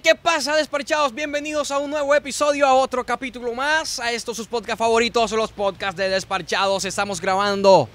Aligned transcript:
¿qué 0.00 0.14
pasa, 0.14 0.56
despachados? 0.56 1.12
Bienvenidos 1.14 1.70
a 1.70 1.78
un 1.78 1.90
nuevo 1.90 2.14
episodio, 2.14 2.66
a 2.66 2.72
otro 2.72 3.04
capítulo 3.04 3.52
más, 3.52 4.00
a 4.00 4.10
estos 4.10 4.38
sus 4.38 4.46
podcasts 4.46 4.78
favoritos, 4.78 5.32
los 5.32 5.52
podcasts 5.52 5.98
de 5.98 6.08
Despachados. 6.08 6.86
Estamos 6.86 7.20
grabando 7.20 7.90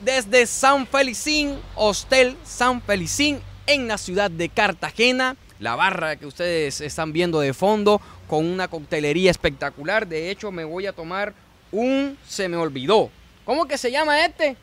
desde 0.00 0.46
San 0.46 0.84
Felicín, 0.86 1.60
Hostel 1.76 2.36
San 2.42 2.82
Felicín, 2.82 3.40
en 3.68 3.86
la 3.86 3.98
ciudad 3.98 4.32
de 4.32 4.48
Cartagena. 4.48 5.36
La 5.60 5.76
barra 5.76 6.16
que 6.16 6.26
ustedes 6.26 6.80
están 6.80 7.12
viendo 7.12 7.38
de 7.38 7.54
fondo, 7.54 8.00
con 8.26 8.44
una 8.44 8.66
coctelería 8.66 9.30
espectacular. 9.30 10.08
De 10.08 10.30
hecho, 10.30 10.50
me 10.50 10.64
voy 10.64 10.86
a 10.86 10.92
tomar 10.92 11.34
un... 11.70 12.18
Se 12.26 12.48
me 12.48 12.56
olvidó. 12.56 13.10
¿Cómo 13.44 13.68
que 13.68 13.78
se 13.78 13.92
llama 13.92 14.24
este? 14.24 14.56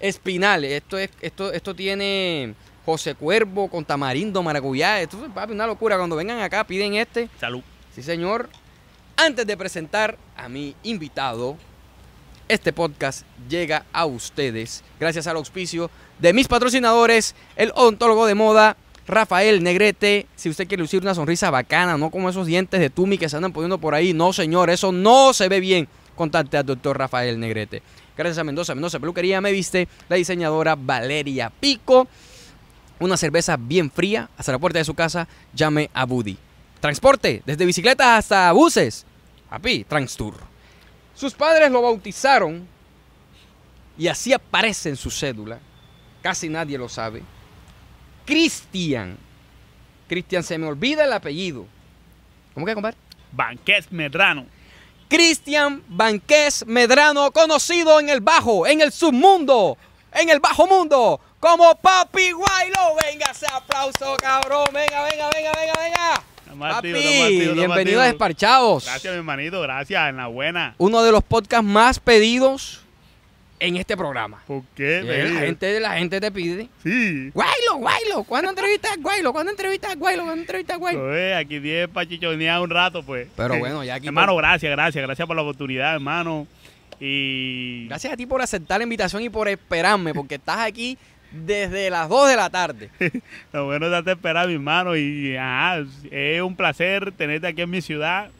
Espinal. 0.00 0.64
Esto, 0.64 0.98
es, 0.98 1.10
esto, 1.20 1.52
esto 1.52 1.74
tiene 1.76 2.54
José 2.84 3.14
Cuervo 3.14 3.68
con 3.68 3.84
tamarindo, 3.84 4.42
maracuyá. 4.42 5.00
Esto 5.00 5.24
es, 5.24 5.32
papi, 5.32 5.52
una 5.52 5.66
locura. 5.66 5.96
Cuando 5.96 6.16
vengan 6.16 6.40
acá, 6.40 6.64
piden 6.64 6.94
este. 6.94 7.28
Salud. 7.38 7.62
Sí, 7.94 8.02
señor. 8.02 8.48
Antes 9.16 9.46
de 9.46 9.56
presentar 9.56 10.16
a 10.36 10.48
mi 10.48 10.74
invitado, 10.82 11.56
este 12.48 12.72
podcast 12.72 13.24
llega 13.48 13.84
a 13.92 14.06
ustedes 14.06 14.82
gracias 14.98 15.26
al 15.26 15.36
auspicio 15.36 15.90
de 16.18 16.32
mis 16.32 16.48
patrocinadores, 16.48 17.34
el 17.54 17.70
odontólogo 17.74 18.26
de 18.26 18.34
moda 18.34 18.76
Rafael 19.06 19.62
Negrete. 19.62 20.26
Si 20.36 20.48
usted 20.48 20.66
quiere 20.66 20.82
lucir 20.82 21.02
una 21.02 21.14
sonrisa 21.14 21.50
bacana, 21.50 21.96
no 21.96 22.10
como 22.10 22.28
esos 22.28 22.46
dientes 22.46 22.80
de 22.80 22.90
Tumi 22.90 23.18
que 23.18 23.28
se 23.28 23.36
andan 23.36 23.52
poniendo 23.52 23.78
por 23.78 23.94
ahí, 23.94 24.12
no, 24.12 24.32
señor, 24.32 24.70
eso 24.70 24.90
no 24.92 25.32
se 25.32 25.48
ve 25.48 25.60
bien. 25.60 25.88
Contacte 26.16 26.56
al 26.56 26.66
doctor 26.66 26.98
Rafael 26.98 27.38
Negrete. 27.38 27.82
Gracias 28.16 28.38
a 28.38 28.44
Mendoza, 28.44 28.74
Mendoza 28.74 28.98
Peluquería, 28.98 29.40
me 29.40 29.52
viste 29.52 29.88
la 30.08 30.16
diseñadora 30.16 30.76
Valeria 30.76 31.50
Pico. 31.50 32.08
Una 33.00 33.16
cerveza 33.16 33.56
bien 33.56 33.90
fría 33.90 34.28
hasta 34.36 34.52
la 34.52 34.58
puerta 34.58 34.78
de 34.78 34.84
su 34.84 34.94
casa, 34.94 35.26
llame 35.54 35.90
a 35.94 36.04
Buddy. 36.04 36.36
Transporte, 36.80 37.42
desde 37.44 37.64
bicicletas 37.64 38.06
hasta 38.06 38.52
buses. 38.52 39.04
Papi, 39.48 39.84
Transtour. 39.84 40.34
Sus 41.14 41.34
padres 41.34 41.70
lo 41.70 41.82
bautizaron 41.82 42.66
y 43.98 44.06
así 44.06 44.32
aparece 44.32 44.90
en 44.90 44.96
su 44.96 45.10
cédula. 45.10 45.58
Casi 46.22 46.48
nadie 46.48 46.78
lo 46.78 46.88
sabe. 46.88 47.22
Cristian. 48.26 49.16
Cristian, 50.08 50.42
se 50.42 50.58
me 50.58 50.66
olvida 50.66 51.04
el 51.04 51.12
apellido. 51.12 51.66
¿Cómo 52.54 52.66
que, 52.66 52.74
compadre? 52.74 52.96
Banqués 53.32 53.90
Medrano. 53.90 54.46
Cristian 55.08 55.82
Banqués 55.88 56.64
Medrano, 56.66 57.30
conocido 57.32 57.98
en 57.98 58.08
el 58.08 58.20
bajo, 58.20 58.66
en 58.66 58.80
el 58.80 58.92
submundo, 58.92 59.76
en 60.12 60.28
el 60.30 60.40
bajo 60.40 60.66
mundo, 60.66 61.20
como 61.38 61.74
Papi 61.76 62.32
Guaylo. 62.32 62.96
Venga 63.04 63.30
ese 63.30 63.46
aplauso, 63.46 64.16
cabrón. 64.16 64.66
Venga, 64.72 65.02
venga, 65.04 65.30
venga, 65.34 65.52
venga, 65.52 65.72
venga. 65.82 66.22
Papi, 66.58 66.92
bienvenido 67.54 68.00
a. 68.00 68.06
Desparchados. 68.06 68.84
Gracias, 68.84 69.12
mi 69.12 69.18
hermanito. 69.18 69.60
Gracias. 69.60 70.08
En 70.08 70.16
la 70.16 70.26
buena. 70.26 70.74
Uno 70.78 71.02
de 71.02 71.12
los 71.12 71.22
podcasts 71.22 71.64
más 71.64 72.00
pedidos 72.00 72.80
en 73.60 73.76
este 73.76 73.96
programa. 73.96 74.42
¿Por 74.46 74.64
qué? 74.74 74.98
Eh? 74.98 75.28
La 75.28 75.40
gente, 75.40 75.80
la 75.80 75.92
gente 75.92 76.20
te 76.20 76.32
pide. 76.32 76.68
Sí. 76.82 77.30
Guaylo, 77.32 77.76
Guaylo, 77.76 78.24
¿cuándo 78.24 78.50
entrevistas 78.50 78.92
a 78.92 78.96
Guaylo? 79.00 79.32
¿Cuándo 79.32 79.52
entrevistas 79.52 79.92
a 79.92 79.94
Guaylo? 79.94 80.24
¿Cuándo 80.24 80.40
entrevistas 80.40 80.74
a 80.74 80.78
Guaylo? 80.78 81.00
Pues, 81.06 81.36
aquí 81.36 81.60
tienes 81.60 81.88
para 81.88 82.08
chichonear 82.08 82.60
un 82.60 82.70
rato, 82.70 83.02
pues. 83.02 83.28
Pero 83.36 83.58
bueno, 83.58 83.84
ya 83.84 83.94
aquí 83.94 84.06
Hermano, 84.06 84.34
gracias, 84.34 84.70
gracias. 84.72 85.02
Gracias 85.02 85.26
por 85.26 85.36
la 85.36 85.42
oportunidad, 85.42 85.94
hermano. 85.94 86.46
Y. 87.00 87.86
Gracias 87.88 88.12
a 88.12 88.16
ti 88.16 88.26
por 88.26 88.42
aceptar 88.42 88.78
la 88.78 88.84
invitación 88.84 89.22
y 89.22 89.30
por 89.30 89.48
esperarme, 89.48 90.12
porque 90.14 90.34
estás 90.36 90.58
aquí 90.58 90.98
desde 91.32 91.90
las 91.90 92.08
2 92.08 92.28
de 92.28 92.36
la 92.36 92.50
tarde. 92.50 92.90
Lo 93.52 93.66
bueno 93.66 93.86
es 93.86 93.92
darte 93.92 94.12
esperar, 94.12 94.46
mi 94.48 94.54
hermano. 94.54 94.96
Y 94.96 95.36
ajá, 95.36 95.84
es 96.10 96.42
un 96.42 96.56
placer 96.56 97.12
tenerte 97.12 97.46
aquí 97.46 97.62
en 97.62 97.70
mi 97.70 97.80
ciudad. 97.80 98.30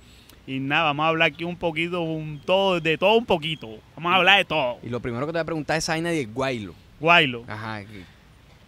Y 0.46 0.58
nada, 0.58 0.84
vamos 0.84 1.04
a 1.04 1.08
hablar 1.08 1.28
aquí 1.28 1.44
un 1.44 1.56
poquito, 1.56 2.02
un 2.02 2.40
todo, 2.44 2.80
de 2.80 2.98
todo 2.98 3.14
un 3.16 3.26
poquito. 3.26 3.78
Vamos 3.94 4.12
a 4.12 4.16
hablar 4.16 4.38
de 4.38 4.44
todo. 4.44 4.78
Y 4.82 4.88
lo 4.88 5.00
primero 5.00 5.26
que 5.26 5.32
te 5.32 5.38
voy 5.38 5.42
a 5.42 5.44
preguntar 5.44 5.76
es 5.76 5.84
esa 5.84 5.92
vaina 5.92 6.10
de 6.10 6.24
Guaylo. 6.26 6.74
Guaylo. 6.98 7.44
Ajá. 7.46 7.82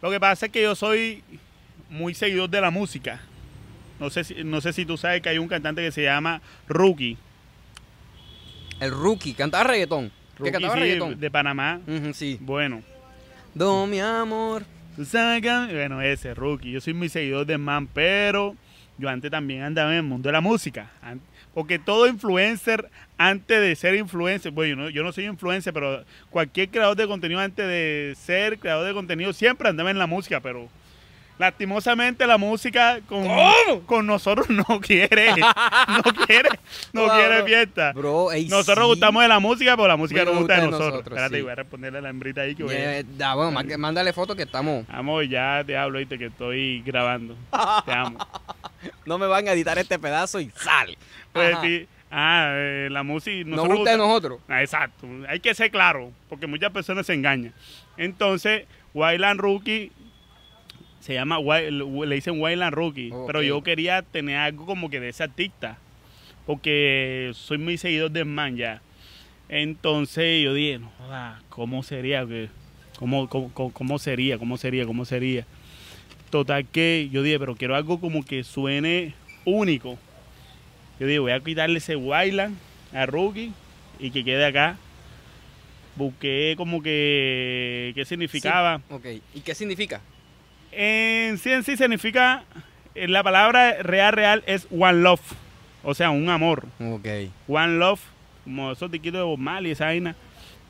Lo 0.00 0.10
que 0.10 0.20
pasa 0.20 0.47
es 0.47 0.52
que 0.52 0.62
yo 0.62 0.75
soy 0.75 1.22
muy 1.91 2.14
seguidor 2.14 2.48
de 2.48 2.60
la 2.60 2.70
música. 2.70 3.20
No 3.98 4.10
sé 4.10 4.25
si, 4.25 4.44
no 4.44 4.60
sé 4.60 4.72
si 4.72 4.84
tú 4.84 4.97
sabes 4.97 5.22
que 5.22 5.28
hay 5.28 5.38
un 5.38 5.48
cantante 5.48 5.82
que 5.82 5.92
se 5.92 6.02
llama 6.02 6.41
Rookie. 6.69 7.16
El 8.82 8.91
rookie, 8.91 9.32
cantaba 9.34 9.62
reggaetón. 9.65 10.09
¿Qué 10.09 10.38
Rookie, 10.38 10.53
cantaba 10.53 10.75
sí, 10.75 10.81
reggaetón? 10.81 11.20
de 11.20 11.31
Panamá. 11.31 11.81
Sí. 12.15 12.37
Bueno. 12.41 12.82
Do 13.54 13.87
mi 13.87 14.00
amor. 14.00 14.65
Tú 14.97 15.04
sabes 15.04 15.41
que- 15.41 15.48
Bueno, 15.72 16.03
ese 16.03 16.34
Rookie. 16.34 16.72
Yo 16.72 16.81
soy 16.81 16.93
muy 16.93 17.09
seguidor 17.09 17.47
de 17.47 17.59
man, 17.59 17.87
pero 17.87 18.56
yo 18.98 19.09
antes 19.09 19.31
también 19.31 19.62
andaba 19.62 19.91
en 19.93 19.98
el 19.98 20.03
mundo 20.03 20.28
de 20.28 20.32
la 20.32 20.41
música. 20.41 20.91
Porque 21.54 21.78
todo 21.78 22.09
influencer, 22.09 22.91
antes 23.19 23.60
de 23.60 23.76
ser 23.76 23.94
influencer, 23.94 24.50
bueno, 24.50 24.70
yo 24.70 24.76
no, 24.76 24.91
yo 24.91 25.03
no 25.04 25.12
soy 25.12 25.26
influencer, 25.26 25.72
pero 25.72 26.03
cualquier 26.31 26.69
creador 26.70 26.97
de 26.97 27.06
contenido 27.06 27.38
antes 27.41 27.64
de 27.66 28.14
ser 28.16 28.59
creador 28.59 28.87
de 28.87 28.94
contenido 28.94 29.32
siempre 29.32 29.69
andaba 29.69 29.91
en 29.93 29.99
la 29.99 30.06
música, 30.09 30.41
pero 30.41 30.69
lastimosamente 31.38 32.26
la 32.26 32.38
música 32.38 33.00
con, 33.09 33.26
con 33.87 34.06
nosotros 34.06 34.48
no 34.50 34.65
quiere, 34.81 35.31
no 35.37 36.03
quiere, 36.26 36.48
no 36.93 37.03
Wow, 37.03 37.10
quiere 37.10 37.43
fiesta. 37.44 37.93
Bro, 37.93 38.32
ey, 38.32 38.47
Nosotros 38.48 38.84
sí. 38.84 38.91
gustamos 38.91 39.22
de 39.22 39.28
la 39.28 39.41
música, 39.41 39.76
pero 39.76 39.88
la 39.88 39.97
música 39.97 40.25
no 40.25 40.32
gusta 40.34 40.37
de 40.37 40.41
gusta 40.43 40.54
de 40.54 40.70
nosotros. 40.70 40.91
nosotros, 40.93 41.12
Espérate, 41.19 41.37
sí. 41.37 41.43
voy 41.43 41.53
a 41.53 41.54
responderle 41.54 41.98
a 41.98 42.03
la 42.03 42.09
hembrita 42.10 42.41
ahí 42.43 42.54
que 42.54 42.62
voy 42.62 42.75
a- 42.75 42.78
Yeah, 43.00 43.03
da, 43.16 43.34
bueno, 43.34 43.50
má- 43.53 43.78
mándale 43.78 44.12
foto 44.12 44.37
que 44.37 44.43
estamos. 44.44 44.87
Vamos, 44.88 45.28
ya 45.28 45.62
te 45.66 45.76
hablo, 45.76 45.98
viste, 45.98 46.19
que 46.19 46.26
estoy 46.26 46.82
grabando. 46.82 47.37
Te 47.87 47.93
amo. 47.93 48.19
No 49.06 49.19
me 49.19 49.26
van 49.26 49.49
a 49.49 49.53
editar 49.53 49.78
este 49.78 49.99
pedazo 49.99 50.41
y 50.41 50.50
sale. 50.56 50.97
Pues 51.32 51.53
Ajá. 51.54 51.62
sí, 51.62 51.87
ah, 52.10 52.50
eh, 52.54 52.88
la 52.91 53.03
música... 53.03 53.37
Nos 53.49 53.56
nosotros 53.56 53.78
gusta 53.78 53.91
de 53.93 53.97
gusta- 53.97 54.09
nosotros. 54.09 54.41
Ah, 54.49 54.62
exacto, 54.62 55.06
hay 55.28 55.41
que 55.41 55.54
ser 55.54 55.70
claro, 55.70 56.12
porque 56.28 56.47
muchas 56.47 56.70
personas 56.72 57.06
se 57.06 57.14
engañan. 57.14 57.53
Entonces, 57.97 58.64
Wildland 58.94 59.41
Rookie 59.41 59.93
se 61.02 61.14
llama, 61.14 61.38
le 61.40 62.14
dicen 62.14 62.40
Wildland 62.40 62.72
Rookie, 62.74 63.10
Ok. 63.12 63.26
pero 63.26 63.42
yo 63.42 63.62
quería 63.62 64.02
tener 64.02 64.36
algo 64.36 64.64
como 64.66 64.88
que 64.88 65.00
de 65.00 65.08
ese 65.10 65.24
artista, 65.24 65.76
porque 66.46 67.32
soy 67.34 67.58
muy 67.58 67.76
seguidor 67.76 68.10
del 68.10 68.24
man 68.24 68.56
ya. 68.56 68.80
Entonces 69.48 70.42
yo 70.42 70.54
dije, 70.54 70.78
no, 70.78 70.90
¿cómo 71.50 71.82
sería? 71.82 72.24
¿Cómo, 72.98 73.28
cómo, 73.28 73.52
cómo- 73.52 73.72
cómo 73.72 73.98
sería? 73.98 74.38
¿Cómo 74.38 74.56
sería? 74.56 74.86
¿Cómo 74.86 75.04
sería? 75.04 75.44
Total 76.30 76.64
que 76.66 77.08
yo 77.12 77.22
dije, 77.22 77.38
pero 77.38 77.56
quiero 77.56 77.74
algo 77.76 78.00
como 78.00 78.24
que 78.24 78.44
suene 78.44 79.12
único. 79.44 79.98
Yo 81.00 81.06
dije, 81.06 81.19
voy 81.19 81.32
a 81.32 81.40
quitarle 81.40 81.78
ese 81.78 81.96
Wildland 81.96 82.56
a 82.94 83.06
Rookie 83.06 83.52
y 83.98 84.10
que 84.12 84.24
quede 84.24 84.44
acá. 84.46 84.78
Busqué 85.96 86.54
como 86.56 86.82
que 86.82 87.92
qué 87.94 88.04
significaba. 88.06 88.78
Sí. 88.78 88.94
Ok. 88.94 89.06
¿Y 89.34 89.40
qué 89.40 89.54
significa? 89.54 90.00
En 90.72 91.38
sí 91.38 91.50
en 91.52 91.62
sí 91.64 91.76
significa, 91.76 92.44
eh, 92.94 93.06
la 93.08 93.22
palabra 93.22 93.82
real 93.82 94.12
real 94.12 94.42
es 94.46 94.66
one 94.70 95.00
love, 95.02 95.20
o 95.84 95.94
sea, 95.94 96.10
un 96.10 96.28
amor. 96.30 96.66
Ok. 96.80 97.06
One 97.48 97.78
love, 97.78 98.00
como 98.44 98.72
esos 98.72 98.90
tiquitos 98.90 99.18
de 99.20 99.24
Bob 99.24 99.38
Marley 99.38 99.70
y 99.70 99.72
esa 99.72 99.86
vaina. 99.86 100.16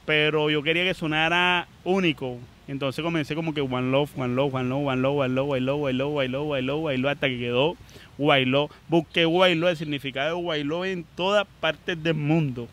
Pero 0.05 0.51
yo 0.51 0.63
quería 0.63 0.83
que 0.85 0.95
sonara 0.95 1.69
único. 1.85 2.39
Entonces 2.67 3.05
comencé 3.05 3.35
como 3.35 3.55
que 3.55 3.61
one 3.61 3.91
love, 3.91 4.11
one 4.17 4.35
love, 4.35 4.53
one 4.55 4.69
love, 4.69 4.87
one 4.87 5.03
love, 5.03 5.19
one 5.19 5.61
love, 5.65 5.81
one 5.81 5.93
love, 5.97 6.13
one 6.13 6.13
love, 6.13 6.15
one 6.17 6.29
love, 6.29 6.49
one 6.51 6.63
love, 6.63 6.85
one 6.85 6.99
love, 6.99 7.13
hasta 7.13 7.29
que 7.29 7.39
quedó 7.39 7.77
Guayló. 8.19 8.71
Busqué 8.89 9.25
Guayló, 9.25 9.69
el 9.69 9.77
significado 9.77 10.37
de 10.37 10.43
Guayló 10.43 10.85
en 10.85 11.05
todas 11.17 11.47
partes 11.61 12.03
del 12.03 12.15
mundo. 12.15 12.69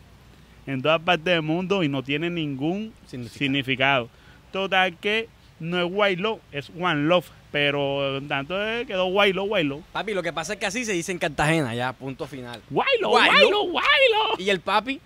En 0.66 0.82
todas 0.82 1.00
partes 1.00 1.24
del 1.24 1.42
mundo 1.42 1.82
y 1.84 1.88
no 1.88 2.02
tiene 2.02 2.30
ningún 2.30 2.92
Significado. 3.06 3.38
significado. 3.38 4.08
Total 4.52 4.96
que 4.96 5.28
no 5.60 5.80
es 5.84 5.90
Guayló, 5.92 6.40
es 6.52 6.70
One 6.78 7.02
Love. 7.06 7.26
Pero 7.52 8.20
tanto 8.28 8.54
quedó 8.86 9.06
Guayló, 9.06 9.44
Guayló. 9.44 9.80
Papi, 9.92 10.14
lo 10.14 10.22
que 10.22 10.32
pasa 10.32 10.52
es 10.54 10.58
que 10.60 10.66
así 10.66 10.84
se 10.84 10.92
dice 10.92 11.10
en 11.12 11.18
Cartagena, 11.18 11.74
ya, 11.74 11.92
punto 11.92 12.26
final. 12.26 12.60
Guaylo. 12.70 13.08
Guaylo, 13.10 13.62
Guaylo. 13.64 14.38
¿Y 14.38 14.50
el 14.50 14.60
papi? 14.60 15.00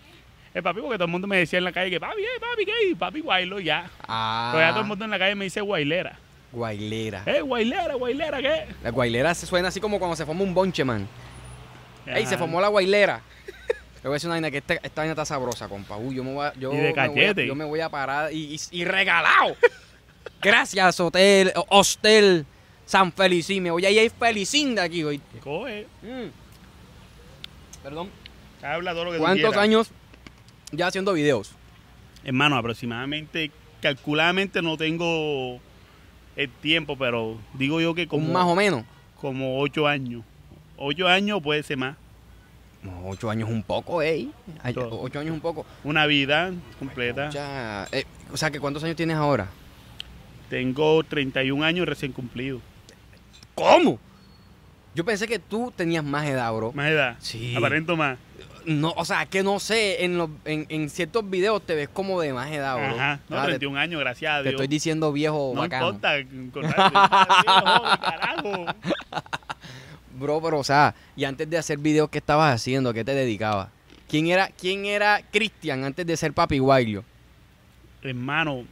El 0.52 0.62
papi, 0.62 0.80
porque 0.80 0.96
todo 0.96 1.06
el 1.06 1.10
mundo 1.10 1.26
me 1.26 1.38
decía 1.38 1.58
en 1.58 1.64
la 1.64 1.72
calle 1.72 1.90
que 1.90 1.98
papi, 1.98 2.22
eh, 2.22 2.38
papi, 2.40 2.64
¿qué? 2.66 2.96
Papi, 2.96 3.20
Guaylo, 3.20 3.60
ya. 3.60 3.90
Ah. 4.06 4.50
Pero 4.54 4.64
ya 4.66 4.70
todo 4.70 4.80
el 4.82 4.86
mundo 4.86 5.04
en 5.06 5.10
la 5.10 5.18
calle 5.18 5.34
me 5.34 5.44
dice 5.44 5.60
guailera. 5.62 6.18
Guailera. 6.52 7.22
Eh, 7.26 7.40
guailera, 7.40 7.94
guailera, 7.94 8.40
¿qué? 8.40 8.66
La 8.82 8.90
guailera 8.90 9.34
se 9.34 9.46
suena 9.46 9.68
así 9.68 9.80
como 9.80 9.98
cuando 9.98 10.14
se 10.14 10.24
forma 10.26 10.42
un 10.42 10.54
bonche, 10.54 10.84
man. 10.84 11.08
Ey, 12.06 12.26
se 12.26 12.34
Ajá. 12.34 12.38
formó 12.44 12.60
la 12.60 12.68
guailera. 12.68 13.22
Le 14.02 14.08
voy 14.08 14.10
a 14.10 14.14
decir 14.14 14.28
una 14.28 14.34
vaina 14.34 14.50
que 14.50 14.58
esta, 14.58 14.74
esta 14.74 15.00
vaina 15.00 15.12
está 15.12 15.24
sabrosa, 15.24 15.66
compa. 15.66 15.96
Uy, 15.96 16.14
yo 16.14 16.22
me 16.22 16.34
voy 16.34 16.46
a, 16.46 16.52
yo 16.54 16.72
Y 16.72 16.76
de 16.76 16.82
me 16.82 16.90
voy 16.92 16.98
a- 17.00 17.08
cachete. 17.08 17.46
yo 17.46 17.54
me 17.54 17.64
voy 17.64 17.80
a 17.80 17.88
parar 17.88 18.30
y, 18.32 18.54
y, 18.54 18.80
y 18.80 18.84
regalado. 18.84 19.56
Gracias, 20.42 21.00
Hotel, 21.00 21.52
Hostel 21.68 22.46
San 22.86 23.12
Felicín. 23.12 23.62
Me 23.62 23.70
voy 23.70 23.86
a 23.86 23.90
ir 23.90 24.10
felicín 24.10 24.74
de 24.74 24.82
aquí 24.82 25.02
hoy. 25.02 25.20
Coge. 25.42 25.86
Perdón. 27.82 28.10
Habla 28.62 28.92
todo 28.92 29.04
lo 29.04 29.12
que 29.12 29.18
tú 29.18 29.22
¿Cuántos 29.22 29.56
años 29.56 29.90
ya 30.72 30.86
haciendo 30.86 31.12
videos? 31.12 31.52
Hermano, 32.24 32.56
aproximadamente, 32.56 33.50
calculadamente 33.82 34.62
no 34.62 34.76
tengo 34.76 35.60
el 36.36 36.50
tiempo, 36.50 36.96
pero 36.96 37.36
digo 37.54 37.80
yo 37.80 37.94
que 37.94 38.08
como, 38.08 38.32
más 38.32 38.46
o 38.46 38.54
menos. 38.54 38.84
como 39.20 39.60
ocho 39.60 39.86
años. 39.86 40.24
Ocho 40.76 41.06
años 41.06 41.42
puede 41.42 41.62
ser 41.62 41.76
más. 41.76 41.96
No, 42.82 43.08
ocho 43.08 43.30
años 43.30 43.48
un 43.48 43.62
poco, 43.62 44.02
¿eh? 44.02 44.28
Ay. 44.62 44.74
Ocho 44.76 45.20
años 45.20 45.34
un 45.34 45.40
poco. 45.40 45.64
Una 45.84 46.06
vida 46.06 46.52
completa. 46.78 47.30
Ya, 47.30 47.86
eh, 47.92 48.04
o 48.32 48.36
sea, 48.36 48.50
que 48.50 48.60
¿cuántos 48.60 48.82
años 48.84 48.96
tienes 48.96 49.16
ahora? 49.16 49.48
Tengo 50.50 51.02
31 51.04 51.64
años 51.64 51.86
recién 51.86 52.12
cumplido. 52.12 52.60
¿Cómo? 53.54 53.98
Yo 54.94 55.04
pensé 55.04 55.26
que 55.26 55.38
tú 55.38 55.72
tenías 55.74 56.04
más 56.04 56.26
edad, 56.26 56.52
bro. 56.52 56.72
Más 56.72 56.88
edad. 56.90 57.16
Sí. 57.20 57.54
Aparento 57.56 57.96
más. 57.96 58.18
No, 58.64 58.92
o 58.96 59.04
sea, 59.04 59.26
que 59.26 59.42
no 59.42 59.58
sé, 59.60 60.04
en, 60.04 60.16
los, 60.16 60.30
en, 60.46 60.64
en 60.70 60.88
ciertos 60.88 61.28
videos 61.28 61.60
te 61.66 61.74
ves 61.74 61.88
como 61.88 62.20
de 62.20 62.32
más 62.32 62.50
edad, 62.50 62.76
bro. 62.76 62.86
Ajá. 62.96 63.20
No, 63.28 63.36
Ah, 63.38 63.42
te, 63.42 63.48
31 63.58 63.78
años, 63.78 64.00
gracias 64.00 64.32
a 64.32 64.36
te 64.38 64.42
Dios. 64.44 64.52
estoy 64.54 64.68
diciendo 64.68 65.12
viejo 65.12 65.52
no 65.54 65.60
bacano. 65.60 65.90
importa. 65.90 66.14
Con 66.52 66.62
viejo, 66.62 68.00
carajo. 68.00 68.66
Bro, 70.18 70.40
pero 70.42 70.58
o 70.60 70.64
sea, 70.64 70.94
y 71.16 71.24
antes 71.24 71.50
de 71.50 71.58
hacer 71.58 71.76
videos, 71.78 72.08
¿qué 72.08 72.18
estabas 72.18 72.54
haciendo? 72.54 72.90
¿A 72.90 72.94
¿Qué 72.94 73.04
te 73.04 73.14
dedicabas? 73.14 73.68
¿Quién 74.08 74.28
era, 74.28 74.48
quién 74.48 74.84
era 74.86 75.20
Cristian 75.32 75.82
antes 75.84 76.06
de 76.06 76.16
ser 76.16 76.32
Papi 76.32 76.58
Guaylio? 76.60 77.04
Hermano, 78.02 78.64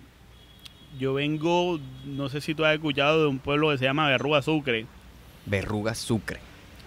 yo 0.99 1.15
vengo, 1.15 1.79
no 2.05 2.29
sé 2.29 2.41
si 2.41 2.55
tú 2.55 2.65
has 2.65 2.75
escuchado 2.75 3.23
de 3.23 3.27
un 3.29 3.39
pueblo 3.39 3.71
que 3.71 3.79
se 3.79 3.85
llama 3.85 4.09
Berrúa 4.09 4.43
Sucre. 4.43 4.87
Verrugas 5.47 5.99
Sucre. 5.99 6.39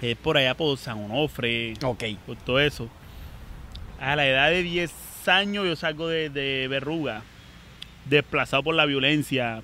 Es 0.02 0.16
por 0.18 0.38
allá 0.38 0.56
por 0.56 0.78
San 0.78 1.04
Onofre, 1.04 1.74
Ok. 1.84 2.04
por 2.26 2.36
todo 2.38 2.60
eso. 2.60 2.90
A 4.00 4.16
la 4.16 4.28
edad 4.28 4.50
de 4.50 4.62
10 4.64 5.28
años 5.28 5.66
yo 5.66 5.76
salgo 5.76 6.08
de, 6.08 6.30
de 6.30 6.68
Berruga, 6.68 7.22
desplazado 8.10 8.62
por 8.64 8.76
la 8.76 8.86
violencia, 8.86 9.64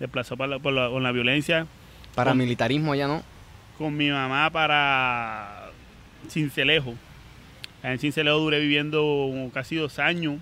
desplazado 0.00 0.36
por 0.36 0.48
la, 0.48 0.58
por 0.58 0.72
la- 0.72 0.88
con 0.88 1.02
la 1.02 1.12
violencia, 1.12 1.66
Paramilitarismo 2.14 2.94
ya 2.94 3.06
no. 3.08 3.22
con 3.78 3.96
mi 3.96 4.10
mamá 4.10 4.50
para 4.50 5.70
Cincelejo. 6.30 6.94
En 7.82 7.98
Cincelejo 7.98 8.38
duré 8.38 8.60
viviendo 8.60 9.30
casi 9.52 9.76
dos 9.76 9.98
años. 9.98 10.36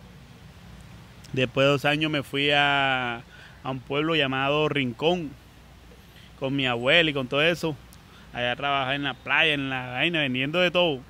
Después 1.33 1.65
de 1.65 1.71
dos 1.71 1.85
años 1.85 2.11
me 2.11 2.23
fui 2.23 2.51
a, 2.51 3.23
a 3.63 3.71
un 3.71 3.81
pueblo 3.81 4.15
llamado 4.15 4.69
Rincón 4.69 5.31
con 6.39 6.57
mi 6.57 6.67
abuela 6.67 7.11
y 7.11 7.15
con 7.15 7.27
todo 7.29 7.43
eso. 7.43 7.77
Allá 8.33 8.55
trabajaba 8.57 8.95
en 8.95 9.03
la 9.03 9.15
playa, 9.15 9.53
en 9.55 9.69
la 9.71 9.89
vaina, 9.91 10.21
vendiendo 10.21 10.61
de 10.61 10.71
todo. 10.71 11.01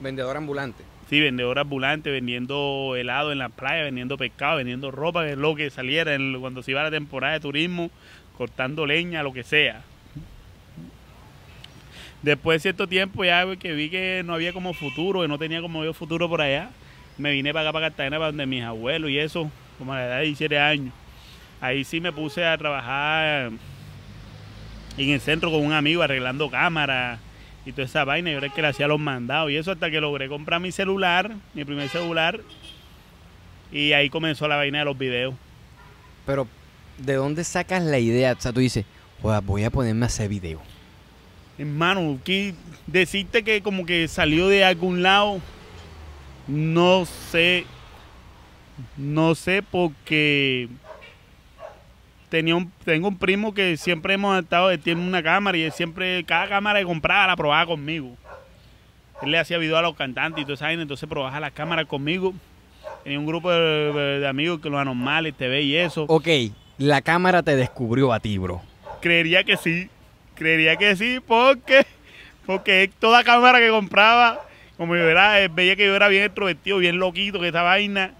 Vendedor 0.00 0.36
ambulante. 0.36 0.82
Sí, 1.08 1.20
vendedor 1.20 1.58
ambulante, 1.58 2.10
vendiendo 2.10 2.94
helado 2.96 3.32
en 3.32 3.38
la 3.38 3.48
playa, 3.48 3.82
vendiendo 3.82 4.16
pescado, 4.16 4.56
vendiendo 4.56 4.90
ropa, 4.90 5.24
que 5.24 5.32
es 5.32 5.38
lo 5.38 5.54
que 5.54 5.68
saliera 5.70 6.14
en- 6.14 6.40
cuando 6.40 6.62
se 6.62 6.70
iba 6.70 6.82
la 6.82 6.90
temporada 6.90 7.34
de 7.34 7.40
turismo, 7.40 7.90
cortando 8.38 8.86
leña, 8.86 9.22
lo 9.22 9.32
que 9.32 9.42
sea. 9.44 9.82
Después 12.22 12.56
de 12.56 12.60
cierto 12.62 12.86
tiempo 12.86 13.24
ya 13.24 13.44
que 13.56 13.72
vi 13.72 13.88
que 13.88 14.22
no 14.24 14.34
había 14.34 14.52
como 14.52 14.72
futuro, 14.74 15.22
que 15.22 15.28
no 15.28 15.38
tenía 15.38 15.60
como 15.62 15.84
yo 15.84 15.92
futuro 15.94 16.28
por 16.28 16.42
allá, 16.42 16.70
me 17.18 17.32
vine 17.32 17.52
para 17.52 17.68
acá, 17.68 17.72
para 17.72 17.86
Cartagena, 17.88 18.16
para 18.18 18.26
donde 18.28 18.46
mis 18.46 18.62
abuelos 18.62 19.10
y 19.10 19.18
eso, 19.18 19.50
como 19.78 19.92
a 19.92 19.96
la 19.98 20.06
edad 20.06 20.16
de 20.18 20.24
17 20.24 20.58
años. 20.58 20.92
Ahí 21.60 21.84
sí 21.84 22.00
me 22.00 22.12
puse 22.12 22.44
a 22.44 22.56
trabajar 22.56 23.50
en 24.96 25.10
el 25.10 25.20
centro 25.20 25.50
con 25.50 25.64
un 25.64 25.72
amigo 25.72 26.02
arreglando 26.02 26.50
cámaras 26.50 27.20
y 27.66 27.72
toda 27.72 27.84
esa 27.84 28.04
vaina. 28.04 28.30
Yo 28.30 28.38
era 28.38 28.46
el 28.46 28.52
que 28.52 28.62
le 28.62 28.68
hacía 28.68 28.88
los 28.88 28.98
mandados 28.98 29.50
y 29.50 29.56
eso 29.56 29.72
hasta 29.72 29.90
que 29.90 30.00
logré 30.00 30.28
comprar 30.28 30.60
mi 30.60 30.72
celular, 30.72 31.32
mi 31.54 31.64
primer 31.64 31.88
celular. 31.88 32.40
Y 33.70 33.92
ahí 33.92 34.08
comenzó 34.10 34.48
la 34.48 34.56
vaina 34.56 34.80
de 34.80 34.84
los 34.86 34.96
videos. 34.98 35.34
Pero, 36.26 36.48
¿de 36.98 37.14
dónde 37.14 37.44
sacas 37.44 37.82
la 37.82 37.98
idea? 37.98 38.32
O 38.32 38.40
sea, 38.40 38.52
tú 38.52 38.60
dices, 38.60 38.84
"Joda, 39.20 39.40
voy 39.40 39.64
a 39.64 39.70
ponerme 39.70 40.06
a 40.06 40.08
hacer 40.08 40.28
video. 40.28 40.60
Hermano, 41.58 42.18
que 42.24 42.54
decirte 42.86 43.42
que 43.44 43.62
como 43.62 43.84
que 43.84 44.08
salió 44.08 44.48
de 44.48 44.64
algún 44.64 45.02
lado, 45.02 45.40
no 46.48 47.04
sé. 47.30 47.66
No 48.96 49.34
sé 49.34 49.62
porque 49.62 50.68
tenía 52.30 52.56
un, 52.56 52.72
tengo 52.84 53.08
un 53.08 53.18
primo 53.18 53.52
que 53.52 53.76
siempre 53.76 54.14
hemos 54.14 54.40
estado, 54.40 54.70
él 54.70 54.80
tiene 54.80 55.06
una 55.06 55.22
cámara 55.22 55.58
y 55.58 55.62
él 55.62 55.72
siempre, 55.72 56.24
cada 56.24 56.48
cámara 56.48 56.78
que 56.78 56.86
compraba 56.86 57.26
la 57.26 57.36
probaba 57.36 57.66
conmigo. 57.66 58.16
Él 59.20 59.32
le 59.32 59.38
hacía 59.38 59.58
video 59.58 59.76
a 59.76 59.82
los 59.82 59.96
cantantes 59.96 60.40
y 60.40 60.44
todo 60.44 60.54
eso, 60.54 60.66
entonces 60.66 61.08
probaba 61.08 61.38
las 61.40 61.52
cámaras 61.52 61.86
conmigo. 61.86 62.32
Tenía 63.04 63.18
un 63.18 63.26
grupo 63.26 63.50
de, 63.50 64.20
de 64.20 64.26
amigos 64.26 64.60
que 64.60 64.70
los 64.70 64.80
anormales, 64.80 65.34
TV 65.34 65.62
y 65.62 65.76
eso. 65.76 66.04
Ok, 66.08 66.28
la 66.78 67.02
cámara 67.02 67.42
te 67.42 67.56
descubrió 67.56 68.12
a 68.12 68.20
ti, 68.20 68.38
bro. 68.38 68.62
Creería 69.02 69.44
que 69.44 69.56
sí. 69.56 69.90
Creería 70.34 70.76
que 70.76 70.96
sí 70.96 71.18
porque 71.26 71.84
porque 72.46 72.90
toda 72.98 73.22
cámara 73.22 73.60
que 73.60 73.68
compraba, 73.68 74.40
como 74.76 74.96
yo 74.96 75.08
era, 75.08 75.38
él 75.40 75.50
veía 75.50 75.76
que 75.76 75.86
yo 75.86 75.94
era 75.94 76.08
bien 76.08 76.24
extrovertido, 76.24 76.78
bien 76.78 76.98
loquito, 76.98 77.38
que 77.38 77.48
esa 77.48 77.62
vaina. 77.62 78.12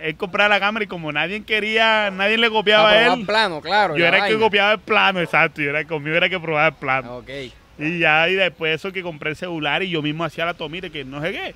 Él 0.00 0.16
compraba 0.16 0.48
la 0.48 0.60
cámara 0.60 0.84
y 0.84 0.88
como 0.88 1.12
nadie 1.12 1.44
quería, 1.44 2.10
nadie 2.10 2.36
le 2.36 2.50
copiaba 2.50 2.90
a 2.90 2.92
probar 2.92 3.18
él, 3.18 3.26
plano, 3.26 3.60
claro. 3.60 3.96
yo 3.96 4.04
era 4.04 4.26
el 4.26 4.32
que 4.34 4.40
copiaba 4.40 4.72
el 4.72 4.80
plano, 4.80 5.20
exacto. 5.20 5.62
Yo 5.62 5.70
era 5.70 5.84
conmigo 5.86 6.16
era 6.16 6.26
el 6.26 6.32
que 6.32 6.40
probaba 6.40 6.68
el 6.68 6.74
plano. 6.74 7.18
Ok. 7.18 7.30
Y 7.78 7.98
ya, 7.98 8.28
y 8.28 8.34
después 8.34 8.70
de 8.70 8.74
eso 8.74 8.92
que 8.92 9.02
compré 9.02 9.30
el 9.30 9.36
celular 9.36 9.82
y 9.82 9.90
yo 9.90 10.02
mismo 10.02 10.24
hacía 10.24 10.44
la 10.44 10.54
tomita 10.54 10.90
que 10.90 11.04
no 11.04 11.20
sé 11.20 11.32
qué, 11.32 11.54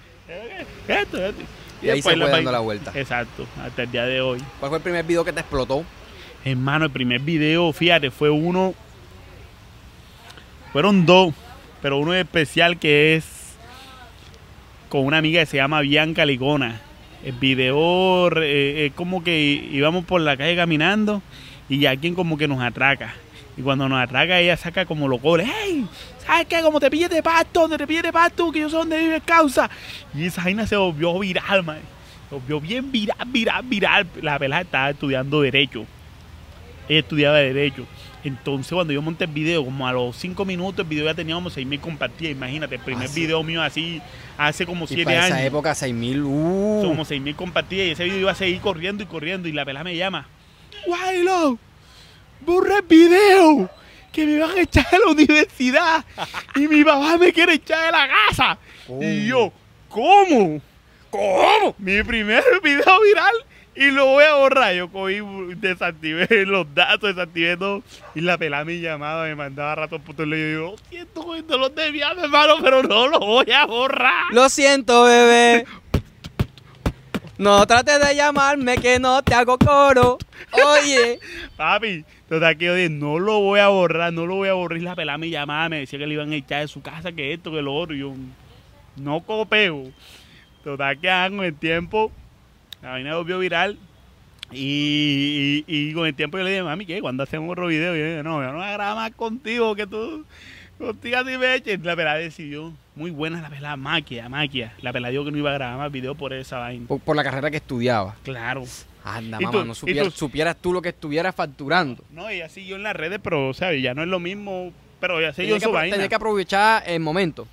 esto, 0.88 1.24
esto. 1.24 1.42
Y 1.82 1.90
ahí 1.90 2.00
se 2.00 2.10
fue 2.10 2.16
la 2.16 2.28
dando 2.28 2.52
la 2.52 2.60
vuelta. 2.60 2.92
Exacto, 2.94 3.46
hasta 3.62 3.82
el 3.82 3.90
día 3.90 4.06
de 4.06 4.20
hoy. 4.20 4.42
¿Cuál 4.60 4.70
fue 4.70 4.78
el 4.78 4.82
primer 4.82 5.04
video 5.04 5.24
que 5.24 5.32
te 5.32 5.40
explotó? 5.40 5.84
Hermano, 6.44 6.84
el 6.84 6.90
primer 6.90 7.20
video, 7.20 7.72
fíjate, 7.72 8.10
fue 8.10 8.30
uno. 8.30 8.74
Fueron 10.72 11.04
dos, 11.04 11.34
pero 11.82 11.98
uno 11.98 12.14
especial 12.14 12.78
que 12.78 13.16
es 13.16 13.56
con 14.88 15.04
una 15.04 15.18
amiga 15.18 15.40
que 15.40 15.46
se 15.46 15.56
llama 15.56 15.80
Bianca 15.80 16.24
Ligona. 16.24 16.80
El 17.26 17.32
video 17.32 18.30
eh, 18.40 18.86
es 18.86 18.92
como 18.92 19.24
que 19.24 19.36
íbamos 19.36 20.04
por 20.04 20.20
la 20.20 20.36
calle 20.36 20.54
caminando 20.54 21.22
y 21.68 21.84
alguien 21.86 22.14
como 22.14 22.38
que 22.38 22.46
nos 22.46 22.62
atraca. 22.62 23.14
Y 23.56 23.62
cuando 23.62 23.88
nos 23.88 24.00
atraca, 24.00 24.38
ella 24.38 24.56
saca 24.56 24.86
como 24.86 25.08
los 25.08 25.20
goles. 25.20 25.48
¡Hey! 25.52 25.84
¿Sabes 26.24 26.46
qué? 26.46 26.62
Como 26.62 26.78
te 26.78 26.88
pilles 26.88 27.10
de 27.10 27.24
pasto, 27.24 27.62
donde 27.62 27.78
te 27.78 27.86
pilles 27.88 28.04
de 28.04 28.12
pasto, 28.12 28.52
que 28.52 28.60
yo 28.60 28.70
sé 28.70 28.76
dónde 28.76 29.00
vive 29.00 29.20
causa. 29.22 29.68
Y 30.14 30.26
esa 30.26 30.44
vaina 30.44 30.68
se 30.68 30.76
volvió 30.76 31.18
viral, 31.18 31.64
man. 31.64 31.80
Se 32.28 32.36
volvió 32.36 32.60
bien 32.60 32.92
viral, 32.92 33.16
viral, 33.26 33.64
viral. 33.64 34.06
La 34.22 34.38
pelada 34.38 34.62
estaba 34.62 34.90
estudiando 34.90 35.40
Derecho. 35.40 35.84
Ella 36.88 37.00
estudiaba 37.00 37.38
Derecho. 37.38 37.86
Entonces, 38.26 38.72
cuando 38.72 38.92
yo 38.92 39.00
monté 39.02 39.24
el 39.24 39.30
video, 39.30 39.64
como 39.64 39.86
a 39.86 39.92
los 39.92 40.16
5 40.16 40.44
minutos, 40.44 40.80
el 40.80 40.86
video 40.88 41.04
ya 41.04 41.14
tenía 41.14 41.36
como 41.36 41.48
6.000 41.48 41.78
compartidas. 41.80 42.32
Imagínate, 42.32 42.74
el 42.74 42.80
primer 42.80 43.04
Ah, 43.04 43.08
sí. 43.08 43.20
video 43.20 43.42
mío 43.44 43.62
así, 43.62 44.02
hace 44.36 44.66
como 44.66 44.84
Y 44.84 44.88
7 44.88 45.04
para 45.04 45.18
años. 45.26 45.36
esa 45.38 45.46
época, 45.46 45.74
6000. 45.76 46.16
Son 46.22 46.26
Uh. 46.26 46.82
como 46.88 47.04
6.000 47.04 47.36
compartidas 47.36 47.86
y 47.86 47.90
ese 47.92 48.04
video 48.04 48.18
iba 48.18 48.32
a 48.32 48.34
seguir 48.34 48.60
corriendo 48.60 49.04
y 49.04 49.06
corriendo 49.06 49.46
y 49.48 49.52
la 49.52 49.64
pelada 49.64 49.84
me 49.84 49.94
llama. 49.96 50.26
¡Guaylo! 50.86 51.58
¡Borra 52.44 52.78
el 52.78 52.82
video! 52.82 53.70
¡Que 54.12 54.26
me 54.26 54.38
van 54.40 54.58
a 54.58 54.60
echar 54.60 54.90
de 54.90 54.98
la 54.98 55.10
universidad! 55.12 56.04
¡Y 56.56 56.66
mi 56.66 56.82
papá 56.84 57.16
me 57.18 57.32
quiere 57.32 57.54
echar 57.54 57.86
de 57.86 57.92
la 57.92 58.08
casa! 58.28 58.58
Y 59.00 59.26
yo, 59.28 59.52
¿cómo? 59.88 60.60
¿Cómo? 61.10 61.74
Mi 61.78 62.02
primer 62.02 62.42
video 62.62 63.00
viral 63.02 63.34
y 63.76 63.90
lo 63.90 64.06
voy 64.06 64.24
a 64.24 64.34
borrar. 64.36 64.74
Yo 64.74 64.90
cogí, 64.90 65.20
desactivé 65.56 66.26
los 66.46 66.66
datos, 66.74 67.14
desactivé 67.14 67.56
todo. 67.56 67.82
Y 68.14 68.20
la 68.20 68.38
pelada 68.38 68.64
me 68.64 68.80
llamaba, 68.80 69.24
me 69.24 69.34
mandaba 69.34 69.74
ratos 69.74 70.00
por 70.00 70.16
teléfono. 70.16 70.36
Y 70.36 70.52
yo, 70.54 70.70
lo 70.70 70.76
siento 70.88 71.24
con 71.24 71.36
el 71.36 71.46
dolor 71.46 71.74
de 71.74 71.92
mi 71.92 72.02
alma, 72.02 72.24
hermano, 72.24 72.54
pero 72.62 72.82
no 72.82 73.08
lo 73.08 73.20
voy 73.20 73.50
a 73.50 73.66
borrar. 73.66 74.32
Lo 74.32 74.48
siento, 74.48 75.04
bebé. 75.04 75.66
No 77.38 77.66
trates 77.66 78.00
de 78.00 78.16
llamarme 78.16 78.78
que 78.78 78.98
no 78.98 79.22
te 79.22 79.34
hago 79.34 79.58
coro. 79.58 80.16
Oye. 80.52 81.20
Papi, 81.56 82.02
total 82.30 82.56
que 82.56 82.64
yo 82.64 82.74
dije, 82.74 82.88
no 82.88 83.18
lo 83.18 83.40
voy 83.40 83.60
a 83.60 83.68
borrar, 83.68 84.10
no 84.12 84.24
lo 84.24 84.36
voy 84.36 84.48
a 84.48 84.54
borrar. 84.54 84.78
Y 84.78 84.82
la 84.82 84.94
pelada 84.94 85.18
me 85.18 85.28
llamaba, 85.28 85.68
me 85.68 85.80
decía 85.80 85.98
que 85.98 86.06
le 86.06 86.14
iban 86.14 86.32
a 86.32 86.36
echar 86.36 86.62
de 86.62 86.68
su 86.68 86.80
casa, 86.80 87.12
que 87.12 87.34
esto, 87.34 87.52
que 87.52 87.60
lo 87.60 87.74
otro. 87.74 87.94
Y 87.94 87.98
yo, 87.98 88.14
no 88.96 89.20
copeo. 89.20 89.84
Total 90.64 90.98
que 90.98 91.10
ah, 91.10 91.28
con 91.28 91.44
el 91.44 91.54
tiempo, 91.54 92.10
la 92.82 92.90
vaina 92.90 93.16
volvió 93.16 93.38
viral. 93.38 93.78
Y, 94.52 95.64
y, 95.66 95.90
y 95.90 95.92
con 95.92 96.06
el 96.06 96.14
tiempo 96.14 96.38
yo 96.38 96.44
le 96.44 96.50
dije, 96.50 96.62
mami, 96.62 96.86
¿qué? 96.86 97.00
¿Cuándo 97.00 97.22
hacemos 97.24 97.50
otro 97.50 97.66
video? 97.66 97.96
Y 97.96 97.98
yo 97.98 98.04
dije, 98.06 98.22
no, 98.22 98.40
yo 98.42 98.52
no 98.52 98.58
voy 98.58 98.66
a 98.66 98.72
grabar 98.72 98.96
más 98.96 99.10
contigo, 99.16 99.74
que 99.74 99.86
tú, 99.86 100.24
contigo 100.78 101.18
así 101.18 101.36
me 101.36 101.54
eches. 101.56 101.80
La 101.82 101.96
pelada 101.96 102.18
decidió, 102.18 102.72
muy 102.94 103.10
buena 103.10 103.40
la 103.42 103.48
pelada, 103.50 103.76
maquia, 103.76 104.28
maquia. 104.28 104.72
La 104.82 104.92
pelada 104.92 105.10
dijo 105.10 105.24
que 105.24 105.32
no 105.32 105.38
iba 105.38 105.50
a 105.50 105.54
grabar 105.54 105.78
más 105.78 105.90
video 105.92 106.14
por 106.14 106.32
esa 106.32 106.58
vaina. 106.58 106.86
Por, 106.86 107.00
por 107.00 107.16
la 107.16 107.24
carrera 107.24 107.50
que 107.50 107.56
estudiaba. 107.56 108.14
Claro. 108.22 108.62
Anda, 109.02 109.38
¿Y 109.40 109.44
mamá, 109.44 109.64
no 109.64 109.74
supieras, 109.74 110.06
tú- 110.12 110.18
supieras 110.18 110.56
tú 110.60 110.72
lo 110.72 110.82
que 110.82 110.88
estuvieras 110.90 111.34
facturando. 111.34 112.02
No, 112.10 112.28
ella 112.28 112.48
siguió 112.48 112.76
en 112.76 112.82
las 112.84 112.94
redes, 112.94 113.20
pero, 113.22 113.52
¿sabes? 113.54 113.82
Ya 113.82 113.94
no 113.94 114.02
es 114.02 114.08
lo 114.08 114.18
mismo, 114.20 114.72
pero 115.00 115.20
ya 115.20 115.32
siguió 115.32 115.58
su 115.60 115.70
vaina. 115.72 115.94
tenía 115.94 116.08
que 116.08 116.14
aprovechar 116.16 116.82
el 116.86 117.00
momento. 117.00 117.46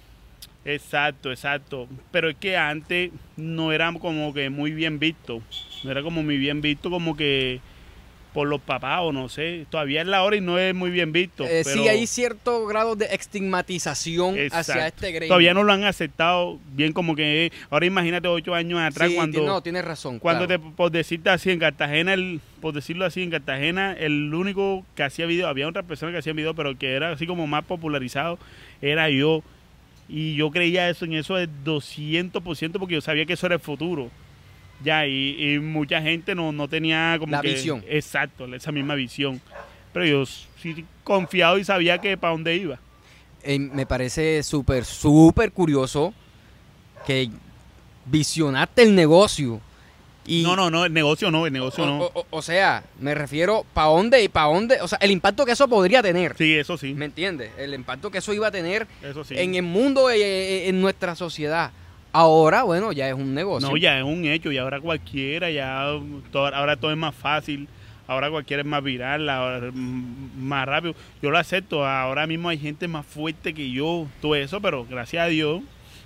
Exacto, 0.66 1.32
exacto. 1.32 1.88
Pero 2.12 2.30
es 2.30 2.36
que 2.38 2.58
antes 2.58 3.12
no 3.36 3.72
era 3.72 3.92
como 3.94 4.34
que 4.34 4.50
muy 4.50 4.72
bien 4.72 5.00
visto. 5.00 5.42
No 5.84 5.92
era 5.92 6.02
como 6.02 6.24
muy 6.24 6.38
bien 6.38 6.62
visto, 6.62 6.90
como 6.90 7.16
que 7.18 7.60
por 8.34 8.48
los 8.48 8.62
papás 8.62 9.02
o 9.04 9.12
no 9.12 9.30
sé. 9.30 9.66
Todavía 9.70 10.02
es 10.02 10.08
la 10.08 10.24
hora 10.24 10.36
y 10.36 10.42
no 10.42 10.58
es 10.58 10.74
muy 10.74 10.90
bien 10.90 11.12
visto. 11.12 11.46
Eh, 11.46 11.62
pero 11.64 11.84
sí, 11.84 11.88
hay 11.88 12.08
cierto 12.08 12.66
grado 12.66 12.96
de 12.96 13.06
estigmatización 13.06 14.36
hacia 14.52 14.88
este 14.88 15.12
gremio. 15.12 15.28
Todavía 15.28 15.54
no 15.54 15.64
lo 15.64 15.72
han 15.72 15.84
aceptado 15.84 16.60
bien 16.74 16.94
como 16.94 17.16
que... 17.16 17.52
Ahora 17.70 17.86
imagínate 17.86 18.28
ocho 18.28 18.56
años 18.56 18.80
atrás 18.80 19.10
Sí, 19.10 19.16
cuando... 19.16 19.46
no, 19.46 19.62
tienes 19.62 19.86
razón. 19.86 20.20
Cuando 20.20 20.48
claro. 20.48 20.64
te, 20.64 20.72
por 20.76 20.92
decirte 20.92 21.30
así, 21.30 21.52
en 21.52 21.60
Cartagena, 21.60 22.14
el, 22.14 22.42
por 22.60 22.74
decirlo 22.74 23.06
así, 23.06 23.22
en 23.22 23.30
Cartagena, 23.30 23.94
el 23.94 24.34
único 24.34 24.84
que 24.96 25.04
hacía 25.04 25.26
video, 25.26 25.48
había 25.48 25.68
otras 25.68 25.86
personas 25.86 26.14
que 26.14 26.20
hacían 26.20 26.36
video, 26.36 26.56
pero 26.56 26.78
que 26.78 26.94
era 26.94 27.12
así 27.12 27.28
como 27.28 27.46
más 27.46 27.64
popularizado, 27.66 28.40
era 28.82 29.10
yo. 29.10 29.44
Y 30.16 30.36
yo 30.36 30.52
creía 30.52 30.88
eso 30.92 31.06
en 31.06 31.14
eso 31.14 31.34
de 31.34 31.50
200% 31.50 32.74
porque 32.74 32.94
yo 32.94 33.02
sabía 33.02 33.26
que 33.26 33.34
eso 33.34 33.48
era 33.48 33.56
el 33.56 33.62
futuro. 33.62 34.12
Ya, 34.84 35.08
y, 35.08 35.56
y 35.56 35.58
mucha 35.58 36.04
gente 36.04 36.36
no, 36.36 36.52
no 36.52 36.68
tenía 36.68 37.16
como 37.18 37.32
La 37.32 37.42
que... 37.42 37.48
visión. 37.50 37.84
Exacto, 37.90 38.46
esa 38.54 38.72
misma 38.72 38.94
visión. 38.94 39.42
Pero 39.92 40.06
yo 40.06 40.26
sí 40.26 40.86
confiado 41.04 41.58
y 41.58 41.64
sabía 41.64 41.98
que 41.98 42.16
para 42.16 42.34
dónde 42.34 42.56
iba. 42.56 42.78
Eh, 43.42 43.58
me 43.58 43.88
parece 43.88 44.44
súper, 44.44 44.86
súper 44.86 45.52
curioso 45.52 46.14
que 47.08 47.32
visionaste 48.06 48.84
el 48.84 48.94
negocio. 48.94 49.62
Y, 50.26 50.44
no, 50.44 50.56
no, 50.56 50.70
no, 50.70 50.86
el 50.86 50.94
negocio 50.94 51.30
no, 51.32 51.46
el 51.46 51.52
negocio 51.54 51.84
o, 51.84 51.88
no. 51.88 52.12
o- 52.30 52.42
sea, 52.42 52.84
me 53.00 53.14
refiero 53.14 53.66
para 53.74 53.88
dónde 53.88 54.24
y 54.24 54.30
para 54.30 54.48
dónde, 54.48 54.80
o 54.82 54.88
sea, 54.88 54.98
el 55.02 55.12
impacto 55.12 55.46
que 55.46 55.52
eso 55.52 55.68
podría 55.68 56.02
tener. 56.02 56.36
Sí, 56.38 56.54
eso 56.56 56.78
sí, 56.78 56.94
¿Me 56.94 57.06
entiendes? 57.06 57.52
El 57.58 57.74
impacto 57.74 58.10
que 58.10 58.20
eso 58.20 58.34
iba 58.34 58.48
a 58.48 58.52
tener 58.52 58.88
eso 59.04 59.24
sí. 59.26 59.36
en 59.38 59.56
el 59.56 59.64
mundo, 59.64 60.10
eh, 60.10 60.16
eh, 60.22 60.70
en 60.70 60.80
nuestra 60.82 61.16
sociedad. 61.16 61.72
Ahora, 62.14 62.64
bueno, 62.64 62.92
ya 62.92 63.08
es 63.10 63.16
un 63.16 63.34
negocio. 63.34 63.68
No, 63.70 63.76
ya 63.76 63.98
es 63.98 64.04
un 64.04 64.24
hecho, 64.26 64.52
y 64.52 64.58
ahora 64.58 64.80
cualquiera, 64.80 65.50
ya 65.50 65.88
todo- 66.32 66.54
ahora 66.54 66.78
todo 66.78 66.92
es 66.92 66.98
más 66.98 67.16
fácil, 67.16 67.68
ahora 68.08 68.30
cualquiera 68.30 68.62
es 68.62 68.68
más 68.68 68.84
viral, 68.84 69.28
ahora 69.30 69.68
es 69.68 69.74
mm, 69.74 70.38
más 70.38 70.66
rápido. 70.68 70.94
Yo 71.22 71.32
lo 71.32 71.38
acepto, 71.40 71.86
ahora 71.86 72.28
mismo 72.28 72.50
hay 72.50 72.60
gente 72.60 72.88
más 72.88 73.06
fuerte 73.06 73.54
que 73.54 73.72
yo, 73.72 74.06
todo 74.22 74.36
eso, 74.36 74.62
pero 74.62 74.86
gracias 74.86 75.24
a 75.26 75.28
Dios, 75.28 75.64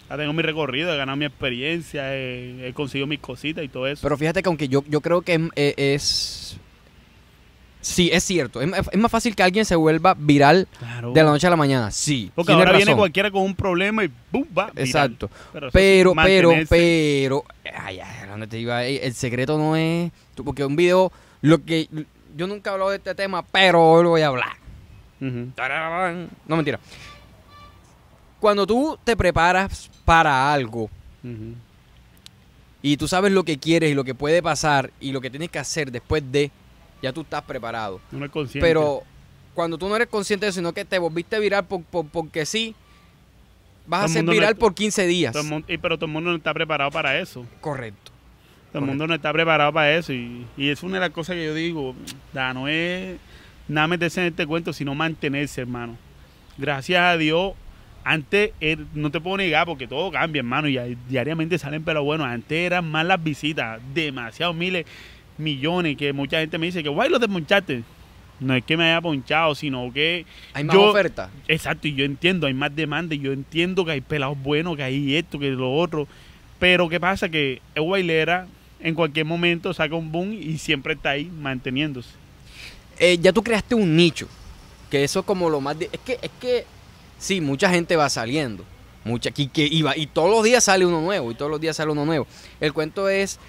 ya 0.10 0.18
tengo 0.18 0.34
mi 0.34 0.42
recorrido, 0.44 0.94
he 0.94 0.98
ganado 0.98 1.16
mi 1.18 1.26
experiencia, 1.26 2.16
he, 2.16 2.68
he 2.70 2.74
conseguido 2.74 3.08
mis 3.08 3.20
cositas 3.20 3.64
y 3.64 3.68
todo 3.68 3.88
eso. 3.88 4.02
Pero 4.02 4.18
fíjate 4.18 4.42
que 4.42 4.50
aunque 4.50 4.68
yo, 4.68 4.84
yo 4.88 5.02
creo 5.02 5.22
que 5.22 5.36
es, 5.36 5.42
eh, 5.56 5.74
es- 5.78 6.58
Sí, 7.80 8.10
es 8.12 8.24
cierto. 8.26 8.60
Es, 8.62 8.70
es 8.92 8.98
más 9.00 9.10
fácil 9.10 9.34
que 9.36 9.44
alguien 9.44 9.64
se 9.64 9.76
vuelva 9.76 10.14
viral 10.18 10.68
claro. 10.78 11.14
de 11.14 11.24
la 11.24 11.30
noche 11.30 11.48
a 11.48 11.52
la 11.52 11.56
mañana. 11.56 11.90
Sí. 11.92 12.32
Porque 12.36 12.52
ahora 12.52 12.74
viene 12.74 12.96
cualquiera 12.96 13.32
con 13.32 13.44
un 13.44 13.56
problema 13.56 14.04
y 14.04 14.10
¡pum! 14.10 14.44
va. 14.58 14.72
viral. 14.72 14.86
Exacto. 14.86 15.30
Pero, 15.54 15.68
sí, 15.68 15.72
Pero, 15.74 16.14
pero, 16.22 16.52
pero. 16.70 17.44
Ay, 17.74 18.00
ay, 18.02 18.28
¿dónde 18.28 18.48
te 18.48 18.60
iba? 18.60 18.84
El 18.84 19.14
secreto 19.14 19.58
no 19.58 19.78
es. 19.78 20.12
Porque 20.44 20.66
un 20.66 20.76
video. 20.76 21.14
Lo 21.42 21.64
que. 21.64 21.88
Yo 22.36 22.46
nunca 22.48 22.72
he 22.72 22.74
hablado 22.74 22.90
de 22.92 22.98
este 22.98 23.16
tema, 23.16 23.46
pero 23.46 23.82
hoy 23.92 24.04
lo 24.04 24.10
voy 24.10 24.22
a 24.22 24.28
hablar. 24.28 24.58
No, 25.22 26.56
mentira. 26.56 26.80
Cuando 28.48 28.66
tú 28.66 28.98
te 29.04 29.18
preparas 29.18 29.92
para 30.06 30.54
algo 30.54 30.90
y 32.82 32.96
tú 32.96 33.06
sabes 33.06 33.34
lo 33.34 33.44
que 33.44 33.58
quieres 33.58 33.92
y 33.92 33.94
lo 33.94 34.06
que 34.06 34.16
puede 34.16 34.42
pasar 34.42 34.90
y 35.02 35.12
lo 35.12 35.20
que 35.20 35.30
tienes 35.30 35.50
que 35.50 35.60
hacer 35.60 35.92
después 35.92 36.24
de, 36.32 36.50
ya 37.02 37.12
tú 37.12 37.22
estás 37.24 37.42
preparado. 37.42 38.00
Consciente. 38.32 38.66
Pero 38.66 39.04
cuando 39.54 39.78
tú 39.78 39.90
no 39.90 39.98
eres 39.98 40.08
consciente 40.08 40.46
de 40.46 40.52
eso, 40.52 40.60
sino 40.62 40.72
que 40.72 40.86
te 40.86 40.98
volviste 40.98 41.38
viral 41.42 41.66
por, 41.66 41.84
por- 41.84 42.08
porque 42.08 42.46
sí, 42.46 42.74
vas 43.86 44.04
Todo 44.04 44.06
a 44.06 44.14
ser 44.14 44.24
no 44.24 44.32
viral 44.32 44.56
por 44.56 44.74
15 44.74 45.06
días. 45.08 45.34
Todo 45.34 45.44
el 45.44 45.50
mundo- 45.50 45.68
y- 45.70 45.78
pero 45.78 45.98
todo 45.98 46.06
el 46.06 46.14
mundo 46.14 46.30
no 46.30 46.38
está 46.38 46.54
preparado 46.54 46.90
para 46.90 47.20
eso. 47.20 47.46
Correcto. 47.60 48.14
Todo 48.72 48.80
el 48.82 48.86
mundo 48.88 49.08
no 49.08 49.14
está 49.16 49.34
preparado 49.34 49.74
para 49.74 49.94
eso 49.94 50.14
y, 50.14 50.46
y 50.56 50.70
es 50.70 50.84
una 50.84 50.94
de 50.94 51.00
las 51.02 51.10
cosas 51.10 51.36
que 51.36 51.44
yo 51.44 51.54
digo, 51.54 51.96
da, 52.32 52.54
no 52.54 52.70
es 52.70 53.18
nada 53.68 53.88
meterse 53.90 54.22
en 54.22 54.28
este 54.28 54.48
cuento, 54.48 54.72
sino 54.72 54.96
mantenerse, 54.96 55.60
hermano. 55.60 55.98
Gracias 56.58 57.02
a 57.02 57.18
Dios, 57.18 57.52
antes, 58.10 58.52
er- 58.62 58.86
no 58.94 59.10
te 59.12 59.20
puedo 59.20 59.38
negar 59.38 59.66
porque 59.66 59.88
todo 59.88 60.12
cambia, 60.12 60.40
hermano, 60.40 60.68
y 60.70 60.98
diariamente 61.10 61.58
salen, 61.58 61.84
pero 61.84 62.04
bueno, 62.04 62.24
antes 62.26 62.58
eran 62.58 62.90
más 62.90 63.06
las 63.06 63.24
visitas, 63.24 63.80
demasiados 63.94 64.56
miles, 64.56 64.86
millones, 65.38 65.98
que 65.98 66.14
mucha 66.14 66.40
gente 66.40 66.58
me 66.58 66.68
dice 66.68 66.84
que, 66.84 66.90
guay, 66.90 67.10
lo 67.10 67.20
desmonchaste. 67.20 67.84
No 68.40 68.54
es 68.56 68.64
que 68.64 68.78
me 68.78 68.84
haya 68.86 69.02
ponchado, 69.02 69.56
sino 69.56 69.92
que 69.92 70.26
Hay 70.54 70.64
más 70.64 70.76
Yo- 70.76 70.84
oferta. 70.92 71.32
Exacto, 71.48 71.88
y 71.88 71.96
yo 71.96 72.06
entiendo, 72.06 72.46
hay 72.48 72.54
más 72.54 72.76
demanda, 72.76 73.16
y 73.16 73.20
yo 73.20 73.32
entiendo 73.34 73.84
que 73.84 73.92
hay 73.92 74.02
pelados 74.02 74.38
buenos, 74.42 74.78
que 74.78 74.84
hay 74.84 75.16
esto, 75.16 75.40
que 75.40 75.50
lo 75.50 75.74
otro. 75.74 76.08
Pero 76.60 76.88
¿qué 76.88 77.00
pasa? 77.00 77.30
Que 77.30 77.62
el 77.76 77.82
Guailera 77.84 78.48
en 78.80 78.94
cualquier 78.94 79.26
momento 79.26 79.74
saca 79.74 79.96
un 79.96 80.12
boom 80.12 80.34
y 80.34 80.58
siempre 80.60 80.94
está 80.94 81.12
ahí 81.12 81.26
manteniéndose. 81.26 82.10
Eh, 83.00 83.18
ya 83.20 83.34
tú 83.34 83.44
creaste 83.44 83.74
un 83.76 83.96
nicho. 83.96 84.28
Que 84.92 85.04
eso 85.04 85.20
es 85.22 85.26
como 85.26 85.50
lo 85.50 85.60
más... 85.60 85.78
de- 85.80 85.90
es 85.92 86.00
que, 86.00 86.20
es 86.22 86.32
que, 86.40 86.66
sí, 87.18 87.42
mucha 87.42 87.70
gente 87.70 87.96
va 87.96 88.10
saliendo. 88.10 88.64
Mucha, 89.04 89.32
que, 89.32 89.48
y, 89.56 89.82
va- 89.84 89.96
y 89.96 90.08
todos 90.08 90.30
los 90.30 90.44
días 90.44 90.66
sale 90.66 90.86
uno 90.86 91.00
nuevo, 91.02 91.32
y 91.32 91.36
todos 91.36 91.50
los 91.50 91.62
días 91.62 91.78
sale 91.78 91.92
uno 91.92 92.06
nuevo. 92.06 92.28
El 92.60 92.74
cuento 92.74 93.08
es 93.08 93.40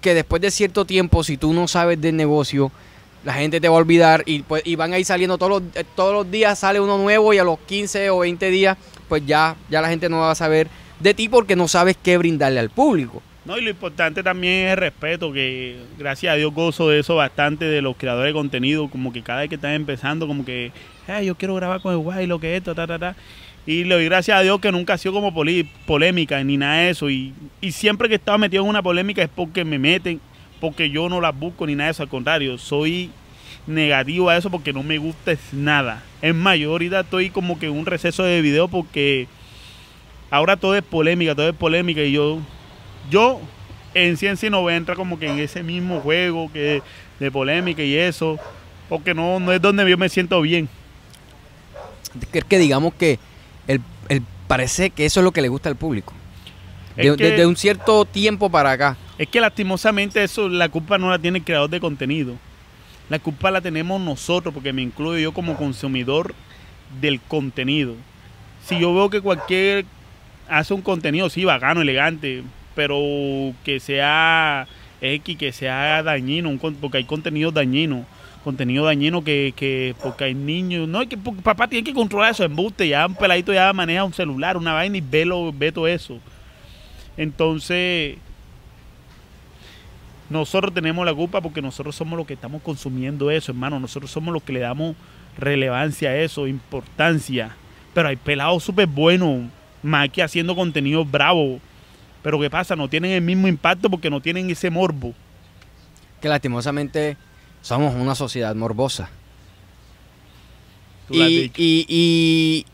que 0.00 0.14
después 0.14 0.42
de 0.42 0.50
cierto 0.50 0.84
tiempo, 0.84 1.22
si 1.22 1.36
tú 1.36 1.52
no 1.52 1.68
sabes 1.68 2.00
del 2.00 2.16
negocio, 2.16 2.72
la 3.24 3.34
gente 3.34 3.60
te 3.60 3.68
va 3.68 3.76
a 3.76 3.78
olvidar 3.78 4.24
y, 4.26 4.42
pues, 4.42 4.62
y 4.66 4.74
van 4.74 4.92
a 4.92 4.98
ir 4.98 5.04
saliendo 5.04 5.38
todos 5.38 5.62
los, 5.62 5.76
eh, 5.76 5.84
todos 5.94 6.12
los 6.12 6.28
días 6.28 6.58
sale 6.58 6.80
uno 6.80 6.98
nuevo 6.98 7.32
y 7.32 7.38
a 7.38 7.44
los 7.44 7.58
15 7.60 8.10
o 8.10 8.18
20 8.18 8.50
días, 8.50 8.76
pues 9.08 9.24
ya, 9.24 9.54
ya 9.70 9.80
la 9.80 9.88
gente 9.88 10.08
no 10.08 10.18
va 10.18 10.32
a 10.32 10.34
saber 10.34 10.66
de 10.98 11.14
ti 11.14 11.28
porque 11.28 11.54
no 11.54 11.68
sabes 11.68 11.96
qué 12.02 12.18
brindarle 12.18 12.58
al 12.58 12.70
público. 12.70 13.22
No, 13.44 13.58
y 13.58 13.60
lo 13.60 13.70
importante 13.70 14.22
también 14.24 14.66
es 14.66 14.70
el 14.72 14.76
respeto, 14.78 15.32
que 15.32 15.76
gracias 15.98 16.32
a 16.32 16.36
Dios 16.36 16.52
gozo 16.52 16.88
de 16.88 16.98
eso 17.00 17.14
bastante 17.16 17.64
de 17.64 17.80
los 17.82 17.96
creadores 17.96 18.30
de 18.30 18.34
contenido, 18.38 18.88
como 18.88 19.12
que 19.12 19.22
cada 19.22 19.40
vez 19.40 19.48
que 19.48 19.54
están 19.56 19.72
empezando, 19.72 20.26
como 20.26 20.44
que, 20.44 20.72
"Ay, 21.08 21.26
yo 21.26 21.34
quiero 21.34 21.54
grabar 21.54 21.80
con 21.80 21.92
el 21.92 21.98
guay, 21.98 22.26
lo 22.26 22.38
que 22.38 22.52
es 22.52 22.58
esto, 22.58 22.74
ta, 22.74 22.86
ta, 22.86 22.98
ta. 22.98 23.16
Y 23.66 23.84
le 23.84 23.94
doy 23.94 24.04
gracias 24.06 24.38
a 24.38 24.42
Dios 24.42 24.60
que 24.60 24.72
nunca 24.72 24.94
ha 24.94 24.98
sido 24.98 25.14
como 25.14 25.32
polémica 25.86 26.42
ni 26.42 26.56
nada 26.56 26.78
de 26.78 26.90
eso. 26.90 27.10
Y, 27.10 27.32
y 27.60 27.72
siempre 27.72 28.08
que 28.08 28.14
he 28.14 28.18
estado 28.18 28.38
metido 28.38 28.62
en 28.62 28.68
una 28.68 28.82
polémica 28.82 29.22
es 29.22 29.28
porque 29.28 29.64
me 29.64 29.78
meten, 29.78 30.20
porque 30.60 30.90
yo 30.90 31.08
no 31.08 31.20
las 31.20 31.38
busco 31.38 31.66
ni 31.66 31.74
nada 31.74 31.86
de 31.88 31.92
eso. 31.92 32.02
Al 32.02 32.08
contrario, 32.08 32.58
soy 32.58 33.10
negativo 33.66 34.28
a 34.28 34.36
eso 34.36 34.50
porque 34.50 34.72
no 34.72 34.82
me 34.82 34.98
gusta 34.98 35.34
nada. 35.52 36.02
Es 36.20 36.34
más, 36.34 36.58
yo 36.58 36.76
estoy 36.76 37.30
como 37.30 37.58
que 37.58 37.66
en 37.66 37.72
un 37.72 37.86
receso 37.86 38.24
de 38.24 38.42
video 38.42 38.66
porque 38.68 39.28
ahora 40.30 40.56
todo 40.56 40.74
es 40.76 40.82
polémica, 40.82 41.34
todo 41.34 41.48
es 41.48 41.54
polémica 41.54 42.02
y 42.02 42.12
yo 42.12 42.40
yo 43.10 43.40
en 43.94 44.16
sí 44.16 44.50
no 44.50 44.62
voy 44.62 44.74
a 44.74 44.94
como 44.94 45.18
que 45.18 45.28
en 45.28 45.38
ese 45.38 45.62
mismo 45.62 46.00
juego 46.00 46.50
que 46.52 46.82
de 47.20 47.30
polémica 47.30 47.82
y 47.82 47.94
eso, 47.94 48.38
porque 48.88 49.14
no, 49.14 49.38
no 49.38 49.52
es 49.52 49.60
donde 49.60 49.88
yo 49.88 49.98
me 49.98 50.08
siento 50.08 50.40
bien. 50.40 50.68
Que, 52.32 52.42
que 52.42 52.58
digamos 52.58 52.94
que 52.94 53.18
el, 53.66 53.80
el- 54.08 54.22
parece 54.48 54.90
que 54.90 55.04
eso 55.06 55.20
es 55.20 55.24
lo 55.24 55.32
que 55.32 55.40
le 55.42 55.48
gusta 55.48 55.68
al 55.68 55.76
público. 55.76 56.12
De- 56.96 57.02
Desde 57.30 57.46
un 57.46 57.56
cierto 57.56 58.04
tiempo 58.04 58.50
para 58.50 58.72
acá. 58.72 58.96
Es 59.18 59.28
que 59.28 59.40
lastimosamente 59.40 60.22
eso, 60.22 60.48
la 60.48 60.68
culpa 60.68 60.98
no 60.98 61.10
la 61.10 61.18
tiene 61.18 61.38
el 61.38 61.44
creador 61.44 61.70
de 61.70 61.80
contenido. 61.80 62.34
La 63.08 63.18
culpa 63.18 63.50
la 63.50 63.60
tenemos 63.60 64.00
nosotros, 64.00 64.52
porque 64.52 64.72
me 64.72 64.82
incluyo 64.82 65.18
yo 65.18 65.32
como 65.32 65.56
consumidor 65.56 66.34
del 67.00 67.20
contenido. 67.20 67.94
Si 68.66 68.78
yo 68.78 68.94
veo 68.94 69.10
que 69.10 69.20
cualquier 69.20 69.84
hace 70.48 70.74
un 70.74 70.82
contenido, 70.82 71.30
sí, 71.30 71.44
bacano, 71.44 71.80
elegante, 71.80 72.42
pero 72.74 72.98
que 73.64 73.80
sea 73.80 74.66
X, 75.00 75.36
que 75.38 75.52
sea 75.52 76.02
dañino, 76.02 76.56
porque 76.80 76.98
hay 76.98 77.04
contenido 77.04 77.50
dañino. 77.52 78.04
Contenido 78.44 78.84
dañino 78.84 79.22
que, 79.22 79.52
que 79.54 79.94
porque 80.02 80.24
hay 80.24 80.34
niños. 80.34 80.88
No, 80.88 81.00
es 81.00 81.08
que 81.08 81.16
papá 81.16 81.68
tiene 81.68 81.84
que 81.84 81.94
controlar 81.94 82.32
eso, 82.32 82.44
embuste. 82.44 82.88
Ya 82.88 83.06
un 83.06 83.14
peladito 83.14 83.52
ya 83.52 83.72
maneja 83.72 84.04
un 84.04 84.12
celular, 84.12 84.56
una 84.56 84.72
vaina 84.72 84.96
y 84.96 85.00
ve, 85.00 85.24
lo, 85.24 85.52
ve 85.52 85.70
todo 85.70 85.86
eso. 85.86 86.18
Entonces, 87.16 88.16
nosotros 90.28 90.72
tenemos 90.74 91.04
la 91.04 91.14
culpa 91.14 91.40
porque 91.40 91.62
nosotros 91.62 91.94
somos 91.94 92.16
los 92.16 92.26
que 92.26 92.34
estamos 92.34 92.62
consumiendo 92.62 93.30
eso, 93.30 93.52
hermano. 93.52 93.78
Nosotros 93.78 94.10
somos 94.10 94.32
los 94.32 94.42
que 94.42 94.54
le 94.54 94.60
damos 94.60 94.96
relevancia 95.38 96.10
a 96.10 96.16
eso, 96.16 96.46
importancia. 96.46 97.54
Pero 97.94 98.08
hay 98.08 98.16
pelados 98.16 98.64
súper 98.64 98.86
buenos, 98.86 99.50
que 100.12 100.22
haciendo 100.22 100.56
contenido 100.56 101.04
bravo. 101.04 101.60
Pero 102.22 102.40
¿qué 102.40 102.48
pasa? 102.48 102.74
No 102.76 102.88
tienen 102.88 103.12
el 103.12 103.22
mismo 103.22 103.46
impacto 103.46 103.90
porque 103.90 104.10
no 104.10 104.20
tienen 104.20 104.48
ese 104.50 104.70
morbo. 104.70 105.12
Que 106.20 106.28
lastimosamente 106.28 107.16
somos 107.62 107.94
una 107.94 108.14
sociedad 108.14 108.54
morbosa. 108.54 109.08
Tú 111.08 111.14
Y, 111.14 112.66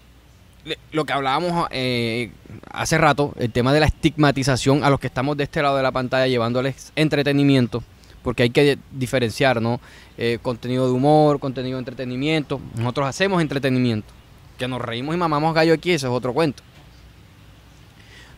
lo 0.93 1.07
que 1.07 1.13
hablábamos 1.15 1.67
eh, 1.71 2.31
hace 2.71 2.99
rato, 2.99 3.33
el 3.39 3.51
tema 3.51 3.73
de 3.73 3.81
la 3.81 3.87
estigmatización 3.87 4.85
a 4.85 4.91
los 4.91 5.01
que 5.01 5.07
estamos 5.07 5.37
de 5.37 5.45
este 5.45 5.63
lado 5.63 5.77
de 5.77 5.83
la 5.83 5.93
pantalla 5.93 6.27
llevándoles 6.27 6.93
entretenimiento, 6.95 7.83
porque 8.23 8.43
hay 8.43 8.51
que 8.51 8.79
diferenciar, 8.91 9.63
¿no? 9.63 9.81
Eh, 10.19 10.39
contenido 10.43 10.87
de 10.87 10.93
humor, 10.93 11.39
contenido 11.39 11.77
de 11.77 11.81
entretenimiento. 11.81 12.61
Nosotros 12.75 13.07
hacemos 13.07 13.41
entretenimiento. 13.41 14.13
Que 14.59 14.69
nos 14.69 14.83
reímos 14.83 15.15
y 15.15 15.19
mamamos 15.19 15.55
gallo 15.55 15.73
aquí, 15.73 15.93
eso 15.93 16.09
es 16.09 16.13
otro 16.13 16.35
cuento. 16.35 16.63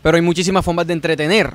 Pero 0.02 0.16
hay 0.16 0.22
muchísimas 0.22 0.64
formas 0.64 0.86
de 0.86 0.92
entretener. 0.92 1.54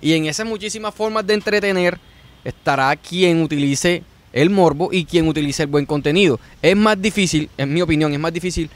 Y 0.00 0.14
en 0.14 0.26
esas 0.26 0.46
muchísimas 0.46 0.94
formas 0.94 1.26
de 1.26 1.34
entretener 1.34 1.98
estará 2.42 2.96
quien 2.96 3.42
utilice 3.42 4.02
el 4.36 4.50
morbo 4.50 4.90
y 4.92 5.06
quien 5.06 5.26
utiliza 5.26 5.62
el 5.62 5.70
buen 5.70 5.86
contenido. 5.86 6.38
Es 6.60 6.76
más 6.76 7.00
difícil, 7.00 7.48
en 7.56 7.72
mi 7.72 7.80
opinión, 7.80 8.12
es 8.12 8.18
más 8.18 8.34
difícil 8.34 8.68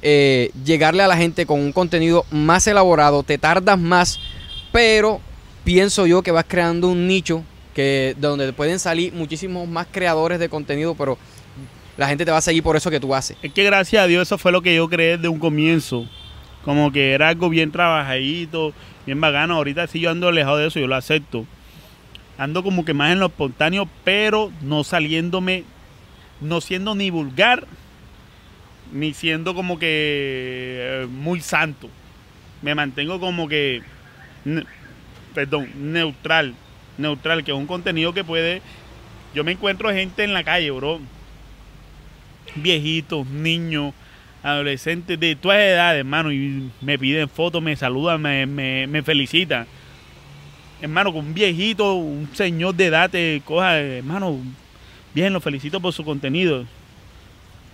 eh, 0.00 0.52
llegarle 0.64 1.02
a 1.02 1.08
la 1.08 1.16
gente 1.16 1.44
con 1.44 1.58
un 1.58 1.72
contenido 1.72 2.24
más 2.30 2.68
elaborado, 2.68 3.24
te 3.24 3.36
tardas 3.36 3.78
más, 3.78 4.20
pero 4.72 5.20
pienso 5.64 6.06
yo 6.06 6.22
que 6.22 6.30
vas 6.30 6.44
creando 6.46 6.88
un 6.88 7.08
nicho 7.08 7.42
que 7.74 8.14
donde 8.18 8.52
pueden 8.52 8.78
salir 8.78 9.12
muchísimos 9.12 9.66
más 9.66 9.88
creadores 9.90 10.38
de 10.38 10.48
contenido, 10.48 10.94
pero 10.94 11.18
la 11.96 12.06
gente 12.06 12.24
te 12.24 12.30
va 12.30 12.38
a 12.38 12.40
seguir 12.40 12.62
por 12.62 12.76
eso 12.76 12.88
que 12.88 13.00
tú 13.00 13.12
haces. 13.12 13.36
Es 13.42 13.52
que 13.52 13.64
gracias 13.64 14.04
a 14.04 14.06
Dios 14.06 14.22
eso 14.22 14.38
fue 14.38 14.52
lo 14.52 14.62
que 14.62 14.76
yo 14.76 14.88
creé 14.88 15.16
desde 15.16 15.28
un 15.28 15.40
comienzo. 15.40 16.06
Como 16.64 16.92
que 16.92 17.12
era 17.12 17.28
algo 17.28 17.48
bien 17.48 17.72
trabajadito, 17.72 18.72
bien 19.04 19.20
bacano. 19.20 19.56
Ahorita 19.56 19.88
sí 19.88 19.98
yo 19.98 20.10
ando 20.10 20.28
alejado 20.28 20.58
de 20.58 20.68
eso, 20.68 20.78
yo 20.78 20.86
lo 20.86 20.94
acepto. 20.94 21.44
Ando 22.38 22.62
como 22.62 22.84
que 22.84 22.94
más 22.94 23.12
en 23.12 23.18
lo 23.18 23.26
espontáneo, 23.26 23.88
pero 24.04 24.52
no 24.62 24.84
saliéndome, 24.84 25.64
no 26.40 26.60
siendo 26.60 26.94
ni 26.94 27.10
vulgar, 27.10 27.66
ni 28.92 29.12
siendo 29.12 29.56
como 29.56 29.78
que 29.78 29.86
eh, 30.80 31.06
muy 31.10 31.40
santo. 31.40 31.90
Me 32.62 32.76
mantengo 32.76 33.18
como 33.18 33.48
que, 33.48 33.82
perdón, 35.34 35.68
neutral. 35.92 36.54
Neutral, 36.96 37.42
que 37.42 37.50
es 37.50 37.56
un 37.56 37.66
contenido 37.66 38.12
que 38.12 38.24
puede... 38.24 38.62
Yo 39.34 39.44
me 39.44 39.52
encuentro 39.52 39.92
gente 39.92 40.24
en 40.24 40.32
la 40.32 40.42
calle, 40.42 40.70
bro. 40.70 41.00
Viejitos, 42.54 43.26
niños, 43.26 43.94
adolescentes 44.42 45.18
de 45.20 45.36
todas 45.36 45.58
edades, 45.58 46.00
hermano, 46.00 46.32
y 46.32 46.70
me 46.80 46.98
piden 46.98 47.28
fotos, 47.28 47.62
me 47.62 47.76
saludan, 47.76 48.22
me, 48.22 48.46
me, 48.46 48.86
me 48.86 49.02
felicitan. 49.02 49.66
Hermano, 50.80 51.12
con 51.12 51.26
un 51.26 51.34
viejito, 51.34 51.94
un 51.94 52.28
señor 52.34 52.74
de 52.74 52.86
edad 52.86 53.10
te 53.10 53.42
coja, 53.44 53.78
hermano, 53.78 54.38
bien, 55.12 55.32
lo 55.32 55.40
felicito 55.40 55.80
por 55.80 55.92
su 55.92 56.04
contenido. 56.04 56.64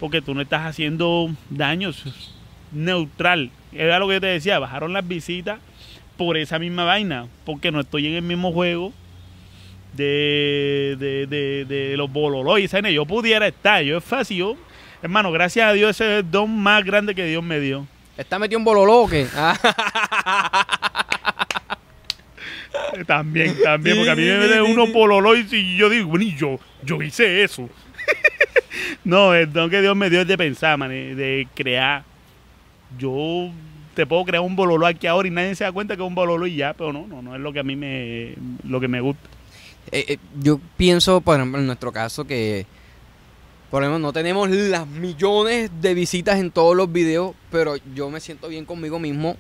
Porque 0.01 0.23
tú 0.23 0.35
no 0.35 0.41
estás 0.41 0.67
haciendo 0.67 1.31
daños. 1.51 2.05
Neutral. 2.73 3.51
Era 3.73 3.99
lo 3.99 4.09
que 4.09 4.15
yo 4.15 4.21
te 4.21 4.27
decía, 4.29 4.59
bajaron 4.59 4.93
las 4.93 5.07
visitas 5.07 5.59
por 6.17 6.37
esa 6.37 6.59
misma 6.59 6.85
vaina. 6.85 7.27
Porque 7.45 7.71
no 7.71 7.81
estoy 7.81 8.07
en 8.07 8.15
el 8.15 8.23
mismo 8.23 8.53
juego 8.53 8.93
de, 9.93 10.97
de, 10.99 11.27
de, 11.27 11.65
de 11.65 11.97
los 11.97 12.11
bololos 12.11 12.59
y 12.59 12.65
esa 12.65 12.79
vaina. 12.79 12.91
Yo 12.91 13.05
pudiera 13.05 13.47
estar, 13.47 13.83
yo 13.83 13.99
es 13.99 14.05
fácil. 14.05 14.39
Yo, 14.39 14.57
hermano, 15.03 15.31
gracias 15.31 15.69
a 15.69 15.73
Dios, 15.73 15.91
ese 15.91 16.05
es 16.05 16.25
el 16.25 16.31
don 16.31 16.51
más 16.59 16.85
grande 16.85 17.15
que 17.15 17.27
Dios 17.27 17.43
me 17.43 17.61
dio. 17.61 17.87
¿Está 18.17 18.39
metido 18.39 18.59
en 18.59 18.65
bololó 18.65 19.03
o 19.03 19.09
qué? 19.09 19.27
También, 23.07 23.57
también, 23.63 23.97
porque 23.97 24.11
a 24.11 24.17
mí 24.17 24.23
me 24.23 24.63
unos 24.63 24.87
sí. 24.87 24.93
bololos 24.93 25.53
y 25.53 25.77
yo 25.77 25.89
digo, 25.89 26.09
bueno, 26.09 26.25
yo, 26.37 26.59
yo 26.85 27.03
hice 27.03 27.43
eso. 27.43 27.69
no, 29.05 29.35
el 29.35 29.53
don 29.53 29.71
que 29.71 29.81
Dios 29.81 29.97
me 29.97 30.11
dio 30.11 30.21
es 30.21 30.29
de 30.29 30.39
pensar, 30.39 30.79
man, 30.79 30.93
eh, 30.93 31.15
de 31.15 31.49
crear. 31.55 32.05
Yo 32.99 33.51
te 33.95 34.07
puedo 34.07 34.25
crear 34.25 34.43
un 34.43 34.57
bololo 34.57 34.87
aquí 34.87 35.07
ahora 35.07 35.29
y 35.29 35.31
nadie 35.31 35.55
se 35.55 35.65
da 35.65 35.73
cuenta 35.73 35.97
que 35.97 36.03
es 36.03 36.09
un 36.09 36.15
bololo 36.15 36.47
y 36.47 36.57
ya, 36.57 36.75
pero 36.75 36.93
no, 36.93 37.07
no, 37.07 37.23
no 37.23 37.35
es 37.35 37.41
lo 37.41 37.53
que 37.53 37.61
a 37.61 37.63
mí 37.63 37.77
me, 37.77 38.35
lo 38.65 38.81
que 38.81 38.89
me 38.89 39.01
gusta. 39.01 39.29
eh, 39.93 40.05
eh, 40.09 40.19
yo 40.41 40.61
pienso, 40.77 41.21
por 41.21 41.37
ejemplo, 41.37 41.61
en 41.61 41.67
nuestro 41.67 41.93
caso 41.93 42.25
que, 42.25 42.67
por 43.71 43.83
ejemplo, 43.83 43.99
no 43.99 44.13
tenemos 44.13 44.51
las 44.51 44.87
millones 44.87 45.71
de 45.81 45.95
visitas 45.95 46.39
en 46.39 46.51
todos 46.51 46.77
los 46.77 46.93
videos, 46.93 47.35
pero 47.51 47.77
yo 47.95 48.11
me 48.11 48.21
siento 48.21 48.49
bien 48.49 48.65
conmigo 48.65 48.99
mismo 48.99 49.37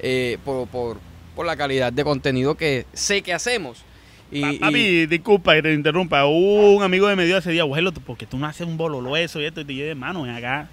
eh, 0.00 0.38
por, 0.44 0.68
por, 0.68 0.98
por 1.38 1.46
la 1.46 1.54
calidad 1.56 1.92
de 1.92 2.02
contenido 2.02 2.56
que 2.56 2.84
sé 2.94 3.22
que 3.22 3.32
hacemos. 3.32 3.84
Y, 4.32 4.40
Pa- 4.40 4.52
y- 4.54 4.58
Papi, 4.58 5.06
disculpa 5.06 5.54
que 5.54 5.62
te 5.62 5.72
interrumpa. 5.72 6.24
Un 6.26 6.82
amigo 6.82 7.06
de 7.06 7.14
me 7.14 7.26
dio 7.26 7.38
ese 7.38 7.52
día, 7.52 7.62
abuelo, 7.62 7.92
porque 7.92 8.26
tú 8.26 8.38
no 8.38 8.46
haces 8.48 8.66
un 8.66 8.76
bololo 8.76 9.16
eso 9.16 9.40
y 9.40 9.44
esto? 9.44 9.60
Y 9.60 9.64
te 9.64 9.72
dije, 9.72 9.90
hermano, 9.90 10.22
ven 10.22 10.34
acá. 10.34 10.68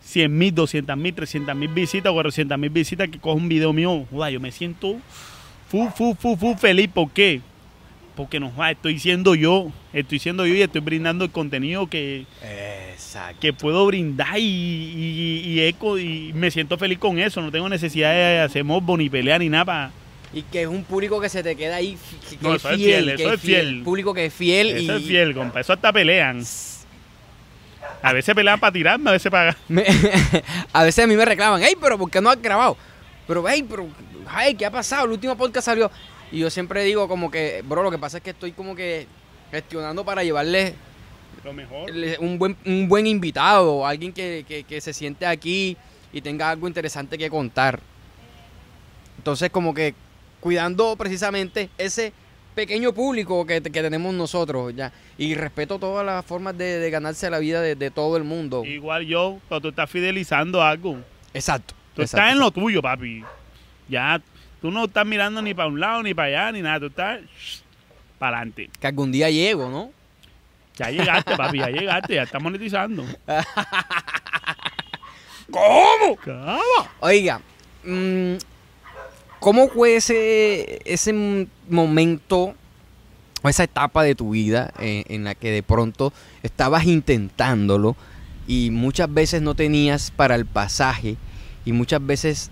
100 0.00 0.34
mil, 0.38 0.54
200 0.54 0.96
mil, 0.96 1.14
300 1.14 1.54
mil 1.54 1.68
visitas, 1.68 2.10
400 2.10 2.58
mil 2.58 2.70
visitas 2.70 3.10
que 3.10 3.18
coge 3.18 3.36
un 3.36 3.50
video 3.50 3.74
mío. 3.74 4.06
Joda, 4.10 4.30
yo 4.30 4.40
me 4.40 4.50
siento 4.50 4.96
fu, 5.68 5.90
fu, 5.90 6.14
fu, 6.14 6.34
fu 6.34 6.54
feliz. 6.56 6.88
¿Por 6.88 7.10
qué? 7.10 7.42
Porque 8.18 8.40
no, 8.40 8.50
joda, 8.50 8.72
estoy 8.72 8.98
siendo 8.98 9.36
yo. 9.36 9.70
Estoy 9.92 10.18
siendo 10.18 10.44
yo 10.44 10.52
y 10.52 10.60
estoy 10.62 10.80
brindando 10.80 11.24
el 11.24 11.30
contenido 11.30 11.86
que, 11.86 12.26
Exacto. 12.92 13.38
que 13.40 13.52
puedo 13.52 13.86
brindar 13.86 14.36
y, 14.40 14.42
y- 14.42 15.42
y 15.46 15.60
eco 15.60 15.98
y 16.00 16.32
me 16.34 16.50
siento 16.50 16.76
feliz 16.76 16.98
con 16.98 17.20
eso. 17.20 17.40
No 17.40 17.52
tengo 17.52 17.68
necesidad 17.68 18.10
de 18.12 18.40
hacer 18.40 18.64
morbo 18.64 18.96
ni 18.96 19.08
pelear 19.08 19.38
ni 19.38 19.48
nada 19.48 19.64
para... 19.64 19.90
Y 20.34 20.42
que 20.42 20.62
es 20.62 20.66
un 20.68 20.82
público 20.82 21.20
que 21.20 21.28
se 21.28 21.44
te 21.44 21.54
queda 21.54 21.76
ahí, 21.76 21.96
que, 22.28 22.36
No, 22.40 22.56
es 22.56 22.60
eso 22.64 22.70
es 22.70 22.76
fiel, 22.76 23.06
que 23.16 23.22
eso 23.22 23.32
es 23.34 23.40
fiel. 23.40 23.82
Público 23.84 24.12
que 24.12 24.24
es 24.26 24.34
fiel 24.34 24.78
y... 24.80 24.84
Eso 24.84 24.96
es 24.96 25.04
fiel, 25.04 25.32
compa. 25.32 25.60
Eso 25.60 25.72
hasta 25.72 25.92
pelean. 25.92 26.42
A 28.02 28.12
veces 28.12 28.34
pelean 28.34 28.58
para 28.58 28.72
tirarme, 28.72 29.10
a 29.10 29.12
veces 29.12 29.30
para... 29.30 29.56
A 30.72 30.82
veces 30.82 31.04
a 31.04 31.06
mí 31.06 31.14
me 31.16 31.24
reclaman, 31.24 31.62
hey, 31.64 31.74
pero 31.80 31.96
¿por 31.96 32.10
qué 32.10 32.20
no 32.20 32.30
has 32.30 32.42
grabado? 32.42 32.76
Pero, 33.28 33.44
hey, 33.48 33.64
pero, 33.68 33.86
hey, 34.36 34.54
¿qué 34.58 34.66
ha 34.66 34.70
pasado? 34.72 35.04
El 35.06 35.12
último 35.12 35.36
podcast 35.36 35.66
salió. 35.66 35.88
Y 36.30 36.38
yo 36.40 36.50
siempre 36.50 36.84
digo 36.84 37.08
como 37.08 37.30
que, 37.30 37.62
bro, 37.66 37.82
lo 37.82 37.90
que 37.90 37.98
pasa 37.98 38.18
es 38.18 38.22
que 38.22 38.30
estoy 38.30 38.52
como 38.52 38.74
que 38.76 39.06
gestionando 39.50 40.04
para 40.04 40.22
llevarles 40.24 40.74
Lo 41.44 41.52
mejor. 41.52 41.90
un 42.20 42.38
buen, 42.38 42.56
un 42.66 42.88
buen 42.88 43.06
invitado, 43.06 43.86
alguien 43.86 44.12
que, 44.12 44.44
que- 44.46 44.64
que 44.64 44.80
se 44.80 44.92
siente 44.92 45.24
aquí 45.26 45.76
y 46.12 46.20
tenga 46.20 46.50
algo 46.50 46.68
interesante 46.68 47.16
que 47.16 47.30
contar. 47.30 47.80
Entonces, 49.18 49.50
como 49.50 49.74
que 49.74 49.94
cuidando 50.40 50.94
precisamente 50.96 51.68
ese 51.78 52.12
pequeño 52.54 52.92
público 52.92 53.46
que, 53.46 53.60
que 53.62 53.70
tenemos 53.82 54.12
nosotros 54.14 54.74
ya. 54.74 54.92
Y 55.16 55.34
respeto 55.34 55.78
todas 55.78 56.04
las 56.04 56.24
formas 56.24 56.56
de, 56.58 56.78
de 56.78 56.90
ganarse 56.90 57.30
la 57.30 57.38
vida 57.38 57.60
de, 57.60 57.74
de 57.74 57.90
todo 57.90 58.16
el 58.16 58.24
mundo. 58.24 58.64
Igual 58.64 59.06
yo, 59.06 59.38
cuando 59.48 59.62
tú 59.62 59.68
estás 59.68 59.90
fidelizando 59.90 60.62
algo, 60.62 60.98
Exacto. 61.34 61.74
tú 61.94 62.02
exacto, 62.02 62.18
estás 62.22 62.32
en 62.32 62.38
lo 62.38 62.50
tuyo, 62.50 62.82
papi. 62.82 63.22
Ya, 63.88 64.20
tú 64.60 64.70
no 64.70 64.84
estás 64.84 65.06
mirando 65.06 65.42
ni 65.42 65.54
para 65.54 65.68
un 65.68 65.80
lado, 65.80 66.02
ni 66.02 66.14
para 66.14 66.28
allá, 66.28 66.52
ni 66.52 66.62
nada. 66.62 66.80
Tú 66.80 66.86
estás 66.86 67.20
para 68.18 68.38
adelante. 68.38 68.70
Que 68.80 68.86
algún 68.86 69.12
día 69.12 69.30
llego, 69.30 69.68
¿no? 69.68 69.90
Ya 70.76 70.90
llegaste, 70.90 71.36
papi, 71.36 71.58
ya 71.58 71.68
llegaste, 71.68 72.14
ya 72.14 72.22
estás 72.22 72.42
monetizando. 72.42 73.04
¿Cómo? 75.50 76.16
¿Cómo? 76.24 76.88
Oiga, 77.00 77.40
mm, 77.84 78.34
¿cómo 79.40 79.68
fue 79.68 79.96
ese, 79.96 80.80
ese 80.84 81.48
momento 81.68 82.54
o 83.42 83.48
esa 83.48 83.64
etapa 83.64 84.02
de 84.02 84.14
tu 84.14 84.30
vida 84.30 84.72
eh, 84.78 85.04
en 85.08 85.24
la 85.24 85.34
que 85.34 85.50
de 85.50 85.62
pronto 85.62 86.12
estabas 86.42 86.84
intentándolo 86.84 87.96
y 88.46 88.70
muchas 88.70 89.12
veces 89.12 89.42
no 89.42 89.54
tenías 89.54 90.10
para 90.10 90.34
el 90.34 90.46
pasaje 90.46 91.16
y 91.64 91.72
muchas 91.72 92.04
veces... 92.04 92.50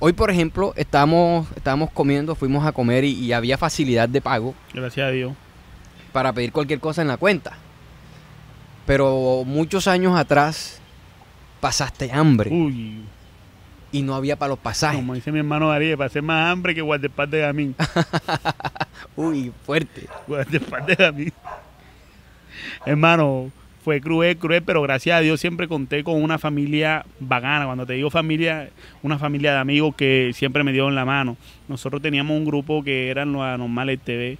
Hoy, 0.00 0.12
por 0.14 0.30
ejemplo, 0.30 0.72
estábamos, 0.76 1.46
estábamos 1.56 1.90
comiendo, 1.90 2.34
fuimos 2.34 2.66
a 2.66 2.72
comer 2.72 3.04
y, 3.04 3.10
y 3.12 3.32
había 3.34 3.58
facilidad 3.58 4.08
de 4.08 4.20
pago 4.22 4.54
Gracias 4.72 5.06
a 5.06 5.10
Dios. 5.10 5.34
para 6.12 6.32
pedir 6.32 6.52
cualquier 6.52 6.80
cosa 6.80 7.02
en 7.02 7.08
la 7.08 7.18
cuenta. 7.18 7.52
Pero 8.86 9.42
muchos 9.46 9.86
años 9.86 10.18
atrás 10.18 10.80
pasaste 11.60 12.10
hambre 12.12 12.50
Uy, 12.50 13.04
y 13.92 14.02
no 14.02 14.14
había 14.14 14.36
para 14.36 14.48
los 14.50 14.58
pasajes. 14.58 14.96
como 15.00 15.14
dice 15.14 15.30
mi 15.30 15.38
hermano 15.40 15.68
Darío, 15.68 16.02
hacer 16.02 16.22
más 16.22 16.50
hambre 16.50 16.74
que 16.74 16.80
guardaespaldas 16.80 17.32
de 17.32 17.40
gamín. 17.40 17.76
Uy, 19.16 19.52
fuerte. 19.66 20.08
Guardaespaldas 20.26 20.86
de 20.86 20.94
gamín. 21.04 21.32
Hermano, 22.86 23.50
fue 23.82 24.00
cruel, 24.00 24.36
cruel, 24.36 24.62
pero 24.62 24.82
gracias 24.82 25.16
a 25.16 25.20
Dios 25.20 25.40
siempre 25.40 25.66
conté 25.66 26.04
con 26.04 26.22
una 26.22 26.38
familia 26.38 27.06
bacana. 27.18 27.64
Cuando 27.64 27.86
te 27.86 27.94
digo 27.94 28.10
familia, 28.10 28.68
una 29.02 29.18
familia 29.18 29.52
de 29.52 29.58
amigos 29.58 29.94
que 29.96 30.32
siempre 30.34 30.64
me 30.64 30.72
dio 30.72 30.88
en 30.88 30.94
la 30.94 31.04
mano. 31.04 31.36
Nosotros 31.68 32.02
teníamos 32.02 32.36
un 32.36 32.44
grupo 32.44 32.84
que 32.84 33.08
eran 33.08 33.32
los 33.32 33.42
anormales 33.42 34.00
TV. 34.00 34.38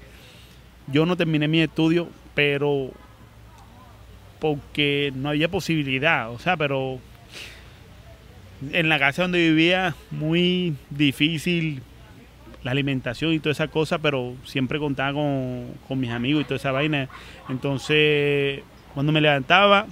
Yo 0.88 1.06
no 1.06 1.16
terminé 1.16 1.48
mi 1.48 1.60
estudio, 1.60 2.08
pero 2.34 2.90
porque 4.40 5.12
no 5.14 5.30
había 5.30 5.48
posibilidad, 5.48 6.30
o 6.30 6.38
sea, 6.38 6.56
pero 6.56 6.98
en 8.72 8.88
la 8.88 8.98
casa 8.98 9.22
donde 9.22 9.38
vivía 9.38 9.94
muy 10.10 10.74
difícil 10.90 11.82
la 12.62 12.72
alimentación 12.72 13.32
y 13.32 13.38
toda 13.38 13.52
esa 13.52 13.68
cosa, 13.68 13.98
pero 13.98 14.34
siempre 14.44 14.78
contaba 14.78 15.14
con, 15.14 15.68
con 15.88 16.00
mis 16.00 16.10
amigos 16.10 16.42
y 16.42 16.44
toda 16.44 16.56
esa 16.56 16.72
vaina. 16.72 17.08
Entonces, 17.48 18.62
cuando 18.94 19.12
me 19.12 19.20
levantaba, 19.20 19.86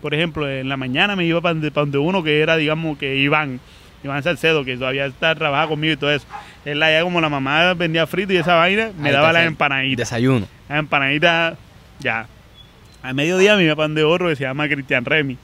por 0.00 0.14
ejemplo, 0.14 0.48
en 0.48 0.68
la 0.68 0.76
mañana 0.76 1.16
me 1.16 1.24
iba 1.24 1.40
para 1.40 1.54
donde, 1.54 1.70
donde 1.70 1.98
uno 1.98 2.22
que 2.22 2.40
era, 2.40 2.56
digamos, 2.56 2.98
que 2.98 3.16
Iván, 3.16 3.60
Iván 4.02 4.22
Salcedo, 4.22 4.64
que 4.64 4.76
todavía 4.76 5.06
está 5.06 5.34
trabajaba 5.34 5.68
conmigo 5.68 5.94
y 5.94 5.96
todo 5.96 6.10
eso. 6.10 6.26
Él 6.64 6.82
allá 6.82 7.02
como 7.02 7.20
la 7.20 7.28
mamá 7.28 7.74
vendía 7.74 8.06
frito 8.06 8.32
y 8.32 8.36
esa 8.36 8.56
vaina, 8.56 8.90
me 8.98 9.08
Ahí 9.08 9.14
daba 9.14 9.32
las 9.32 9.46
empanaditas. 9.46 10.08
Desayuno. 10.08 10.46
Las 10.68 10.78
empanaditas, 10.78 11.56
ya. 12.00 12.26
A 13.02 13.12
mediodía 13.12 13.56
me 13.56 13.64
iba 13.64 13.76
pan 13.76 13.94
de 13.94 14.04
oro 14.04 14.28
que 14.28 14.36
se 14.36 14.44
llama 14.44 14.68
Cristian 14.68 15.04
Remy. 15.04 15.38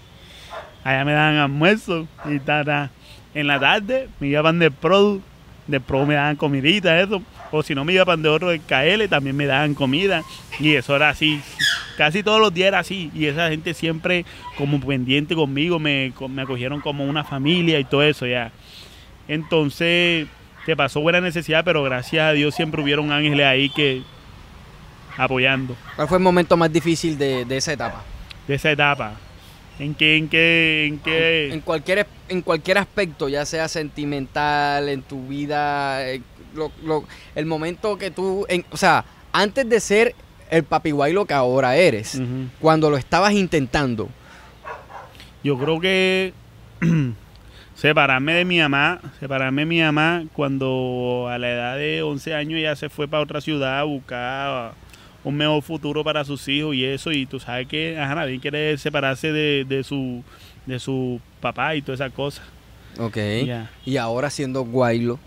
Allá 0.85 1.05
me 1.05 1.13
daban 1.13 1.37
almuerzo 1.37 2.07
y 2.25 2.39
ta, 2.39 2.65
ta. 2.65 2.91
En 3.35 3.47
la 3.47 3.59
tarde 3.61 4.09
me 4.21 4.29
iba 4.29 4.43
pan 4.43 4.59
de 4.59 4.71
Pro. 4.71 5.21
De 5.67 5.81
Pro 5.81 6.07
me 6.07 6.15
daban 6.15 6.37
comidita, 6.37 7.01
eso. 7.01 7.23
O 7.51 7.63
si 7.63 7.75
no 7.75 7.85
me 7.85 7.93
iba 7.93 8.05
para 8.05 8.21
de 8.21 8.29
otro 8.29 8.49
de 8.51 8.61
KL, 8.61 9.09
también 9.09 9.37
me 9.37 9.47
daban 9.47 9.75
comida. 9.75 10.23
Y 10.61 10.75
eso 10.75 10.95
era 10.95 11.09
así. 11.09 11.41
Casi 11.97 12.23
todos 12.23 12.41
los 12.41 12.53
días 12.53 12.69
era 12.69 12.81
así. 12.81 13.11
Y 13.15 13.27
esa 13.27 13.49
gente 13.49 13.75
siempre 13.75 14.25
como 14.57 14.79
pendiente 14.81 15.35
conmigo, 15.35 15.79
me, 15.79 16.13
me 16.29 16.43
acogieron 16.43 16.81
como 16.81 17.05
una 17.05 17.25
familia 17.25 17.79
y 17.79 17.85
todo 17.85 18.03
eso 18.03 18.27
ya. 18.27 18.53
Entonces, 19.29 20.27
te 20.67 20.77
pasó 20.77 21.01
buena 21.01 21.21
necesidad, 21.21 21.65
pero 21.65 21.83
gracias 21.83 22.23
a 22.23 22.33
Dios 22.33 22.55
siempre 22.55 22.83
hubieron 22.83 23.13
ángeles 23.13 23.47
ahí 23.47 23.71
que 23.71 24.03
apoyando 25.17 25.77
¿Cuál 25.97 26.09
fue 26.09 26.19
el 26.19 26.23
momento 26.23 26.57
más 26.57 26.73
difícil 26.73 27.19
de, 27.19 27.45
de 27.45 27.57
esa 27.57 27.73
etapa? 27.73 28.05
de 28.47 28.55
esa 28.55 28.71
etapa. 28.73 29.13
¿En 29.79 29.95
qué, 29.95 30.17
en 30.17 30.29
qué, 30.29 30.87
en 30.87 30.99
qué? 30.99 31.53
En 31.53 31.61
cualquier, 31.61 32.07
en 32.29 32.43
cualquier 32.43 32.79
aspecto, 32.79 33.29
ya 33.29 33.45
sea 33.45 33.69
sentimental, 33.69 34.89
en 34.89 35.03
tu 35.03 35.27
vida, 35.27 36.07
eh, 36.09 36.21
lo- 36.55 36.73
lo- 36.85 37.05
el 37.35 37.47
momento 37.47 37.97
que 37.99 38.11
tú, 38.11 38.45
en- 38.49 38.65
o 38.71 38.77
sea, 38.77 39.05
antes 39.33 39.69
de 39.69 39.81
ser 39.81 40.15
el 40.51 40.65
papi 40.65 40.91
guaylo 40.93 41.25
que 41.27 41.35
ahora 41.35 41.77
eres, 41.77 42.21
cuando 42.61 42.91
lo 42.91 42.97
estabas 42.97 43.33
intentando, 43.33 44.09
Yo 45.45 45.57
creo 45.57 45.79
que 45.81 46.33
separarme 47.75 48.35
de 48.35 48.45
mi 48.45 48.59
mamá, 48.59 49.01
separarme 49.21 49.63
de 49.63 49.67
mi 49.67 49.81
mamá 49.81 50.25
cuando 50.33 51.29
a 51.31 51.39
la 51.39 51.51
edad 51.51 51.77
de 51.77 52.03
11 52.03 52.35
años 52.35 52.61
ya 52.61 52.75
se 52.75 52.89
fue 52.89 53.07
para 53.07 53.23
otra 53.23 53.41
ciudad 53.41 53.79
a 53.79 53.85
buscar 53.85 54.73
un 55.25 55.37
mejor 55.37 55.63
futuro 55.63 56.03
para 56.03 56.25
sus 56.25 56.47
hijos 56.49 56.75
y 56.75 56.85
eso 56.85 57.13
y 57.13 57.27
tú 57.27 57.39
sabes 57.39 57.69
que 57.69 57.99
ajá, 57.99 58.15
nadie 58.17 58.41
quiere 58.41 58.77
separarse 58.79 59.33
de, 59.33 59.65
de 59.69 59.85
su 59.85 60.23
de 60.69 60.79
su 60.79 61.21
papá 61.41 61.75
y 61.75 61.83
todas 61.83 62.01
esas 62.01 62.13
cosas. 62.13 62.45
ok, 62.99 63.17
y 63.87 63.97
ahora 63.97 64.29
siendo 64.31 64.63
guaylo, 64.65 65.19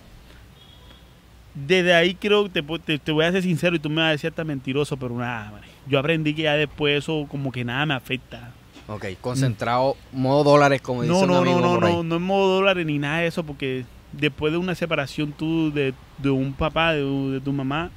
Desde 1.53 1.93
ahí 1.93 2.15
creo 2.15 2.45
que 2.49 2.61
te, 2.61 2.79
te, 2.79 2.97
te 2.99 3.11
voy 3.11 3.25
a 3.25 3.31
ser 3.31 3.43
sincero 3.43 3.75
y 3.75 3.79
tú 3.79 3.89
me 3.89 3.97
vas 3.97 4.07
a 4.07 4.11
decir 4.11 4.29
hasta 4.29 4.43
mentiroso, 4.45 4.95
pero 4.97 5.17
nada, 5.17 5.51
man. 5.51 5.61
yo 5.87 5.99
aprendí 5.99 6.33
que 6.33 6.43
ya 6.43 6.53
después 6.53 6.97
eso 6.99 7.25
como 7.29 7.51
que 7.51 7.65
nada 7.65 7.85
me 7.85 7.93
afecta. 7.93 8.51
ok, 8.87 9.05
concentrado, 9.19 9.97
modo 10.13 10.43
dólares, 10.45 10.81
como 10.81 11.01
dice 11.01 11.13
No, 11.13 11.19
un 11.21 11.27
no, 11.27 11.37
amigo 11.39 11.59
no, 11.59 11.79
no, 11.79 11.79
no, 11.81 12.03
no 12.03 12.15
en 12.15 12.21
modo 12.21 12.55
dólares 12.55 12.85
ni 12.85 12.97
nada 12.99 13.19
de 13.19 13.27
eso, 13.27 13.43
porque 13.43 13.83
después 14.13 14.53
de 14.53 14.59
una 14.59 14.75
separación 14.75 15.33
tú 15.33 15.73
de, 15.73 15.93
de 16.19 16.29
un 16.29 16.53
papá, 16.53 16.93
de, 16.93 17.01
de 17.03 17.41
tu 17.41 17.51
mamá, 17.51 17.89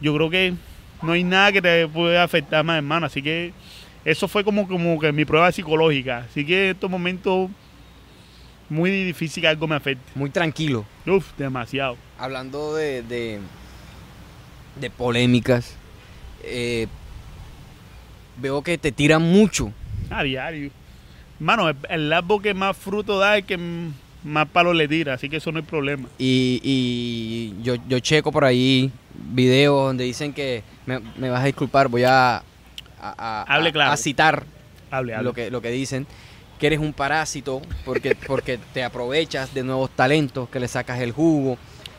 yo 0.00 0.12
creo 0.16 0.28
que 0.30 0.54
no 1.02 1.12
hay 1.12 1.22
nada 1.22 1.52
que 1.52 1.62
te 1.62 1.86
pueda 1.86 2.24
afectar 2.24 2.64
más, 2.64 2.76
hermano. 2.78 3.06
Así 3.06 3.22
que 3.22 3.52
eso 4.04 4.28
fue 4.28 4.44
como, 4.44 4.66
como 4.66 4.98
que 4.98 5.12
mi 5.12 5.24
prueba 5.24 5.50
psicológica. 5.52 6.26
Así 6.30 6.44
que 6.44 6.66
en 6.66 6.70
estos 6.74 6.90
momentos 6.90 7.50
muy 8.68 8.90
difícil 8.90 9.40
que 9.42 9.48
algo 9.48 9.66
me 9.66 9.74
afecte. 9.74 10.02
Muy 10.14 10.30
tranquilo. 10.30 10.86
Uf, 11.06 11.32
demasiado. 11.36 11.96
Hablando 12.18 12.74
de, 12.74 13.02
de, 13.02 13.40
de 14.80 14.90
polémicas, 14.90 15.74
eh, 16.44 16.86
veo 18.36 18.62
que 18.62 18.78
te 18.78 18.92
tiran 18.92 19.22
mucho. 19.22 19.72
A 20.08 20.22
diario. 20.22 20.70
Hermano, 21.38 21.68
el, 21.68 21.76
el 21.88 22.12
árbol 22.12 22.42
que 22.42 22.54
más 22.54 22.76
fruto 22.76 23.18
da 23.18 23.38
es 23.38 23.44
que 23.44 23.58
más 24.22 24.48
palos 24.48 24.76
le 24.76 24.86
tira, 24.86 25.14
así 25.14 25.28
que 25.28 25.36
eso 25.38 25.50
no 25.50 25.58
hay 25.58 25.64
problema. 25.64 26.08
Y, 26.18 26.60
y 26.62 27.62
yo, 27.62 27.76
yo 27.88 27.98
checo 28.00 28.30
por 28.30 28.44
ahí 28.44 28.92
videos 29.32 29.86
donde 29.86 30.04
dicen 30.04 30.32
que, 30.32 30.62
me, 30.86 31.00
me 31.16 31.30
vas 31.30 31.42
a 31.42 31.46
disculpar, 31.46 31.88
voy 31.88 32.04
a, 32.04 32.42
a, 33.00 33.42
a- 33.42 33.54
Hable 33.54 33.72
claro. 33.72 33.92
a 33.92 33.96
citar 33.96 34.44
Hable, 34.90 35.14
hable. 35.14 35.24
lo 35.24 35.32
que, 35.32 35.50
lo 35.50 35.62
que 35.62 35.70
dicen, 35.70 36.06
que 36.58 36.66
eres 36.66 36.78
un 36.78 36.92
parásito 36.92 37.62
porque, 37.84 38.14
porque 38.26 38.58
te 38.74 38.84
aprovechas 38.84 39.54
de 39.54 39.62
nuevos 39.62 39.90
talentos, 39.90 40.48
que 40.48 40.60
le 40.60 40.68
sacas 40.68 41.00
el 41.00 41.12
jugo, 41.12 41.56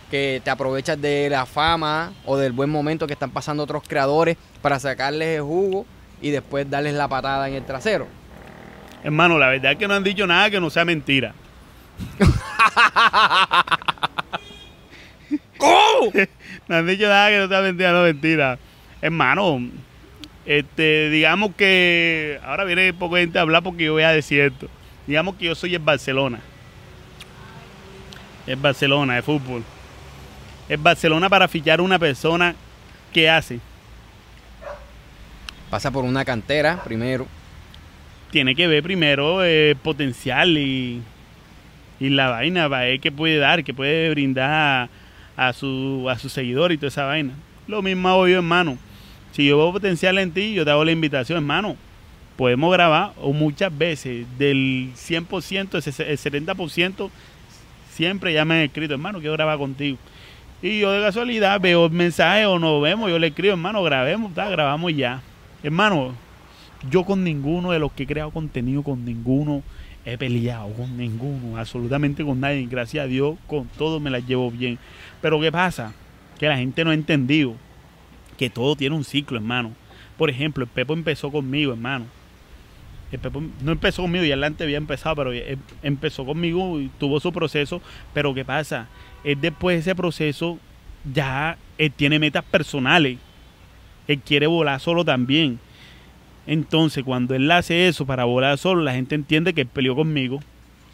que 0.09 0.41
te 0.43 0.49
aprovechas 0.49 1.01
de 1.01 1.29
la 1.29 1.45
fama 1.45 2.11
o 2.25 2.37
del 2.37 2.51
buen 2.51 2.69
momento 2.69 3.07
que 3.07 3.13
están 3.13 3.31
pasando 3.31 3.63
otros 3.63 3.83
creadores 3.87 4.37
para 4.61 4.79
sacarles 4.79 5.37
el 5.37 5.41
jugo 5.43 5.85
y 6.21 6.29
después 6.31 6.69
darles 6.69 6.93
la 6.93 7.07
patada 7.07 7.47
en 7.47 7.55
el 7.55 7.65
trasero. 7.65 8.07
Hermano, 9.03 9.39
la 9.39 9.47
verdad 9.47 9.71
es 9.71 9.77
que 9.77 9.87
no 9.87 9.95
han 9.95 10.03
dicho 10.03 10.27
nada 10.27 10.49
que 10.51 10.59
no 10.59 10.69
sea 10.69 10.85
mentira. 10.85 11.33
¿Cómo? 15.57 16.11
No 16.67 16.77
han 16.77 16.87
dicho 16.87 17.07
nada 17.07 17.29
que 17.29 17.37
no 17.39 17.47
sea 17.47 17.61
mentira, 17.61 17.91
no 17.91 18.03
mentira. 18.03 18.57
Hermano, 19.01 19.59
este, 20.45 21.09
digamos 21.09 21.55
que 21.55 22.39
ahora 22.43 22.63
viene 22.63 22.93
poco 22.93 23.15
gente 23.15 23.37
a 23.37 23.41
hablar 23.41 23.63
porque 23.63 23.85
yo 23.85 23.93
voy 23.93 24.03
a 24.03 24.09
decir 24.09 24.41
esto. 24.41 24.67
Digamos 25.07 25.35
que 25.35 25.45
yo 25.45 25.55
soy 25.55 25.75
el 25.75 25.81
Barcelona. 25.81 26.39
El 28.47 28.55
Barcelona 28.55 29.15
de 29.15 29.21
fútbol. 29.21 29.63
El 30.67 30.77
Barcelona 30.77 31.29
para 31.29 31.47
fichar 31.47 31.79
a 31.79 31.83
una 31.83 31.99
persona 31.99 32.55
que 33.13 33.29
hace. 33.29 33.59
Pasa 35.69 35.91
por 35.91 36.03
una 36.03 36.25
cantera 36.25 36.83
primero. 36.83 37.27
Tiene 38.31 38.55
que 38.55 38.67
ver 38.67 38.81
primero 38.81 39.43
el 39.43 39.75
potencial 39.75 40.57
y, 40.57 41.01
y 41.99 42.09
la 42.09 42.29
vaina 42.29 42.67
ver 42.67 42.99
qué 42.99 43.11
puede 43.11 43.37
dar, 43.37 43.63
qué 43.63 43.73
puede 43.73 44.09
brindar 44.09 44.89
a, 45.37 45.47
a 45.47 45.53
su, 45.53 46.07
a 46.09 46.17
su 46.17 46.29
seguidor 46.29 46.71
y 46.71 46.77
toda 46.77 46.87
esa 46.87 47.05
vaina. 47.05 47.33
Lo 47.67 47.81
mismo 47.81 48.09
hago 48.09 48.27
yo, 48.27 48.37
hermano. 48.37 48.77
Si 49.31 49.45
yo 49.45 49.57
veo 49.57 49.71
potencial 49.71 50.17
en 50.17 50.31
ti, 50.31 50.53
yo 50.53 50.65
te 50.65 50.71
hago 50.71 50.83
la 50.83 50.91
invitación, 50.91 51.37
hermano. 51.37 51.75
Podemos 52.37 52.71
grabar 52.73 53.13
o 53.21 53.33
muchas 53.33 53.75
veces 53.77 54.25
del 54.37 54.91
100%, 54.95 55.77
ese- 55.77 56.11
el 56.11 56.17
70%, 56.17 57.09
siempre 57.91 58.33
ya 58.33 58.45
me 58.45 58.55
han 58.55 58.61
escrito, 58.61 58.93
hermano, 58.93 59.19
quiero 59.19 59.33
grabar 59.33 59.57
contigo. 59.57 59.97
Y 60.61 60.79
yo 60.79 60.91
de 60.91 61.01
casualidad 61.01 61.59
veo 61.59 61.85
el 61.85 61.91
mensaje 61.91 62.45
o 62.45 62.59
nos 62.59 62.81
vemos, 62.81 63.09
yo 63.09 63.19
le 63.19 63.27
escribo, 63.27 63.53
hermano, 63.53 63.81
grabemos, 63.83 64.33
ta, 64.33 64.49
grabamos 64.49 64.95
ya. 64.95 65.21
Hermano, 65.63 66.13
yo 66.89 67.03
con 67.03 67.23
ninguno 67.23 67.71
de 67.71 67.79
los 67.79 67.91
que 67.91 68.03
he 68.03 68.07
creado 68.07 68.31
contenido, 68.31 68.83
con 68.83 69.05
ninguno 69.05 69.63
he 70.03 70.17
peleado, 70.17 70.71
con 70.73 70.97
ninguno, 70.97 71.57
absolutamente 71.57 72.23
con 72.25 72.39
nadie. 72.39 72.65
Gracias 72.69 73.03
a 73.05 73.07
Dios, 73.07 73.35
con 73.47 73.67
todos 73.77 74.01
me 74.01 74.09
las 74.09 74.25
llevo 74.25 74.49
bien. 74.49 74.79
Pero 75.21 75.39
¿qué 75.39 75.51
pasa? 75.51 75.93
Que 76.39 76.47
la 76.47 76.57
gente 76.57 76.83
no 76.83 76.89
ha 76.89 76.95
entendido 76.95 77.55
que 78.41 78.49
todo 78.49 78.75
tiene 78.75 78.95
un 78.95 79.03
ciclo, 79.03 79.37
hermano. 79.37 79.71
Por 80.17 80.31
ejemplo, 80.31 80.63
el 80.63 80.69
Pepo 80.71 80.93
empezó 80.93 81.31
conmigo, 81.31 81.73
hermano. 81.73 82.05
El 83.11 83.19
Pepo 83.19 83.43
no 83.61 83.71
empezó 83.71 84.01
conmigo, 84.01 84.25
y 84.25 84.31
adelante 84.31 84.63
había 84.63 84.77
empezado, 84.77 85.15
pero 85.15 85.31
él 85.31 85.59
empezó 85.83 86.25
conmigo 86.25 86.79
y 86.79 86.89
tuvo 86.97 87.19
su 87.19 87.31
proceso. 87.31 87.83
Pero 88.15 88.33
¿qué 88.33 88.43
pasa? 88.43 88.87
Él 89.23 89.39
después 89.39 89.75
de 89.75 89.81
ese 89.81 89.95
proceso 89.95 90.57
ya 91.13 91.59
él 91.77 91.91
tiene 91.91 92.17
metas 92.17 92.43
personales. 92.43 93.19
Él 94.07 94.19
quiere 94.21 94.47
volar 94.47 94.79
solo 94.79 95.05
también. 95.05 95.59
Entonces, 96.47 97.03
cuando 97.03 97.35
él 97.35 97.51
hace 97.51 97.89
eso 97.89 98.07
para 98.07 98.23
volar 98.23 98.57
solo, 98.57 98.81
la 98.81 98.93
gente 98.93 99.13
entiende 99.13 99.53
que 99.53 99.61
él 99.61 99.67
peleó 99.67 99.95
conmigo. 99.95 100.39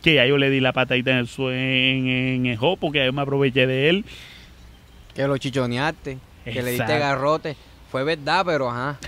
Que 0.01 0.15
ya 0.15 0.25
yo 0.25 0.37
le 0.37 0.49
di 0.49 0.59
la 0.59 0.73
patadita 0.73 1.11
en 1.11 1.19
el 1.19 1.29
en, 1.53 2.07
en 2.09 2.45
el 2.45 2.57
jopo, 2.57 2.91
que 2.91 3.05
yo 3.05 3.13
me 3.13 3.21
aproveché 3.21 3.67
de 3.67 3.87
él. 3.87 4.03
Que 5.15 5.25
lo 5.25 5.37
chichoneaste, 5.37 6.17
que 6.53 6.61
le 6.63 6.71
diste 6.71 6.99
garrote. 6.99 7.55
Fue 7.91 8.03
verdad, 8.03 8.43
pero 8.45 8.69
ajá. 8.69 8.97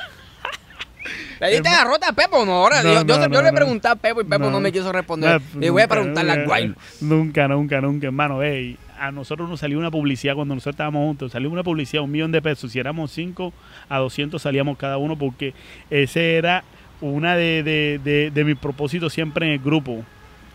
¿Le 1.39 1.51
diste 1.51 1.69
Herma- 1.69 1.77
garrote 1.77 2.05
a 2.05 2.11
Pepo? 2.13 2.45
No, 2.45 2.53
ahora. 2.53 2.83
No, 2.83 2.89
yo, 2.93 3.01
yo- 3.05 3.17
no, 3.17 3.23
yo 3.23 3.29
no, 3.29 3.41
le 3.41 3.53
pregunté 3.53 3.87
a 3.87 3.95
Pepo 3.95 4.21
y 4.21 4.25
Pepo 4.25 4.45
no, 4.45 4.51
No. 4.51 4.59
me 4.59 4.71
quiso 4.71 4.91
responder. 4.91 5.41
No, 5.53 5.59
Le 5.61 5.69
voy 5.69 5.81
a 5.81 5.87
preguntarle 5.87 6.31
al 6.31 6.37
nunca, 6.39 6.47
Guaylo. 6.49 6.75
Nunca, 7.01 7.47
nunca, 7.47 7.81
nunca, 7.81 8.07
hermano. 8.07 8.43
Ey, 8.43 8.77
a 8.99 9.11
nosotros 9.11 9.49
nos 9.49 9.61
salió 9.61 9.77
una 9.79 9.89
publicidad 9.89 10.35
cuando 10.35 10.53
nosotros 10.55 10.73
estábamos 10.73 11.05
juntos. 11.07 11.31
Salió 11.31 11.49
una 11.49 11.63
publicidad, 11.63 12.03
un 12.03 12.11
millón 12.11 12.31
de 12.33 12.41
pesos. 12.41 12.71
Si 12.73 12.79
éramos 12.79 13.11
5 13.11 13.53
a 13.87 13.97
200 13.99 14.41
salíamos 14.41 14.77
cada 14.77 14.97
uno 14.97 15.17
porque 15.17 15.53
ese 15.89 16.35
era 16.35 16.63
una 16.99 17.37
de, 17.37 17.63
de, 17.63 17.99
de, 18.03 18.31
de 18.31 18.43
mis 18.43 18.57
propósitos 18.57 19.13
siempre 19.13 19.45
en 19.45 19.53
el 19.53 19.59
grupo. 19.59 20.03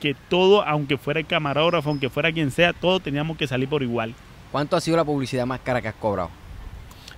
Que 0.01 0.15
todo, 0.29 0.63
aunque 0.67 0.99
fuera 0.99 1.19
el 1.21 1.27
camarógrafo, 1.27 1.89
aunque 1.89 2.11
fuera 2.11 2.31
quien 2.31 2.51
sea, 2.51 2.75
todos 2.75 3.03
teníamos 3.03 3.39
que 3.39 3.47
salir 3.47 3.71
por 3.71 3.83
igual. 3.83 4.15
¿Cuánto 4.53 4.77
ha 4.77 4.81
sido 4.83 4.99
la 4.99 5.05
publicidad 5.05 5.47
más 5.47 5.61
cara 5.61 5.81
que 5.81 5.89
has 5.89 5.95
cobrado? 5.95 6.29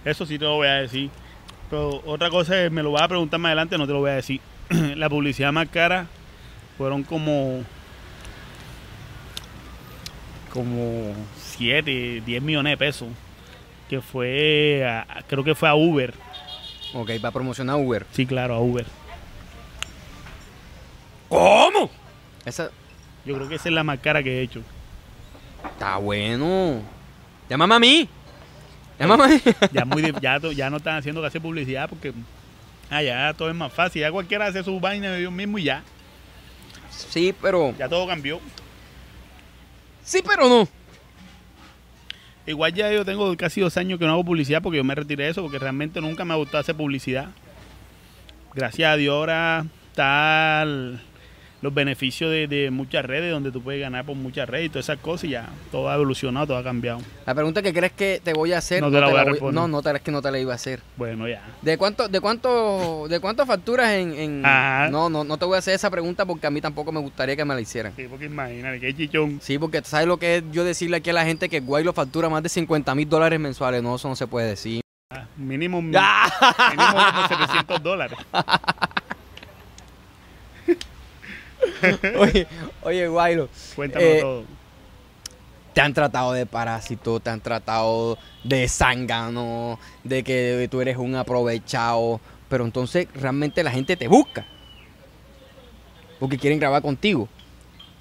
Eso 0.06 0.24
sí 0.24 0.38
te 0.38 0.44
lo 0.44 0.54
voy 0.54 0.68
a 0.68 0.74
decir. 0.76 1.10
Pero 1.68 2.00
otra 2.06 2.30
cosa 2.30 2.62
es, 2.64 2.70
me 2.72 2.82
lo 2.82 2.92
vas 2.92 3.02
a 3.02 3.08
preguntar 3.08 3.38
más 3.40 3.50
adelante, 3.50 3.76
no 3.76 3.86
te 3.86 3.92
lo 3.92 3.98
voy 3.98 4.10
a 4.10 4.14
decir. 4.14 4.40
la 4.70 5.10
publicidad 5.10 5.52
más 5.52 5.68
cara 5.68 6.06
fueron 6.78 7.02
como 7.02 7.62
como 10.52 11.12
7, 11.36 12.22
10 12.24 12.42
millones 12.42 12.72
de 12.72 12.76
pesos. 12.76 13.08
Que 13.90 14.00
fue, 14.00 14.84
a- 14.88 15.22
creo 15.28 15.44
que 15.44 15.54
fue 15.54 15.68
a 15.68 15.74
Uber. 15.74 16.14
Ok, 16.94 17.10
para 17.20 17.32
promocionar 17.32 17.76
Uber. 17.76 18.06
Sí, 18.12 18.26
claro, 18.26 18.54
a 18.54 18.60
Uber. 18.60 18.86
¿Cómo? 21.28 21.90
Esa 22.44 22.70
Yo 23.24 23.34
creo 23.34 23.48
que 23.48 23.56
esa 23.56 23.68
es 23.68 23.74
la 23.74 23.82
más 23.84 23.98
cara 23.98 24.22
que 24.22 24.38
he 24.38 24.42
hecho. 24.42 24.62
está 25.72 25.96
bueno. 25.98 26.80
Llámame 27.50 27.74
a 27.74 27.78
mí. 27.78 28.08
Llámame 28.98 29.24
a 29.24 29.28
mí. 29.28 29.40
Ya, 29.72 29.84
muy 29.84 30.02
de- 30.02 30.14
ya, 30.20 30.38
ya 30.38 30.70
no 30.70 30.78
están 30.78 30.96
haciendo 30.96 31.20
casi 31.22 31.38
publicidad 31.40 31.88
porque 31.88 32.12
ah, 32.90 33.02
ya 33.02 33.34
todo 33.34 33.48
es 33.50 33.54
más 33.54 33.72
fácil. 33.72 34.00
Ya 34.02 34.10
cualquiera 34.10 34.46
hace 34.46 34.62
su 34.64 34.78
vaina 34.80 35.10
de 35.10 35.20
ellos 35.20 35.32
mismos 35.32 35.60
y 35.60 35.64
ya. 35.64 35.82
Sí, 36.90 37.34
pero. 37.42 37.74
Ya 37.78 37.88
todo 37.88 38.06
cambió. 38.06 38.40
Sí, 40.02 40.22
pero 40.26 40.48
no. 40.48 40.68
Igual 42.46 42.72
ya 42.74 42.92
yo 42.92 43.04
tengo 43.04 43.36
casi 43.36 43.60
dos 43.60 43.76
años 43.76 43.98
que 43.98 44.06
no 44.06 44.12
hago 44.12 44.24
publicidad 44.24 44.62
porque 44.62 44.76
yo 44.76 44.84
me 44.84 44.94
retiré 44.94 45.24
de 45.24 45.30
eso, 45.30 45.42
porque 45.42 45.58
realmente 45.58 46.00
nunca 46.00 46.24
me 46.24 46.32
ha 46.32 46.36
gustado 46.36 46.58
hacer 46.60 46.76
publicidad. 46.76 47.26
Gracias 48.54 48.88
a 48.88 48.96
Dios 48.96 49.12
ahora 49.14 49.66
está 49.90 50.62
el- 50.62 51.00
los 51.62 51.72
beneficios 51.72 52.30
de, 52.30 52.46
de 52.46 52.70
muchas 52.70 53.04
redes, 53.04 53.32
donde 53.32 53.50
tú 53.50 53.62
puedes 53.62 53.80
ganar 53.80 54.04
por 54.04 54.14
muchas 54.16 54.48
redes 54.48 54.66
y 54.66 54.68
todas 54.68 54.86
esas 54.86 54.98
cosas 54.98 55.24
y 55.24 55.28
ya 55.30 55.48
todo 55.72 55.88
ha 55.88 55.94
evolucionado, 55.94 56.46
todo 56.46 56.58
ha 56.58 56.62
cambiado. 56.62 57.00
La 57.24 57.34
pregunta 57.34 57.62
que 57.62 57.72
crees 57.72 57.92
que 57.92 58.20
te 58.22 58.32
voy 58.34 58.52
a 58.52 58.58
hacer. 58.58 58.80
No 58.82 58.90
te 58.90 59.00
la 59.00 59.08
voy 59.08 59.18
a 59.18 59.24
responder. 59.24 59.54
No, 59.54 59.68
no 59.68 59.80
es 59.80 60.00
que 60.02 60.10
no 60.10 60.20
te 60.22 60.30
la 60.30 60.38
iba 60.38 60.52
a 60.52 60.56
hacer. 60.56 60.80
Bueno, 60.96 61.26
ya. 61.28 61.42
¿De 61.62 61.78
cuánto, 61.78 62.08
de 62.08 62.20
cuánto, 62.20 63.06
de 63.08 63.20
cuánto 63.20 63.46
facturas 63.46 63.90
en, 63.92 64.12
en- 64.14 64.46
Ajá. 64.46 64.88
No, 64.90 65.08
no, 65.08 65.24
no 65.24 65.36
te 65.38 65.44
voy 65.44 65.56
a 65.56 65.58
hacer 65.58 65.74
esa 65.74 65.90
pregunta 65.90 66.24
porque 66.26 66.46
a 66.46 66.50
mí 66.50 66.60
tampoco 66.60 66.92
me 66.92 67.00
gustaría 67.00 67.36
que 67.36 67.44
me 67.44 67.54
la 67.54 67.60
hicieran. 67.60 67.92
Sí, 67.96 68.06
porque 68.08 68.26
imagínate, 68.26 68.80
qué 68.80 68.94
chichón. 68.94 69.38
Sí, 69.42 69.58
porque 69.58 69.82
sabes 69.82 70.06
lo 70.06 70.18
que 70.18 70.36
es 70.38 70.44
yo 70.52 70.64
decirle 70.64 70.98
aquí 70.98 71.10
a 71.10 71.14
la 71.14 71.24
gente 71.24 71.48
que 71.48 71.60
Guaylo 71.60 71.92
factura 71.92 72.28
más 72.28 72.42
de 72.42 72.48
50 72.48 72.94
mil 72.94 73.08
dólares 73.08 73.40
mensuales. 73.40 73.82
No, 73.82 73.96
eso 73.96 74.08
no 74.08 74.16
se 74.16 74.26
puede 74.26 74.48
decir. 74.48 74.80
Mínimo, 75.36 75.80
mínimo 75.82 76.02
como 76.76 77.28
700 77.28 77.82
dólares. 77.82 78.18
oye, 82.18 82.46
oye, 82.82 83.08
Guaylo, 83.08 83.48
Cuéntame 83.74 84.04
Eh, 84.04 84.20
todo. 84.20 84.44
te 85.74 85.80
han 85.80 85.92
tratado 85.92 86.32
de 86.32 86.46
parásito, 86.46 87.20
te 87.20 87.30
han 87.30 87.40
tratado 87.40 88.18
de 88.44 88.68
zángano, 88.68 89.78
de 90.04 90.22
que 90.22 90.68
tú 90.70 90.80
eres 90.80 90.96
un 90.96 91.14
aprovechado. 91.14 92.20
Pero 92.48 92.64
entonces 92.64 93.08
realmente 93.14 93.62
la 93.64 93.70
gente 93.70 93.96
te 93.96 94.08
busca. 94.08 94.46
Porque 96.18 96.38
quieren 96.38 96.58
grabar 96.58 96.80
contigo. 96.82 97.28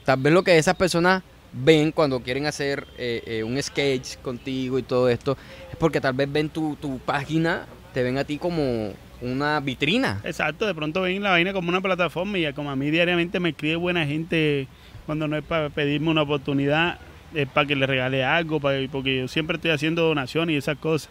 Tal 0.06 0.19
vez 0.21 0.32
lo 0.34 0.43
que 0.43 0.58
esas 0.58 0.76
personas 0.76 1.24
ven 1.52 1.91
cuando 1.91 2.21
quieren 2.21 2.45
hacer 2.45 2.86
eh, 2.98 3.24
eh, 3.26 3.43
un 3.43 3.62
sketch 3.62 4.17
contigo 4.17 4.78
y 4.78 4.84
todo 4.84 5.10
esto 5.10 5.38
es 5.71 5.78
porque 5.78 6.00
tal 6.02 6.13
vez 6.13 6.32
ven 6.32 6.50
tu, 6.50 6.76
tu 6.76 7.00
página, 7.00 7.65
te 7.93 8.04
ven 8.04 8.17
a 8.17 8.24
ti 8.24 8.38
como 8.38 8.91
una 9.21 9.60
vitrina. 9.60 10.21
Exacto, 10.23 10.65
de 10.65 10.73
pronto 10.75 11.01
ven 11.01 11.21
la 11.23 11.32
vaina 11.32 11.54
como 11.54 11.69
una 11.69 11.82
plataforma 11.82 12.38
y 12.38 12.51
como 12.54 12.69
a 12.71 12.75
mí 12.75 12.91
diariamente 12.91 13.39
me 13.39 13.49
escribe 13.49 13.75
buena 13.78 14.06
gente 14.06 14.67
cuando 15.06 15.28
no 15.28 15.38
es 15.38 15.43
para 15.43 15.69
pedirme 15.69 16.10
una 16.10 16.23
oportunidad, 16.23 16.99
es 17.34 17.47
para 17.47 17.67
que 17.67 17.75
le 17.75 17.86
regale 17.86 18.23
algo, 18.23 18.60
para, 18.60 18.78
porque 18.91 19.17
yo 19.17 19.28
siempre 19.28 19.56
estoy 19.56 19.71
haciendo 19.71 20.04
donaciones 20.04 20.54
y 20.54 20.58
esas 20.58 20.78
cosas. 20.78 21.10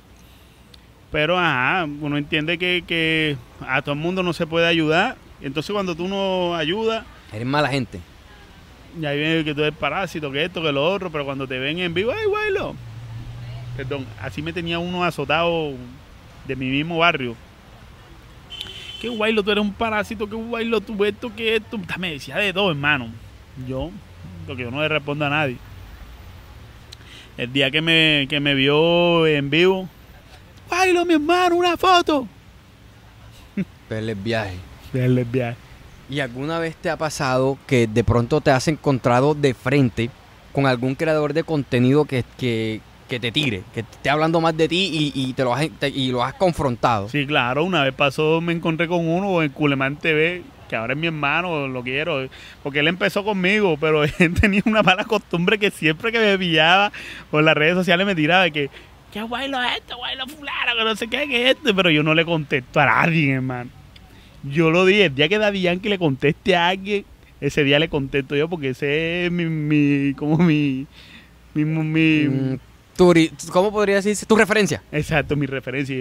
Pero 1.13 1.39
ajá, 1.39 1.85
uno 2.01 2.17
entiende 2.19 2.59
que, 2.59 2.83
que 2.87 3.37
a 3.67 3.83
todo 3.83 3.95
el 3.95 4.01
mundo 4.01 4.23
no 4.23 4.33
se 4.33 4.47
puede 4.47 4.67
ayudar. 4.67 5.17
Entonces 5.41 5.73
cuando 5.73 5.95
tú 5.95 6.09
no 6.09 6.55
ayudas, 6.57 7.05
Eres 7.33 7.47
mala 7.47 7.69
gente. 7.69 8.01
ya 9.01 9.11
ahí 9.11 9.19
viene 9.19 9.45
que 9.45 9.55
tú 9.55 9.63
eres 9.63 9.77
parásito, 9.77 10.31
que 10.33 10.45
esto, 10.45 10.61
que 10.63 10.73
lo 10.73 10.85
otro, 10.85 11.11
pero 11.11 11.25
cuando 11.25 11.47
te 11.47 11.59
ven 11.59 11.79
en 11.79 11.95
vivo, 11.95 12.13
¡ay, 12.13 12.27
Guaylo! 12.27 12.75
Perdón, 13.77 14.07
así 14.21 14.41
me 14.43 14.53
tenía 14.53 14.79
uno 14.79 15.05
azotado 15.05 15.73
de 16.47 16.57
mi 16.57 16.67
mismo 16.67 16.99
barrio. 16.99 17.37
¿Qué 19.05 19.11
Guaylo? 19.11 19.43
Tú 19.43 19.51
eres 19.51 19.63
un 19.63 19.75
parásito, 19.75 20.27
¿qué 20.27 20.35
Guaylo? 20.35 20.81
Tú 20.81 21.05
esto, 21.05 21.31
que 21.37 21.57
esto. 21.57 21.79
Me 21.99 22.13
decía 22.13 22.39
de 22.39 22.55
todo, 22.55 22.71
hermano. 22.71 23.09
Yo, 23.69 23.91
lo 24.49 24.57
que 24.57 24.63
yo 24.63 24.71
no 24.71 24.81
le 24.81 24.89
respondo 24.89 25.27
a 25.27 25.29
nadie. 25.29 25.59
El 27.37 27.53
día 27.53 27.71
que 27.71 27.83
me, 27.83 28.27
que 28.31 28.41
me 28.41 28.55
vio 28.55 29.27
en 29.27 29.51
vivo, 29.51 29.91
Guaylo, 30.71 31.05
mi 31.05 31.13
hermano, 31.13 31.57
una 31.57 31.77
foto. 31.77 32.27
Verles 33.91 34.25
viaje. 34.25 34.57
Del 34.95 35.23
viaje. 35.27 35.59
¿Y 36.09 36.21
alguna 36.21 36.59
vez 36.59 36.75
te 36.75 36.89
ha 36.89 36.97
pasado 36.97 37.59
que 37.67 37.87
de 37.87 38.05
pronto 38.05 38.41
te 38.41 38.53
has 38.53 38.69
encontrado 38.69 39.35
de 39.35 39.53
frente 39.53 40.09
con 40.55 40.67
algún 40.67 40.95
creador 40.95 41.35
de 41.35 41.45
contenido 41.45 42.07
que, 42.07 42.25
que, 42.39 42.81
que 43.09 43.21
te 43.21 43.31
tire, 43.33 43.63
que 43.75 43.81
esté 43.81 44.09
hablando 44.11 44.41
más 44.41 44.57
de 44.57 44.69
ti 44.69 45.13
y, 45.15 45.29
y 45.29 45.33
te 45.35 45.45
lo 45.45 45.55
has, 45.55 45.69
te- 45.79 45.89
y 45.91 46.11
lo 46.11 46.23
has 46.25 46.35
confrontado? 46.35 47.09
Sí, 47.09 47.27
claro, 47.27 47.65
una 47.65 47.83
vez 47.85 47.93
pasó, 47.95 48.41
me 48.41 48.53
encontré 48.53 48.89
con 48.89 49.07
uno 49.07 49.43
en 49.43 49.51
Culemán 49.51 49.97
TV, 49.97 50.43
que 50.69 50.77
ahora 50.77 50.95
es 50.95 50.99
mi 50.99 51.07
hermano, 51.09 51.69
lo 51.69 51.83
quiero, 51.83 52.27
porque 52.63 52.79
él 52.81 52.89
empezó 52.89 53.23
conmigo, 53.25 53.77
pero 53.79 54.05
él 54.19 54.35
tenía 54.41 54.63
una 54.65 54.83
mala 54.83 55.05
costumbre 55.05 55.59
que 55.59 55.71
siempre 55.71 56.11
que 56.13 56.19
me 56.19 56.39
pillaba 56.39 56.91
por 57.31 57.45
las 57.45 57.55
redes 57.55 57.75
sociales 57.75 58.07
me 58.07 58.15
tiraba 58.15 58.45
de 58.45 58.51
que, 58.53 58.71
¿qué 59.13 59.19
es 59.21 59.25
esto? 59.77 59.97
Guaylo 59.99 60.27
fulano, 60.27 60.73
que 60.79 60.85
no 60.85 60.97
sé 60.97 61.09
qué, 61.09 61.29
que 61.29 61.43
es 61.51 61.57
esto, 61.57 61.75
pero 61.77 61.91
yo 61.91 62.03
no 62.03 62.15
le 62.15 62.25
contesto 62.25 62.81
a 62.81 62.87
nadie, 62.87 63.33
hermano. 63.33 63.71
Yo 64.43 64.71
lo 64.71 64.85
dije, 64.87 65.07
el 65.07 65.15
día 65.15 65.29
que 65.29 65.39
Daddy 65.39 65.61
Yankee 65.63 65.89
le 65.89 65.99
conteste 65.99 66.57
a 66.57 66.69
alguien, 66.69 67.05
ese 67.41 67.65
día 67.65 67.79
le 67.79 67.89
contesto 67.89 68.35
yo, 68.37 68.49
porque 68.49 68.71
ese 68.71 69.27
es 69.27 69.33
mi, 69.33 69.45
mi 69.47 70.15
como 70.15 70.39
mi, 70.39 70.87
mi, 71.55 71.65
mi, 71.65 72.29
Mm, 72.29 72.59
tu 72.97 73.13
¿Cómo 73.53 73.73
podría 73.73 73.97
decirse? 73.97 74.27
Tu 74.27 74.37
referencia. 74.37 74.83
Exacto, 74.93 75.37
mi 75.37 75.47
referencia. 75.47 75.95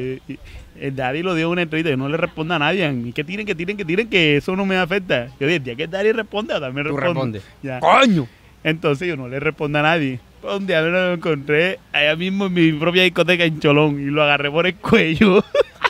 El 0.79 0.95
Daddy 0.95 1.21
lo 1.23 1.35
dio 1.35 1.45
en 1.47 1.51
una 1.51 1.61
entrevista, 1.63 1.89
yo 1.89 1.97
no 1.97 2.09
le 2.09 2.17
respondo 2.17 2.53
a 2.53 2.59
nadie. 2.59 3.11
Que 3.13 3.23
tiren, 3.23 3.45
que 3.45 3.55
tiren, 3.55 3.77
que 3.77 3.85
tiren, 3.85 4.09
que 4.09 4.37
eso 4.37 4.55
no 4.55 4.65
me 4.65 4.77
afecta. 4.77 5.27
Yo 5.39 5.47
dije, 5.47 5.59
día 5.59 5.75
que 5.75 5.87
Daddy 5.87 6.11
responde, 6.11 6.59
también 6.59 6.87
Tú 6.87 6.97
respondo. 6.97 7.13
respondes. 7.37 7.43
Ya. 7.61 7.79
¡Coño! 7.79 8.27
Entonces 8.63 9.07
yo 9.07 9.17
no 9.17 9.27
le 9.27 9.39
respondo 9.39 9.79
a 9.79 9.81
nadie. 9.81 10.19
Pues 10.41 10.55
Un 10.55 10.67
día 10.67 10.81
me 10.81 10.89
lo 10.89 11.13
encontré 11.13 11.79
allá 11.91 12.15
mismo 12.15 12.45
en 12.47 12.53
mi 12.53 12.71
propia 12.73 13.03
discoteca 13.03 13.43
en 13.45 13.59
Cholón 13.59 13.99
y 14.01 14.05
lo 14.05 14.23
agarré 14.23 14.49
por 14.51 14.65
el 14.67 14.75
cuello. 14.75 15.43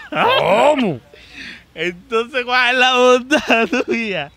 ¿Cómo? 0.10 1.00
Entonces, 1.76 2.46
¿cuál 2.46 2.76
es 2.76 2.80
la 2.80 2.98
onda 3.00 3.44
tuya? 3.86 4.32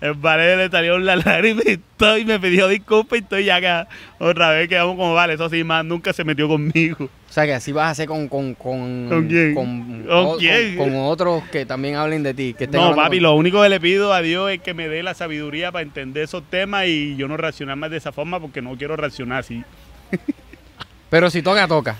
El 0.00 0.14
vale 0.14 0.56
le 0.56 0.70
salió 0.70 0.98
la 0.98 1.16
lágrima 1.16 1.60
y 1.66 1.78
todo, 1.98 2.16
y 2.16 2.24
me 2.24 2.40
pidió 2.40 2.68
disculpas 2.68 3.18
y 3.18 3.22
estoy 3.22 3.50
acá. 3.50 3.86
Otra 4.18 4.50
vez 4.50 4.66
quedamos 4.68 4.96
como 4.96 5.12
vale, 5.14 5.34
eso 5.34 5.48
sí, 5.50 5.62
más 5.62 5.84
nunca 5.84 6.12
se 6.14 6.24
metió 6.24 6.48
conmigo. 6.48 7.04
O 7.04 7.32
sea 7.32 7.44
que 7.44 7.52
así 7.54 7.70
vas 7.70 7.86
a 7.86 7.90
hacer 7.90 8.06
con... 8.08 8.26
¿Con, 8.28 8.54
con, 8.54 9.08
¿Con 9.10 9.28
quién? 9.28 9.54
Con, 9.54 10.02
¿Con 10.04 10.10
o- 10.10 10.36
quién? 10.38 10.76
con- 10.76 10.90
con 10.90 11.00
otros 11.02 11.42
que 11.52 11.66
también 11.66 11.96
hablen 11.96 12.22
de 12.22 12.32
ti. 12.34 12.54
Que 12.58 12.66
No, 12.66 12.94
papi, 12.96 13.20
lo 13.20 13.34
único 13.34 13.62
que 13.62 13.68
le 13.68 13.78
pido 13.78 14.14
a 14.14 14.22
Dios 14.22 14.50
es 14.50 14.60
que 14.60 14.72
me 14.74 14.88
dé 14.88 15.02
la 15.02 15.12
sabiduría 15.14 15.70
para 15.70 15.82
entender 15.82 16.22
esos 16.24 16.42
temas 16.48 16.86
y 16.86 17.14
yo 17.16 17.28
no 17.28 17.36
reaccionar 17.36 17.76
más 17.76 17.90
de 17.90 17.98
esa 17.98 18.10
forma 18.10 18.40
porque 18.40 18.62
no 18.62 18.74
quiero 18.76 18.96
reaccionar 18.96 19.40
así. 19.40 19.62
Pero 21.10 21.28
si 21.28 21.42
toca, 21.42 21.68
toca. 21.68 21.96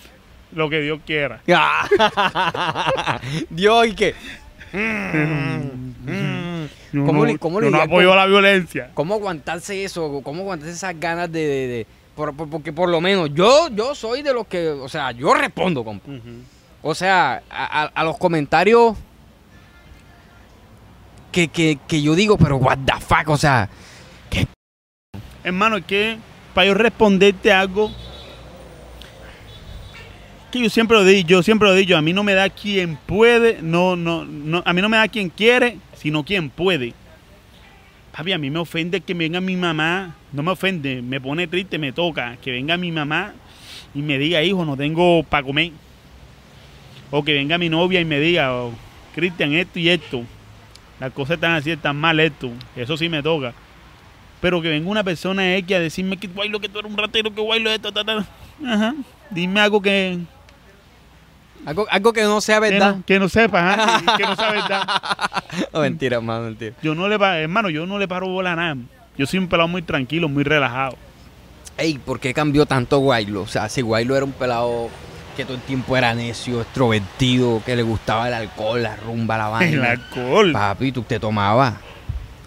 Lo 0.53 0.69
que 0.71 0.81
Dios 0.81 1.01
quiera. 1.07 1.41
Dios, 3.51 3.87
¿y 3.87 3.95
qué? 3.95 4.15
Yo 6.93 7.05
¿Cómo 7.07 7.25
no, 7.25 7.39
cómo 7.39 7.61
yo 7.61 7.67
le 7.67 7.71
no 7.71 7.79
diría- 7.79 7.85
apoyo 7.85 8.15
la 8.15 8.27
violencia. 8.27 8.91
¿Cómo 8.95 9.15
aguantarse 9.15 9.85
eso? 9.85 10.21
¿Cómo 10.25 10.43
aguantarse 10.43 10.75
esas 10.75 10.99
ganas 10.99 11.31
de... 11.31 11.41
de- 11.47 11.67
de- 11.69 11.87
por- 12.17 12.35
por- 12.35 12.51
porque 12.51 12.73
por 12.73 12.89
lo 12.89 13.01
menos 13.01 13.31
yo, 13.33 13.69
yo 13.69 13.95
soy 13.95 14.23
de 14.23 14.35
los 14.35 14.47
que... 14.47 14.69
O 14.69 14.89
sea, 14.89 15.13
yo 15.13 15.33
respondo, 15.35 15.85
compa. 15.85 16.11
O 16.83 16.95
sea, 16.95 17.43
a, 17.51 17.83
a- 17.83 17.93
a 17.95 18.05
los 18.05 18.19
comentarios 18.19 18.97
que, 21.33 21.49
que, 21.49 21.79
que 21.87 22.03
yo 22.03 22.15
digo, 22.15 22.37
pero 22.37 22.57
what 22.57 22.79
the 22.85 22.93
fuck, 23.01 23.29
o 23.29 23.37
sea... 23.39 23.69
Hermano, 25.45 25.79
es 25.79 25.85
que 25.87 26.19
para 26.55 26.67
yo 26.67 26.75
responderte 26.75 27.51
algo 27.53 27.91
que 30.51 30.61
yo 30.61 30.71
siempre 30.71 30.97
lo 30.97 31.05
digo, 31.05 31.29
yo 31.29 31.43
siempre 31.43 31.69
lo 31.69 31.75
digo, 31.75 31.97
a 31.97 32.03
mí 32.03 32.13
no 32.13 32.23
me 32.23 32.35
da 32.35 32.51
quien 32.51 32.97
puede, 32.97 33.63
no, 33.63 33.97
no, 33.97 34.25
no, 34.25 34.63
a 34.65 34.73
mí 34.73 34.83
no 34.83 34.89
me 34.89 34.97
da 34.97 35.09
quien 35.09 35.29
quiere, 35.29 35.79
sino 35.95 36.25
quien 36.25 36.51
puede. 36.51 36.93
Papi, 38.13 38.33
a 38.33 38.39
mí 38.39 38.51
me 38.51 38.59
ofende 38.59 39.01
que 39.01 39.15
venga 39.15 39.41
mi 39.41 39.57
mamá, 39.57 40.17
no 40.33 40.43
me 40.43 40.51
ofende, 40.51 41.01
me 41.01 41.21
pone 41.21 41.47
triste, 41.47 41.79
me 41.79 41.93
toca, 41.93 42.37
que 42.43 42.51
venga 42.51 42.77
mi 42.77 42.91
mamá 42.91 43.33
y 43.95 44.03
me 44.03 44.19
diga, 44.19 44.43
hijo, 44.43 44.65
no 44.65 44.77
tengo 44.77 45.23
para 45.23 45.47
comer. 45.47 45.73
O 47.11 47.25
que 47.25 47.33
venga 47.33 47.57
mi 47.59 47.69
novia 47.69 48.01
y 48.01 48.05
me 48.05 48.21
diga, 48.21 48.55
oh, 48.55 48.73
Cristian, 49.15 49.53
esto 49.55 49.79
y 49.79 49.89
esto. 49.89 50.23
Las 50.99 51.13
cosas 51.13 51.37
están 51.37 51.53
así, 51.53 51.71
están 51.71 51.97
mal 51.97 52.21
esto. 52.21 52.51
Eso 52.77 52.97
sí 52.97 53.09
me 53.09 53.23
toca. 53.23 53.55
Pero 54.41 54.61
que 54.61 54.69
venga 54.69 54.91
una 54.91 55.05
persona 55.05 55.57
X 55.57 55.77
a 55.77 55.81
decirme 55.81 56.17
que 56.17 56.29
guaylo, 56.29 56.61
que 56.61 56.69
tú 56.69 56.79
eres 56.79 56.91
un 56.91 56.99
ratero, 56.99 57.35
que 57.35 57.41
guaylo 57.41 57.71
esto, 57.71 57.93
ta, 57.93 58.05
ta. 58.05 58.27
Ajá. 58.67 58.95
Dime 59.31 59.61
algo 59.61 59.81
que, 59.81 60.19
Algo, 61.67 61.87
algo 61.91 62.13
que 62.13 62.23
no 62.23 62.41
sea 62.41 62.61
que, 62.61 62.71
verdad. 62.71 62.97
no, 62.97 63.03
que 63.07 63.19
no 63.19 63.29
sepa, 63.29 63.75
ajá, 63.75 64.01
que, 64.17 64.17
que 64.23 64.29
no 64.29 64.37
sea 64.37 64.51
verdad. 64.53 64.83
No, 65.73 65.81
mentira, 65.81 66.17
hermano, 66.17 66.45
mentira. 66.45 66.75
Yo 66.83 66.95
no 66.95 67.09
le 67.09 67.19
pa- 67.19 67.39
hermano, 67.39 67.69
yo 67.71 67.87
no 67.87 67.99
le 67.99 68.09
paro 68.09 68.29
bola 68.29 68.53
a 68.53 68.57
nada. 68.57 68.77
Yo 69.19 69.27
soy 69.27 69.39
un 69.39 69.49
pelado 69.49 69.69
muy 69.69 69.83
tranquilo, 69.83 70.29
muy 70.29 70.43
relajado. 70.45 70.97
Ey, 71.77 71.99
¿por 71.99 72.19
qué 72.21 72.33
cambió 72.35 72.67
tanto 72.67 72.99
Guaylo? 72.99 73.43
O 73.43 73.47
sea, 73.47 73.69
si 73.69 73.83
Guaylo 73.83 74.17
era 74.17 74.25
un 74.25 74.33
pelado 74.33 74.89
que 75.37 75.45
todo 75.45 75.55
el 75.57 75.63
tiempo 75.63 75.97
era 75.97 76.15
necio, 76.15 76.61
extrovertido, 76.63 77.63
que 77.65 77.77
le 77.77 77.83
gustaba 77.83 78.29
el 78.29 78.35
alcohol, 78.35 78.83
la 78.83 78.97
rumba, 78.97 79.37
la 79.39 79.45
El 79.65 79.79
vaina. 79.81 79.91
alcohol. 79.93 80.53
Papi, 80.53 80.93
tú 80.93 81.01
usted 81.01 81.21
tomaba. 81.21 81.77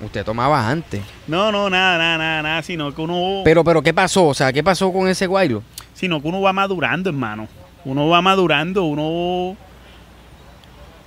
Usted 0.02 0.26
tomaba 0.26 0.67
antes. 0.67 1.02
No, 1.28 1.52
no, 1.52 1.69
nada, 1.69 1.97
nada, 1.97 2.17
nada, 2.17 2.41
nada, 2.41 2.62
sino 2.63 2.93
que 2.93 3.02
uno, 3.02 3.41
Pero, 3.45 3.63
pero, 3.63 3.82
¿qué 3.82 3.93
pasó? 3.93 4.26
O 4.28 4.34
sea, 4.34 4.52
¿qué 4.52 4.62
pasó 4.63 4.91
con 4.91 5.08
ese 5.08 5.28
Guaylo? 5.28 5.63
sino 5.93 6.21
que 6.21 6.28
uno 6.28 6.41
va 6.41 6.52
madurando, 6.52 7.10
hermano. 7.10 7.47
Uno 7.86 8.08
va 8.08 8.22
madurando, 8.22 8.84
uno 8.86 9.58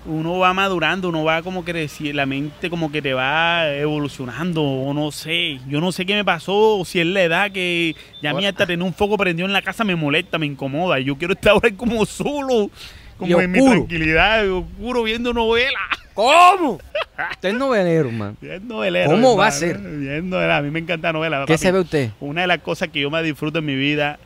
uno 0.09 0.39
va 0.39 0.55
madurando, 0.55 1.09
uno 1.09 1.25
va 1.25 1.43
como 1.43 1.65
que 1.65 1.75
reci- 1.75 2.13
la 2.13 2.27
mente 2.27 2.71
como 2.71 2.93
que 2.93 3.03
te 3.03 3.13
va 3.13 3.69
evolucionando, 3.75 4.63
o 4.63 4.95
no 4.95 5.11
sé, 5.11 5.59
yo 5.67 5.81
no 5.81 5.91
sé 5.91 6.07
qué 6.07 6.15
me 6.15 6.25
pasó, 6.25 6.79
o 6.79 6.85
si 6.85 7.01
es 7.01 7.07
la 7.07 7.23
edad 7.25 7.51
que 7.51 7.97
ya 8.23 8.31
a 8.31 8.33
mí 8.35 8.45
Ahora- 8.45 8.51
hasta 8.51 8.67
tener 8.67 8.87
un 8.87 8.95
foco 8.95 9.17
prendido 9.19 9.47
en 9.49 9.53
la 9.53 9.63
casa 9.63 9.83
me 9.83 9.97
molesta, 9.97 10.39
me 10.39 10.47
incomoda, 10.47 11.01
yo 11.01 11.17
quiero 11.17 11.35
estar 11.35 11.55
ahora 11.55 11.73
como 11.77 12.07
solo, 12.07 12.71
como 13.19 13.41
en 13.41 13.51
mi 13.51 13.59
tranquilidad, 13.65 14.49
oscuro 14.49 15.03
viendo 15.03 15.33
novela. 15.33 15.81
¿Cómo? 16.15 16.79
Usted 17.33 17.49
es 17.49 17.55
novelero, 17.57 18.11
man. 18.13 18.37
Bien 18.41 18.67
novelero. 18.69 19.11
¿Cómo 19.11 19.37
va 19.37 19.49
a 19.49 19.51
ser? 19.51 19.77
Bien 19.79 20.31
novelero. 20.31 20.55
A 20.55 20.63
mí 20.63 20.71
me 20.71 20.79
encanta 20.79 21.13
novela. 21.13 21.41
¿Qué 21.47 21.55
papi. 21.55 21.59
se 21.59 21.73
ve 21.73 21.81
usted? 21.81 22.11
Una 22.21 22.43
de 22.43 22.47
las 22.47 22.59
cosas 22.61 22.89
que 22.91 23.01
yo 23.01 23.11
más 23.11 23.25
disfruto 23.25 23.59
en 23.59 23.65
mi 23.65 23.75
vida 23.75 24.19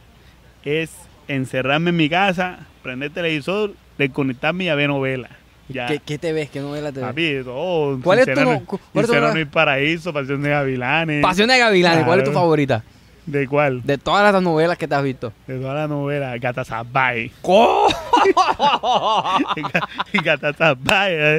es 0.65 0.91
encerrarme 1.35 1.91
en 1.91 1.97
mi 1.97 2.09
casa, 2.09 2.59
prender 2.83 3.09
el 3.09 3.15
televisor, 3.15 3.75
desconectarme 3.99 4.65
y 4.65 4.69
a 4.69 4.75
ver 4.75 4.89
novela. 4.89 5.29
Ya. 5.69 5.87
¿Qué, 5.87 6.01
qué 6.01 6.19
te 6.19 6.33
ves? 6.33 6.51
¿Qué 6.51 6.61
novela 6.61 6.91
te 6.91 6.99
ves? 7.01 7.09
Papi, 7.09 7.45
todo. 7.45 8.01
¿Cuál 8.03 8.19
es 8.21 8.27
tu 8.27 8.41
no- 8.41 8.63
cuál 8.67 9.05
es 9.05 9.45
tu 9.47 9.51
paraíso, 9.51 10.13
Pasión 10.13 10.43
de 10.43 10.51
Gavilanes. 10.51 11.23
Pasión 11.23 11.49
de 11.49 11.59
Gavilanes, 11.59 12.05
¿cuál 12.05 12.19
es 12.21 12.25
tu 12.25 12.33
favorita? 12.33 12.83
¿De 13.27 13.47
cuál? 13.47 13.83
De 13.85 13.97
todas 13.97 14.33
las 14.33 14.43
novelas 14.43 14.77
que 14.79 14.89
te 14.89 14.95
has 14.97 15.03
visto. 15.05 15.33
De 15.47 15.59
toda 15.61 15.75
la 15.75 15.87
novela. 15.87 16.37
Gata 16.39 16.65
Sabay. 16.65 17.31
¿Cómo? 17.43 17.87
Gata 20.25 20.53
Sabay. 20.53 21.13
eh. 21.15 21.37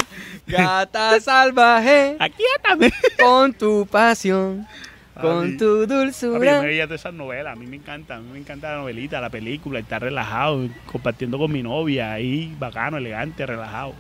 Gata 0.48 1.20
salvaje, 1.20 2.16
Aquíétame. 2.20 2.92
con 3.22 3.54
tu 3.54 3.86
pasión, 3.90 4.66
con 5.14 5.42
Papi. 5.46 5.58
tu 5.58 5.82
Papi, 5.82 5.90
yo 5.92 6.00
dulzura. 6.00 6.62
me 6.62 6.68
veía 6.68 6.86
todas 6.86 7.02
esas 7.02 7.14
novelas, 7.14 7.54
a 7.54 7.56
mí 7.60 7.66
me 7.68 7.76
encanta, 7.78 8.16
a 8.18 8.20
mí 8.20 8.30
me 8.34 8.40
encanta 8.40 8.72
la 8.72 8.78
novelita, 8.80 9.20
la 9.22 9.30
película, 9.30 9.80
estar 9.80 10.02
relajado, 10.02 10.68
compartiendo 10.92 11.38
con 11.38 11.52
mi 11.52 11.62
novia, 11.64 12.14
ahí 12.14 12.56
bacano, 12.60 12.98
elegante, 12.98 13.46
relajado. 13.46 13.94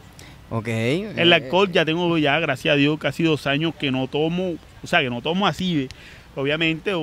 Ok. 0.50 0.68
El 0.68 1.32
alcohol 1.34 1.72
ya 1.72 1.86
tengo 1.86 2.18
ya, 2.18 2.40
gracias 2.40 2.74
a 2.74 2.76
Dios, 2.76 3.00
casi 3.00 3.24
dos 3.24 3.48
años 3.48 3.74
que 3.76 3.92
no 3.92 4.08
tomo, 4.08 4.56
o 4.84 4.88
sea, 4.88 5.02
que 5.02 5.10
no 5.10 5.22
tomo 5.22 5.48
así. 5.48 5.88
Obviamente, 6.36 6.94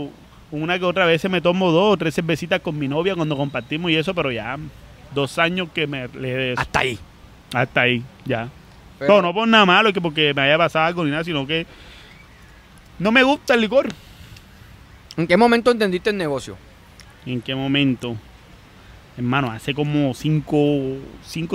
una 0.50 0.78
que 0.78 0.84
otra 0.84 1.06
vez 1.06 1.28
me 1.30 1.40
tomo 1.40 1.70
dos 1.70 1.94
o 1.94 1.96
tres 1.96 2.14
cervecitas 2.14 2.60
con 2.60 2.78
mi 2.78 2.88
novia 2.88 3.14
cuando 3.14 3.36
compartimos 3.36 3.90
y 3.90 3.96
eso, 3.96 4.14
pero 4.14 4.30
ya 4.30 4.58
dos 5.14 5.38
años 5.38 5.68
que 5.74 5.86
me 5.86 6.08
le. 6.08 6.54
Hasta 6.56 6.80
ahí. 6.80 6.98
Hasta 7.54 7.80
ahí, 7.82 8.02
ya. 8.26 8.48
Pero- 8.98 9.14
No, 9.16 9.22
no 9.22 9.34
por 9.34 9.48
nada 9.48 9.64
malo, 9.64 9.92
que 9.92 10.00
porque 10.00 10.34
me 10.34 10.42
haya 10.42 10.58
pasado 10.58 10.84
algo 10.86 11.04
ni 11.04 11.10
nada, 11.10 11.24
sino 11.24 11.46
que 11.46 11.66
no 12.98 13.12
me 13.12 13.22
gusta 13.22 13.54
el 13.54 13.60
licor. 13.60 13.88
¿En 15.16 15.26
qué 15.26 15.36
momento 15.36 15.70
entendiste 15.70 16.10
el 16.10 16.16
negocio? 16.16 16.56
¿En 17.26 17.40
qué 17.40 17.54
momento? 17.54 18.16
Hermano, 19.16 19.50
hace 19.50 19.74
como 19.74 20.14
5 20.14 20.56
o 20.56 20.98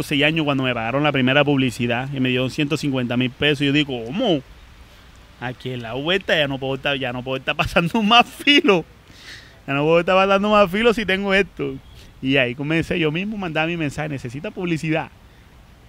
6 0.04 0.24
años 0.24 0.44
cuando 0.44 0.64
me 0.64 0.74
pagaron 0.74 1.02
la 1.04 1.12
primera 1.14 1.44
publicidad 1.46 2.10
y 2.14 2.20
me 2.20 2.30
dieron 2.30 2.50
150 2.50 3.16
mil 3.16 3.30
pesos, 3.30 3.66
yo 3.66 3.72
digo, 3.72 4.04
¿cómo? 4.06 4.42
Aquí 5.40 5.72
en 5.72 5.82
la 5.82 5.94
vuelta 5.94 6.38
ya 6.38 6.48
no 6.48 6.58
puedo 6.58 6.76
estar, 6.76 6.98
ya 6.98 7.14
no 7.14 7.24
puedo 7.24 7.38
estar 7.38 7.56
pasando 7.56 8.02
más 8.04 8.26
filo. 8.28 8.84
Ya 9.66 9.74
no 9.74 9.84
puedo 9.86 10.02
estar 10.02 10.16
pasando 10.16 10.50
más 10.50 10.70
filo 10.70 10.94
si 10.94 11.06
tengo 11.06 11.34
esto. 11.34 11.76
Y 12.22 12.36
ahí 12.38 12.54
comencé 12.56 13.00
yo 13.00 13.12
mismo 13.12 13.38
a 13.38 13.40
mandar 13.40 13.68
mi 13.68 13.78
mensaje, 13.78 14.10
necesita 14.10 14.52
publicidad. 14.52 15.10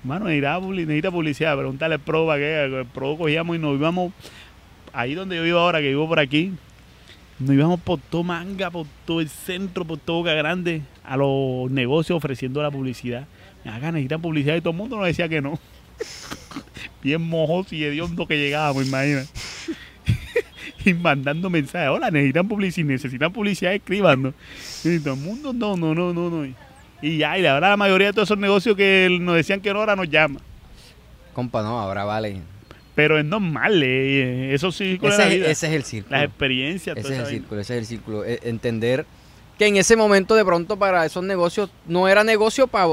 Hermano, 0.03 0.27
necesita, 0.27 0.59
publi- 0.61 0.81
necesita 0.87 1.11
publicidad, 1.11 1.57
pregúntale 1.57 1.95
al 1.95 2.01
pro 2.01 2.29
que 2.35 2.65
el 2.65 2.87
pro 2.87 3.17
cogíamos 3.17 3.57
y 3.57 3.59
nos 3.59 3.75
íbamos 3.77 4.13
ahí 4.95 5.15
donde 5.15 5.37
yo 5.37 5.43
vivo 5.43 5.59
ahora, 5.59 5.81
que 5.81 5.89
vivo 5.89 6.09
por 6.09 6.21
aquí, 6.21 6.53
nos 7.39 7.55
íbamos 7.55 7.81
por 7.81 7.99
todo 7.99 8.23
Manga, 8.23 8.71
por 8.71 8.87
todo 9.05 9.21
el 9.21 9.29
centro, 9.29 9.85
por 9.85 9.99
todo 9.99 10.19
Boca 10.19 10.35
Grande, 10.35 10.83
a 11.03 11.17
los 11.17 11.71
negocios 11.71 12.17
ofreciendo 12.17 12.63
la 12.63 12.71
publicidad. 12.71 13.27
Me 13.65 13.71
hagan 13.71 13.95
necesitan 13.95 14.23
publicidad 14.23 14.57
y 14.57 14.61
todo 14.61 14.71
el 14.71 14.77
mundo 14.77 14.97
nos 14.97 15.07
decía 15.07 15.29
que 15.29 15.41
no. 15.41 15.59
Bien 17.03 17.21
mojos 17.21 17.73
y 17.73 17.85
hediondo 17.85 18.27
que 18.27 18.39
llegábamos, 18.39 18.87
imagina. 18.87 19.25
y 20.85 20.95
mandando 20.95 21.51
mensajes, 21.51 21.89
hola, 21.89 22.11
necesitan 22.11 22.47
publicidad, 22.47 22.87
necesitan 22.87 23.33
publicidad, 23.33 23.75
escribando. 23.75 24.33
Y 24.85 25.01
todo 25.01 25.15
el 25.15 25.21
mundo, 25.21 25.53
no, 25.53 25.77
no, 25.77 25.95
no, 25.95 26.13
no, 26.13 26.31
no. 26.31 26.55
Y 27.03 27.19
ya, 27.19 27.37
y 27.39 27.45
ahora 27.45 27.71
la 27.71 27.77
mayoría 27.77 28.09
de 28.09 28.13
todos 28.13 28.29
esos 28.29 28.39
negocios 28.39 28.77
que 28.77 29.09
nos 29.21 29.35
decían 29.35 29.61
que 29.61 29.73
no, 29.73 29.81
ahora 29.81 29.97
nos 29.97 30.09
llama. 30.09 30.41
Compa, 31.33 31.63
no, 31.63 31.81
ahora 31.81 32.05
vale. 32.05 32.54
Pero 32.95 33.19
es 33.19 33.25
normal, 33.25 33.83
eh, 33.83 34.55
eso 34.55 34.71
sí 34.71 34.99
Ese 35.03 35.19
la 35.19 35.29
es, 35.29 35.35
vida. 35.35 35.51
ese 35.51 35.67
es 35.67 35.73
el 35.73 35.85
círculo. 35.85 36.17
Las 36.17 36.27
experiencias, 36.27 36.97
Ese 36.97 37.13
es 37.15 37.19
el 37.21 37.27
círculo, 37.27 37.61
ese 37.61 37.75
es 37.75 37.81
el 37.81 37.87
círculo. 37.87 38.25
E- 38.25 38.41
Entender 38.45 39.05
que 39.59 39.67
en 39.67 39.77
ese 39.77 39.97
momento 39.97 40.35
de 40.35 40.45
pronto 40.45 40.77
para 40.77 41.05
esos 41.05 41.25
negocios 41.25 41.71
no 41.87 42.07
era 42.09 42.23
negocio 42.25 42.67
para, 42.69 42.93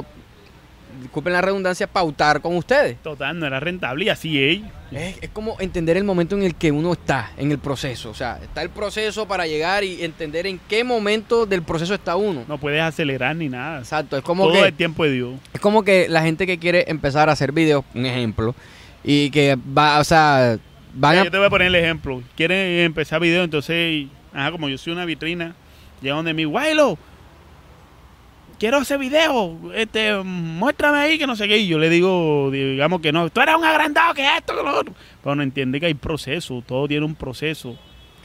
disculpen 1.02 1.34
la 1.34 1.42
redundancia, 1.42 1.88
pautar 1.88 2.42
con 2.42 2.56
ustedes. 2.56 2.98
Total, 3.02 3.38
no 3.40 3.46
era 3.48 3.60
rentable 3.60 4.06
y 4.06 4.10
así 4.10 4.44
es. 4.44 4.62
Es, 4.92 5.16
es 5.22 5.30
como 5.30 5.56
entender 5.60 5.96
el 5.98 6.04
momento 6.04 6.36
en 6.36 6.44
el 6.44 6.56
que 6.56 6.72
uno 6.72 6.92
está, 6.94 7.32
en 7.38 7.52
el 7.52 7.60
proceso. 7.60 8.10
O 8.10 8.14
sea, 8.14 8.40
está 8.44 8.62
el 8.62 8.70
proceso 8.70 9.28
para 9.28 9.48
llegar 9.48 9.84
y 9.84 10.04
entender 10.04 10.46
en 10.48 10.60
qué 10.68 10.84
momento 10.84 11.46
del 11.46 11.62
proceso 11.64 11.94
está 11.94 12.16
uno. 12.16 12.44
No 12.48 12.58
puedes 12.58 12.82
acelerar 12.82 13.36
ni 13.36 13.50
nada. 13.50 13.80
Exacto, 13.80 14.18
es 14.18 14.24
como 14.24 14.48
Todo 14.48 14.62
que 14.62 14.68
el 14.68 14.74
tiempo 14.74 15.04
de 15.06 15.12
Dios. 15.12 15.34
es 15.54 15.62
como 15.62 15.84
que 15.84 16.10
la 16.10 16.22
gente 16.24 16.46
que 16.46 16.58
quiere 16.58 16.86
empezar 16.88 17.30
a 17.30 17.32
hacer 17.34 17.52
videos, 17.54 17.86
un 17.96 18.06
ejemplo, 18.06 18.54
y 19.04 19.30
que 19.32 19.58
va, 19.78 20.00
o 20.00 20.04
sea, 20.04 20.58
van 20.94 21.18
a 21.18 21.24
Yo 21.24 21.32
te 21.32 21.38
voy 21.38 21.48
a 21.48 21.50
poner 21.50 21.68
el 21.68 21.76
ejemplo. 21.76 22.22
Quieren 22.36 22.86
empezar 22.86 23.20
video, 23.20 23.44
entonces, 23.44 24.08
ajá, 24.34 24.52
como 24.52 24.70
yo 24.70 24.78
soy 24.78 24.94
una 24.94 25.06
vitrina, 25.06 25.56
llegan 26.02 26.18
donde 26.18 26.34
mí, 26.34 26.44
Guaylo, 26.46 26.98
quiero 28.60 28.78
hacer 28.78 29.00
video, 29.00 29.58
este, 29.74 30.16
muéstrame 30.24 31.00
ahí 31.00 31.18
que 31.18 31.26
no 31.26 31.36
sé 31.36 31.48
qué. 31.48 31.58
Y 31.58 31.68
yo 31.68 31.80
le 31.80 31.90
digo, 31.90 32.50
digamos 32.52 33.02
que 33.02 33.12
no, 33.12 33.30
tú 33.30 33.42
eres 33.42 33.56
un 33.56 33.66
agrandado, 33.66 34.14
que 34.14 34.24
esto, 34.38 34.56
que 34.56 34.64
lo 34.64 34.80
otro. 34.80 34.94
Pero 35.24 35.36
no 35.36 35.44
entiende 35.44 35.80
que 35.80 35.88
hay 35.88 35.94
proceso, 35.94 36.64
todo 36.66 36.88
tiene 36.88 37.06
un 37.06 37.16
proceso. 37.16 37.78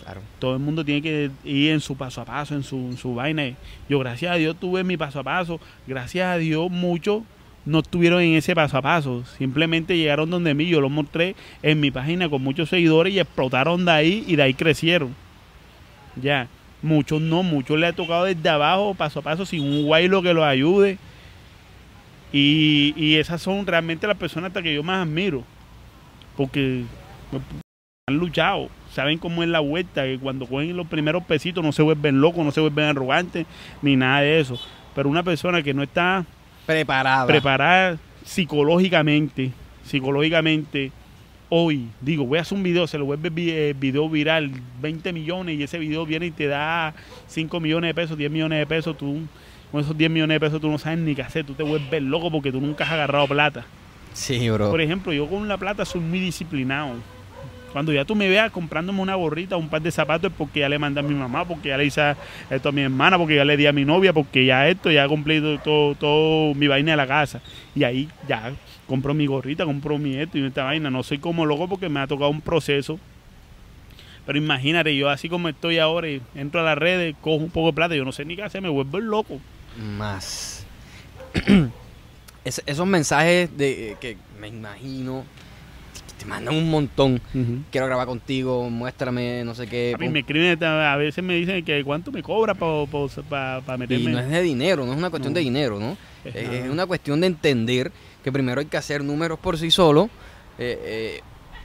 Claro. 0.03 0.21
Todo 0.39 0.53
el 0.53 0.61
mundo 0.61 0.85
tiene 0.85 1.03
que 1.03 1.31
ir 1.43 1.73
en 1.73 1.81
su 1.81 1.97
paso 1.97 2.21
a 2.21 2.25
paso, 2.25 2.55
en 2.55 2.63
su, 2.63 2.77
en 2.77 2.97
su 2.97 3.15
vaina. 3.15 3.43
Yo, 3.89 3.99
gracias 3.99 4.31
a 4.31 4.37
Dios, 4.37 4.55
tuve 4.61 4.85
mi 4.85 4.97
paso 4.97 5.19
a 5.21 5.25
paso. 5.25 5.59
Gracias 5.87 6.27
a 6.29 6.37
Dios, 6.37 6.71
muchos 6.71 7.23
no 7.67 7.81
estuvieron 7.81 8.23
en 8.23 8.35
ese 8.35 8.55
paso 8.55 8.79
a 8.79 8.83
paso. 8.83 9.25
Simplemente 9.37 9.99
llegaron 9.99 10.31
donde 10.31 10.55
mí. 10.55 10.67
Yo 10.67 10.81
lo 10.81 10.89
mostré 10.89 11.35
en 11.63 11.81
mi 11.81 11.91
página 11.91 12.31
con 12.31 12.43
muchos 12.43 12.71
seguidores 12.71 13.13
y 13.13 13.19
explotaron 13.19 13.85
de 13.85 13.91
ahí 13.91 14.25
y 14.27 14.37
de 14.37 14.45
ahí 14.45 14.55
crecieron. 14.55 15.15
Ya. 16.15 16.49
Muchos 16.81 17.21
no, 17.21 17.43
muchos 17.43 17.79
le 17.79 17.89
ha 17.89 17.93
tocado 17.93 18.25
desde 18.25 18.49
abajo, 18.49 18.95
paso 18.95 19.19
a 19.19 19.23
paso, 19.23 19.45
sin 19.45 19.63
un 19.63 19.85
guaylo 19.85 20.23
que 20.23 20.33
los 20.33 20.45
ayude. 20.45 20.99
Y, 22.33 22.95
y 22.97 23.17
esas 23.17 23.43
son 23.43 23.67
realmente 23.67 24.07
las 24.07 24.17
personas 24.17 24.49
hasta 24.49 24.63
que 24.63 24.75
yo 24.75 24.83
más 24.83 25.05
admiro. 25.05 25.43
Porque 26.37 26.85
han 28.09 28.17
luchado, 28.19 28.69
saben 28.93 29.19
cómo 29.19 29.43
es 29.43 29.49
la 29.49 29.59
vuelta, 29.59 30.05
que 30.05 30.19
cuando 30.19 30.47
cogen 30.47 30.77
los 30.77 30.87
primeros 30.87 31.25
pesitos 31.25 31.65
no 31.65 31.73
se 31.73 31.83
vuelven 31.83 32.21
locos, 32.21 32.45
no 32.45 32.53
se 32.53 32.61
vuelven 32.61 32.85
arrogantes, 32.85 33.47
ni 33.83 33.97
nada 33.97 34.21
de 34.21 34.39
eso. 34.39 34.61
Pero 34.95 35.09
una 35.09 35.25
persona 35.25 35.63
que 35.63 35.75
no 35.75 35.83
está 35.83 36.25
preparada. 36.67 37.27
preparada 37.27 37.99
psicológicamente, 38.25 39.53
psicológicamente, 39.85 40.93
hoy, 41.49 41.89
digo, 42.01 42.27
voy 42.27 42.39
a 42.39 42.43
hacer 42.43 42.59
un 42.59 42.65
video, 42.65 42.87
se 42.87 42.99
lo 42.99 43.05
vuelve 43.05 43.31
eh, 43.37 43.75
video 43.79 44.09
viral, 44.09 44.51
20 44.81 45.13
millones, 45.13 45.59
y 45.59 45.63
ese 45.63 45.79
video 45.79 46.05
viene 46.05 46.27
y 46.27 46.31
te 46.33 46.47
da 46.47 46.95
5 47.29 47.61
millones 47.61 47.91
de 47.91 47.95
pesos, 47.95 48.19
10 48.19 48.31
millones 48.31 48.59
de 48.59 48.67
pesos, 48.67 48.97
tú 48.97 49.21
con 49.71 49.81
esos 49.81 49.97
10 49.97 50.11
millones 50.11 50.37
de 50.37 50.41
pesos 50.41 50.61
tú 50.61 50.71
no 50.71 50.79
sabes 50.79 50.99
ni 50.99 51.15
qué 51.15 51.23
hacer, 51.23 51.45
tú 51.45 51.55
te 51.55 51.63
vuelves 51.63 52.03
loco 52.03 52.31
porque 52.31 52.53
tú 52.53 52.61
nunca 52.61 52.85
has 52.85 52.93
agarrado 52.93 53.27
plata. 53.27 53.65
Sí, 54.13 54.49
bro. 54.49 54.71
Por 54.71 54.81
ejemplo, 54.81 55.13
yo 55.13 55.29
con 55.29 55.47
la 55.49 55.59
plata 55.59 55.85
soy 55.85 56.01
muy 56.01 56.21
disciplinado. 56.21 56.95
Cuando 57.77 57.93
ya 57.93 58.07
tú 58.07 58.15
me 58.15 58.27
veas 58.27 58.51
comprándome 58.51 59.03
una 59.03 59.17
gorrita, 59.17 59.59
un 59.59 59.69
par 59.69 59.83
de 59.83 59.91
zapatos, 59.91 60.31
es 60.31 60.37
porque 60.39 60.61
ya 60.61 60.69
le 60.71 60.79
mandé 60.79 61.01
a 61.01 61.03
mi 61.03 61.15
mamá, 61.15 61.45
porque 61.47 61.69
ya 61.69 61.77
le 61.77 61.85
hice 61.85 62.15
esto 62.49 62.71
a 62.71 62.73
mi 62.73 62.81
hermana, 62.81 63.19
porque 63.19 63.35
ya 63.37 63.45
le 63.45 63.55
di 63.55 63.67
a 63.67 63.73
mi 63.75 63.85
novia, 63.85 64.15
porque 64.15 64.47
ya 64.47 64.67
esto, 64.67 64.91
ya 64.91 65.05
he 65.05 65.09
cumplido 65.09 65.59
todo, 65.59 65.95
todo 65.95 66.55
mi 66.55 66.69
vaina 66.69 66.93
de 66.93 66.97
la 66.97 67.07
casa. 67.07 67.43
Y 67.75 67.85
ahí 67.85 68.09
ya 68.27 68.55
compro 68.87 69.13
mi 69.13 69.27
gorrita, 69.27 69.67
compro 69.67 69.99
mi 69.99 70.17
esto 70.17 70.39
y 70.39 70.47
esta 70.47 70.65
vaina. 70.65 70.89
No 70.89 71.03
soy 71.03 71.19
como 71.19 71.45
loco 71.45 71.69
porque 71.69 71.91
me 71.91 72.01
ha 72.01 72.07
tocado 72.07 72.31
un 72.31 72.41
proceso. 72.41 72.99
Pero 74.25 74.39
imagínate, 74.39 74.97
yo 74.97 75.11
así 75.11 75.29
como 75.29 75.51
estoy 75.51 75.77
ahora, 75.79 76.09
entro 76.35 76.63
a 76.63 76.65
las 76.65 76.79
redes, 76.79 77.15
cojo 77.21 77.45
un 77.45 77.51
poco 77.51 77.67
de 77.67 77.73
plata, 77.75 77.95
yo 77.95 78.07
no 78.07 78.13
sé 78.13 78.25
ni 78.25 78.37
qué 78.37 78.43
hacer, 78.43 78.63
me 78.63 78.71
vuelvo 78.71 78.99
loco. 79.01 79.39
Más. 79.99 80.65
Es- 82.43 82.63
esos 82.65 82.87
mensajes 82.87 83.55
de 83.59 83.97
que 84.01 84.17
me 84.41 84.49
imagino 84.49 85.25
te 86.19 86.25
mandan 86.27 86.55
un 86.55 86.71
montón. 86.71 87.21
Quiero 87.71 87.87
grabar 87.87 88.07
contigo, 88.07 88.69
muéstrame, 88.71 89.43
no 89.45 89.55
sé 89.55 89.67
qué. 89.67 89.93
A 89.95 89.99
mí 89.99 90.09
me 90.09 90.21
escriben, 90.21 90.63
a 90.65 90.97
veces 90.97 91.23
me 91.23 91.35
dicen 91.35 91.65
que 91.65 91.83
cuánto 91.85 92.11
me 92.13 92.23
cobra 92.23 92.55
para 92.55 93.77
meterme. 93.79 94.11
Y 94.11 94.15
no 94.15 94.19
es 94.21 94.29
de 94.31 94.43
dinero, 94.43 94.85
no 94.87 94.93
es 94.93 94.99
una 94.99 95.11
cuestión 95.11 95.33
No. 95.33 95.39
de 95.39 95.45
dinero, 95.45 95.79
¿no? 95.79 95.97
Es 96.25 96.35
es 96.35 96.71
una 96.71 96.87
cuestión 96.87 97.21
de 97.21 97.27
entender 97.29 97.93
que 98.25 98.33
primero 98.33 98.61
hay 98.61 98.67
que 98.67 98.77
hacer 98.77 99.05
números 99.05 99.39
por 99.39 99.59
sí 99.59 99.71
solo. 99.71 100.09
eh, 100.59 100.79
eh, 100.85 101.21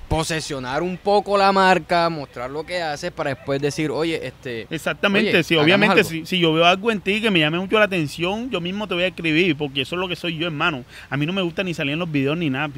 posesionar 0.10 0.84
un 0.84 0.97
poco 0.97 1.38
la 1.38 1.54
marca, 1.54 2.10
mostrar 2.10 2.49
lo 2.52 2.66
que 2.66 2.82
haces 2.82 3.12
para 3.14 3.30
después 3.34 3.62
decir, 3.62 3.89
oye, 3.91 4.28
este... 4.28 4.68
Exactamente, 4.70 5.30
Oye, 5.32 5.43
sí, 5.43 5.56
obviamente 5.56 6.04
si, 6.04 6.26
si 6.26 6.38
yo 6.38 6.52
veo 6.52 6.66
algo 6.66 6.91
en 6.91 6.99
ti 6.99 7.22
que 7.22 7.32
me 7.32 7.39
llame 7.39 7.58
mucho 7.58 7.80
la 7.80 7.86
atención, 7.86 8.49
yo 8.52 8.60
mismo 8.60 8.89
te 8.89 8.93
voy 8.93 9.04
a 9.04 9.08
escribir, 9.08 9.56
porque 9.56 9.84
eso 9.84 9.95
es 9.95 10.02
lo 10.02 10.10
que 10.10 10.18
soy 10.18 10.36
yo, 10.38 10.47
hermano. 10.47 10.84
A 11.10 11.16
mí 11.16 11.26
no 11.26 11.32
me 11.32 11.41
gusta 11.41 11.64
ni 11.64 11.74
salir 11.74 11.93
en 11.93 11.99
los 11.99 12.12
videos 12.12 12.38
ni 12.38 12.49
nada. 12.49 12.70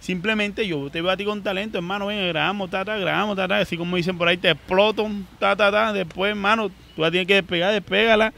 Simplemente 0.00 0.66
yo 0.66 0.90
te 0.90 1.00
veo 1.02 1.10
a 1.10 1.16
ti 1.16 1.24
con 1.24 1.42
talento, 1.42 1.78
hermano, 1.78 2.06
ven, 2.06 2.28
grabamos, 2.28 2.70
ta, 2.70 2.84
ta, 2.84 2.96
grabamos, 2.96 3.36
ta, 3.36 3.48
ta, 3.48 3.58
así 3.58 3.76
como 3.76 3.96
dicen 3.96 4.16
por 4.18 4.28
ahí, 4.28 4.36
te 4.36 4.50
exploto, 4.50 5.08
ta, 5.38 5.56
ta, 5.56 5.70
ta, 5.70 5.92
después, 5.92 6.30
hermano, 6.30 6.70
tú 6.94 7.02
la 7.02 7.10
tienes 7.10 7.26
que 7.26 7.34
despegar, 7.34 7.72
despégala, 7.72 8.32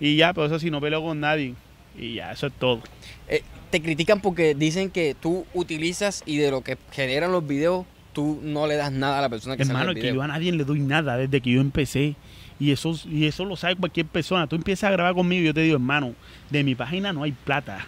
y 0.00 0.16
ya, 0.16 0.32
pero 0.34 0.46
eso 0.46 0.58
sí, 0.58 0.70
no 0.70 0.80
peleo 0.80 1.02
con 1.02 1.20
nadie, 1.20 1.54
y 1.98 2.14
ya, 2.14 2.32
eso 2.32 2.46
es 2.48 2.52
todo. 2.54 2.80
eh, 3.28 3.42
te 3.70 3.82
critican 3.82 4.20
porque 4.20 4.54
dicen 4.54 4.90
que 4.90 5.16
tú 5.20 5.44
utilizas 5.52 6.22
y 6.24 6.36
de 6.36 6.50
lo 6.50 6.62
que 6.62 6.78
generan 6.92 7.32
los 7.32 7.46
videos, 7.46 7.84
tú 8.12 8.40
no 8.42 8.66
le 8.66 8.76
das 8.76 8.92
nada 8.92 9.18
a 9.18 9.22
la 9.22 9.28
persona 9.28 9.56
que 9.56 9.64
Hermano, 9.64 9.90
el 9.90 9.96
es 9.96 10.02
que 10.02 10.08
video. 10.12 10.14
yo 10.14 10.22
a 10.22 10.28
nadie 10.28 10.52
le 10.52 10.64
doy 10.64 10.78
nada 10.80 11.16
desde 11.16 11.40
que 11.40 11.50
yo 11.50 11.60
empecé. 11.60 12.14
Y 12.58 12.70
eso, 12.70 12.94
y 13.04 13.26
eso 13.26 13.44
lo 13.44 13.56
sabe 13.56 13.76
cualquier 13.76 14.06
persona. 14.06 14.46
Tú 14.46 14.56
empiezas 14.56 14.88
a 14.88 14.92
grabar 14.92 15.12
conmigo 15.14 15.42
y 15.42 15.46
yo 15.46 15.52
te 15.52 15.60
digo, 15.60 15.74
hermano, 15.74 16.14
de 16.48 16.64
mi 16.64 16.74
página 16.74 17.12
no 17.12 17.24
hay 17.24 17.32
plata. 17.32 17.84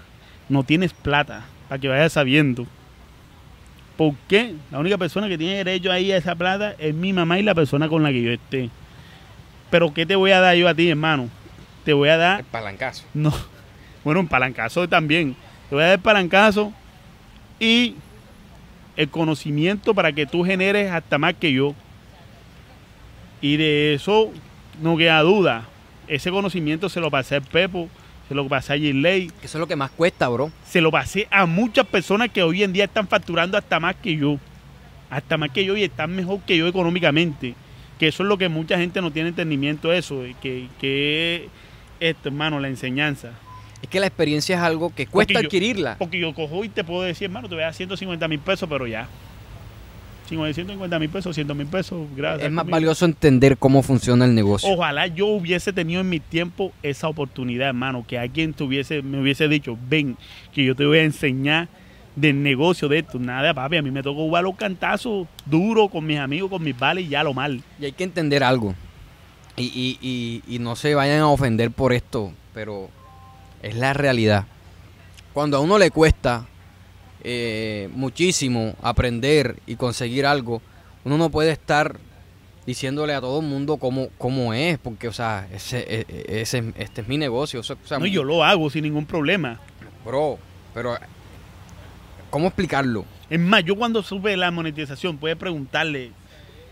No 0.51 0.65
tienes 0.65 0.93
plata. 0.93 1.47
Para 1.71 1.81
que 1.81 1.89
vayas 1.89 2.13
sabiendo. 2.13 2.67
¿Por 3.99 4.15
qué? 4.29 4.55
La 4.71 4.79
única 4.79 4.97
persona 4.97 5.27
que 5.29 5.37
tiene 5.37 5.57
derecho 5.57 5.91
ahí 5.91 6.13
a 6.13 6.19
esa 6.19 6.37
plata 6.37 6.77
es 6.79 6.95
mi 6.95 7.13
mamá 7.13 7.41
y 7.41 7.43
la 7.43 7.53
persona 7.53 7.89
con 7.89 8.05
la 8.05 8.11
que 8.11 8.23
yo 8.23 8.31
esté. 8.31 8.71
Pero 9.71 9.93
¿qué 9.93 10.07
te 10.07 10.15
voy 10.15 10.31
a 10.31 10.39
dar 10.41 10.55
yo 10.55 10.69
a 10.69 10.75
ti, 10.75 10.89
hermano? 10.89 11.29
Te 11.85 11.93
voy 11.93 12.09
a 12.09 12.17
dar 12.17 12.39
El 12.39 12.47
palancazo. 12.47 13.05
no. 13.13 13.35
Bueno, 14.05 14.21
un 14.21 14.29
palancazo 14.29 14.89
también. 14.89 15.35
Te 15.69 15.75
voy 15.75 15.83
a 15.83 15.89
dar 15.89 15.97
el 15.97 16.01
palancazo 16.03 16.73
y 17.59 17.97
el 18.97 19.09
conocimiento 19.11 19.93
para 19.95 20.13
que 20.13 20.25
tú 20.25 20.45
generes 20.45 20.93
hasta 20.93 21.19
más 21.19 21.35
que 21.35 21.53
yo. 21.53 21.75
Y 23.41 23.57
de 23.57 23.95
eso 23.95 24.33
no 24.81 24.97
queda 24.97 25.21
duda. 25.23 25.65
Ese 26.07 26.31
conocimiento 26.31 26.89
se 26.89 27.01
lo 27.01 27.11
pasé 27.11 27.37
a 27.37 27.41
Pepo, 27.41 27.89
se 28.29 28.35
lo 28.35 28.47
pasé 28.49 28.75
a 28.75 28.77
Giley, 28.79 29.29
Que 29.41 29.47
eso 29.47 29.59
es 29.59 29.61
lo 29.61 29.67
que 29.67 29.77
más 29.77 29.91
cuesta, 29.91 30.29
bro. 30.29 30.51
se 30.67 30.81
lo 30.81 30.91
pasé 30.91 31.27
a 31.31 31.47
muchas 31.47 31.87
personas 31.87 32.29
que 32.31 32.43
hoy 32.43 32.63
en 32.63 32.73
día 32.73 32.85
están 32.85 33.09
facturando 33.09 33.57
hasta 33.59 33.81
más 33.81 33.97
que 33.97 34.17
yo. 34.17 34.39
Hasta 35.11 35.39
más 35.39 35.51
que 35.51 35.65
yo 35.65 35.77
y 35.77 35.85
están 35.85 36.15
mejor 36.15 36.41
que 36.41 36.57
yo 36.57 36.67
económicamente. 36.67 37.55
Que 37.99 38.09
eso 38.09 38.23
es 38.23 38.29
lo 38.29 38.37
que 38.39 38.49
mucha 38.49 38.77
gente 38.79 39.01
no 39.01 39.11
tiene 39.11 39.31
entendimiento 39.31 39.89
de 39.89 39.99
eso. 39.99 40.23
Que, 40.43 40.69
que 40.81 41.37
es 41.37 41.43
esto, 42.01 42.29
hermano, 42.29 42.61
la 42.61 42.69
enseñanza. 42.69 43.31
Es 43.83 43.89
que 43.89 44.01
la 44.01 44.07
experiencia 44.07 44.57
es 44.57 44.63
algo 44.63 44.95
que 44.95 45.07
cuesta 45.07 45.33
Porque 45.35 45.43
yo- 45.45 45.49
adquirirla. 45.49 45.97
Porque 45.99 46.19
yo 46.21 46.35
cojo 46.35 46.65
y 46.65 46.69
te 46.69 46.85
puedo 46.85 47.03
decir, 47.03 47.25
hermano, 47.27 47.49
te 47.49 47.55
voy 47.55 47.63
a 47.63 47.67
dar 47.67 47.75
150 47.75 48.29
mil 48.29 48.39
pesos, 48.41 48.69
pero 48.69 48.87
ya. 48.87 49.09
150 50.29 50.99
mil 50.99 51.09
pesos, 51.09 51.35
100 51.35 51.57
mil 51.57 51.67
pesos, 51.67 52.07
gracias. 52.17 52.47
Es 52.47 52.53
más 52.53 52.63
conmigo. 52.63 52.77
valioso 52.77 53.05
entender 53.05 53.57
cómo 53.59 53.83
funciona 53.83 54.25
el 54.25 54.35
negocio. 54.35 54.69
Ojalá 54.71 55.07
yo 55.07 55.27
hubiese 55.27 55.73
tenido 55.73 56.01
en 56.03 56.09
mi 56.09 56.21
tiempo 56.21 56.73
esa 56.83 57.09
oportunidad, 57.09 57.69
hermano, 57.69 58.05
que 58.07 58.19
alguien 58.19 58.53
tuviese, 58.55 59.03
me 59.03 59.21
hubiese 59.21 59.49
dicho, 59.49 59.77
ven, 59.89 60.17
que 60.53 60.65
yo 60.65 60.75
te 60.75 60.85
voy 60.87 60.99
a 60.99 61.03
enseñar 61.05 61.69
del 62.17 62.43
negocio 62.43 62.89
de 62.89 62.99
esto. 62.99 63.19
Nada, 63.19 63.55
papi, 63.55 63.77
a 63.77 63.83
mí 63.83 63.91
me 63.91 64.03
tocó 64.03 64.21
jugar 64.23 64.45
los 64.45 64.57
cantazos 64.57 65.27
duros 65.47 65.91
con 65.91 66.05
mis 66.07 66.19
amigos, 66.19 66.51
con 66.51 66.63
mis 66.63 66.79
vales 66.79 67.05
y 67.05 67.09
ya 67.09 67.23
lo 67.23 67.33
mal. 67.33 67.63
Y 67.81 67.85
hay 67.87 67.93
que 67.93 68.05
entender 68.05 68.43
algo. 68.45 68.75
Y, 69.57 69.65
y- 69.65 69.99
y- 70.47 70.55
y 70.55 70.59
no 70.59 70.77
se 70.77 70.95
vayan 70.95 71.21
a 71.21 71.29
ofender 71.29 71.71
por 71.71 71.93
esto, 71.93 72.33
pero 72.55 72.91
es 73.63 73.75
la 73.77 73.93
realidad. 73.93 74.47
Cuando 75.33 75.57
a 75.57 75.61
uno 75.61 75.79
le 75.79 75.91
cuesta 75.91 76.47
eh, 77.25 77.89
muchísimo 77.95 78.75
aprender 78.83 79.57
y 79.67 79.77
conseguir 79.77 80.27
algo, 80.27 80.63
uno 81.05 81.17
no 81.19 81.31
puede 81.31 81.51
estar 81.51 81.97
diciéndole 82.67 83.15
a 83.15 83.21
todo 83.21 83.41
el 83.41 83.47
mundo 83.47 83.79
cómo, 83.79 84.09
cómo 84.19 84.53
es, 84.53 84.79
porque, 84.79 85.09
o 85.09 85.13
sea, 85.13 85.49
ese, 85.53 85.79
e- 85.79 86.07
e- 86.09 86.41
ese- 86.43 86.73
este 86.77 87.01
es 87.01 87.09
mi 87.09 87.17
negocio. 87.17 87.61
o 87.61 87.63
sea, 87.63 87.77
No, 87.99 88.07
yo 88.07 88.25
lo 88.25 88.45
hago 88.45 88.69
sin 88.71 88.83
ningún 88.85 89.07
problema. 89.07 89.59
Bro, 90.05 90.39
pero 90.75 90.97
¿cómo 92.31 92.47
explicarlo? 92.49 93.05
Es 93.31 93.41
más, 93.41 93.65
yo 93.65 93.77
cuando 93.77 94.03
supe 94.03 94.37
la 94.37 94.51
monetización, 94.51 95.19
puedes 95.19 95.37
preguntarle, 95.37 96.11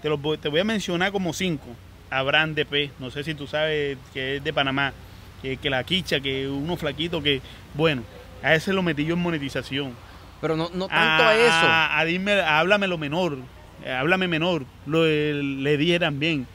te, 0.02 0.08
lo 0.08 0.18
voy- 0.18 0.38
te 0.38 0.48
voy 0.48 0.60
a 0.60 0.64
mencionar 0.64 1.12
como 1.12 1.32
cinco. 1.32 1.66
Abraham 2.10 2.54
DP, 2.54 2.90
no 2.98 3.10
sé 3.10 3.24
si 3.24 3.34
tú 3.34 3.46
sabes 3.46 3.98
que 4.14 4.36
es 4.36 4.44
de 4.44 4.52
Panamá, 4.52 4.92
que, 5.42 5.56
que 5.56 5.70
la 5.70 5.82
quicha, 5.84 6.20
que 6.20 6.48
uno 6.48 6.76
flaquito, 6.76 7.22
que 7.22 7.40
bueno, 7.74 8.02
a 8.42 8.54
ese 8.54 8.72
lo 8.72 8.82
metí 8.82 9.04
yo 9.04 9.14
en 9.14 9.20
monetización. 9.22 9.92
Pero 10.40 10.56
no, 10.56 10.70
no 10.72 10.88
tanto 10.88 11.24
a, 11.24 11.34
eso. 11.34 11.66
A, 11.66 11.98
a 11.98 12.04
dime, 12.04 12.32
a 12.40 12.58
háblame 12.60 12.86
lo 12.86 12.98
menor, 12.98 13.38
eh, 13.84 13.90
háblame 13.92 14.28
menor, 14.28 14.64
lo, 14.86 15.04
le 15.06 15.76
dije 15.76 15.98
también. 15.98 16.46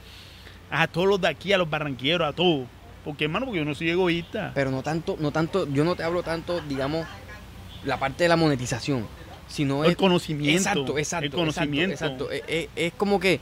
A 0.70 0.86
todos 0.86 1.06
los 1.08 1.20
de 1.20 1.28
aquí, 1.28 1.52
a 1.52 1.58
los 1.58 1.68
barranquilleros, 1.68 2.26
a 2.28 2.32
todos. 2.32 2.66
Porque 3.04 3.24
hermano, 3.24 3.46
porque 3.46 3.58
yo 3.58 3.64
no 3.64 3.74
soy 3.74 3.90
egoísta. 3.90 4.52
Pero 4.54 4.70
no 4.70 4.82
tanto, 4.82 5.16
no 5.18 5.32
tanto, 5.32 5.68
yo 5.72 5.84
no 5.84 5.96
te 5.96 6.02
hablo 6.04 6.22
tanto, 6.22 6.60
digamos, 6.62 7.06
la 7.84 7.98
parte 7.98 8.24
de 8.24 8.28
la 8.28 8.36
monetización, 8.36 9.06
sino 9.48 9.84
el 9.84 9.90
es 9.90 9.96
conocimiento. 9.96 10.56
exacto, 10.58 10.98
exacto, 10.98 11.24
el 11.26 11.30
conocimiento. 11.32 11.92
exacto, 11.92 12.30
exacto. 12.32 12.52
Es, 12.52 12.62
es- 12.64 12.68
es 12.76 12.92
como 12.94 13.18
que 13.18 13.40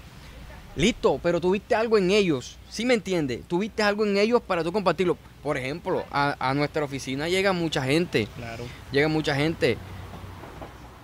listo, 0.76 1.20
pero 1.22 1.40
tuviste 1.40 1.74
algo 1.74 1.98
en 1.98 2.10
ellos, 2.10 2.58
¿sí 2.70 2.84
me 2.86 2.94
entiendes? 2.94 3.46
Tuviste 3.46 3.82
algo 3.82 4.06
en 4.06 4.16
ellos 4.16 4.40
para 4.40 4.64
tú 4.64 4.72
compartirlo. 4.72 5.18
Por 5.42 5.56
ejemplo, 5.58 6.04
a, 6.10 6.36
a 6.40 6.54
nuestra 6.54 6.84
oficina 6.84 7.28
llega 7.28 7.52
mucha 7.52 7.82
gente, 7.84 8.28
Claro. 8.36 8.64
llega 8.92 9.08
mucha 9.08 9.34
gente. 9.34 9.76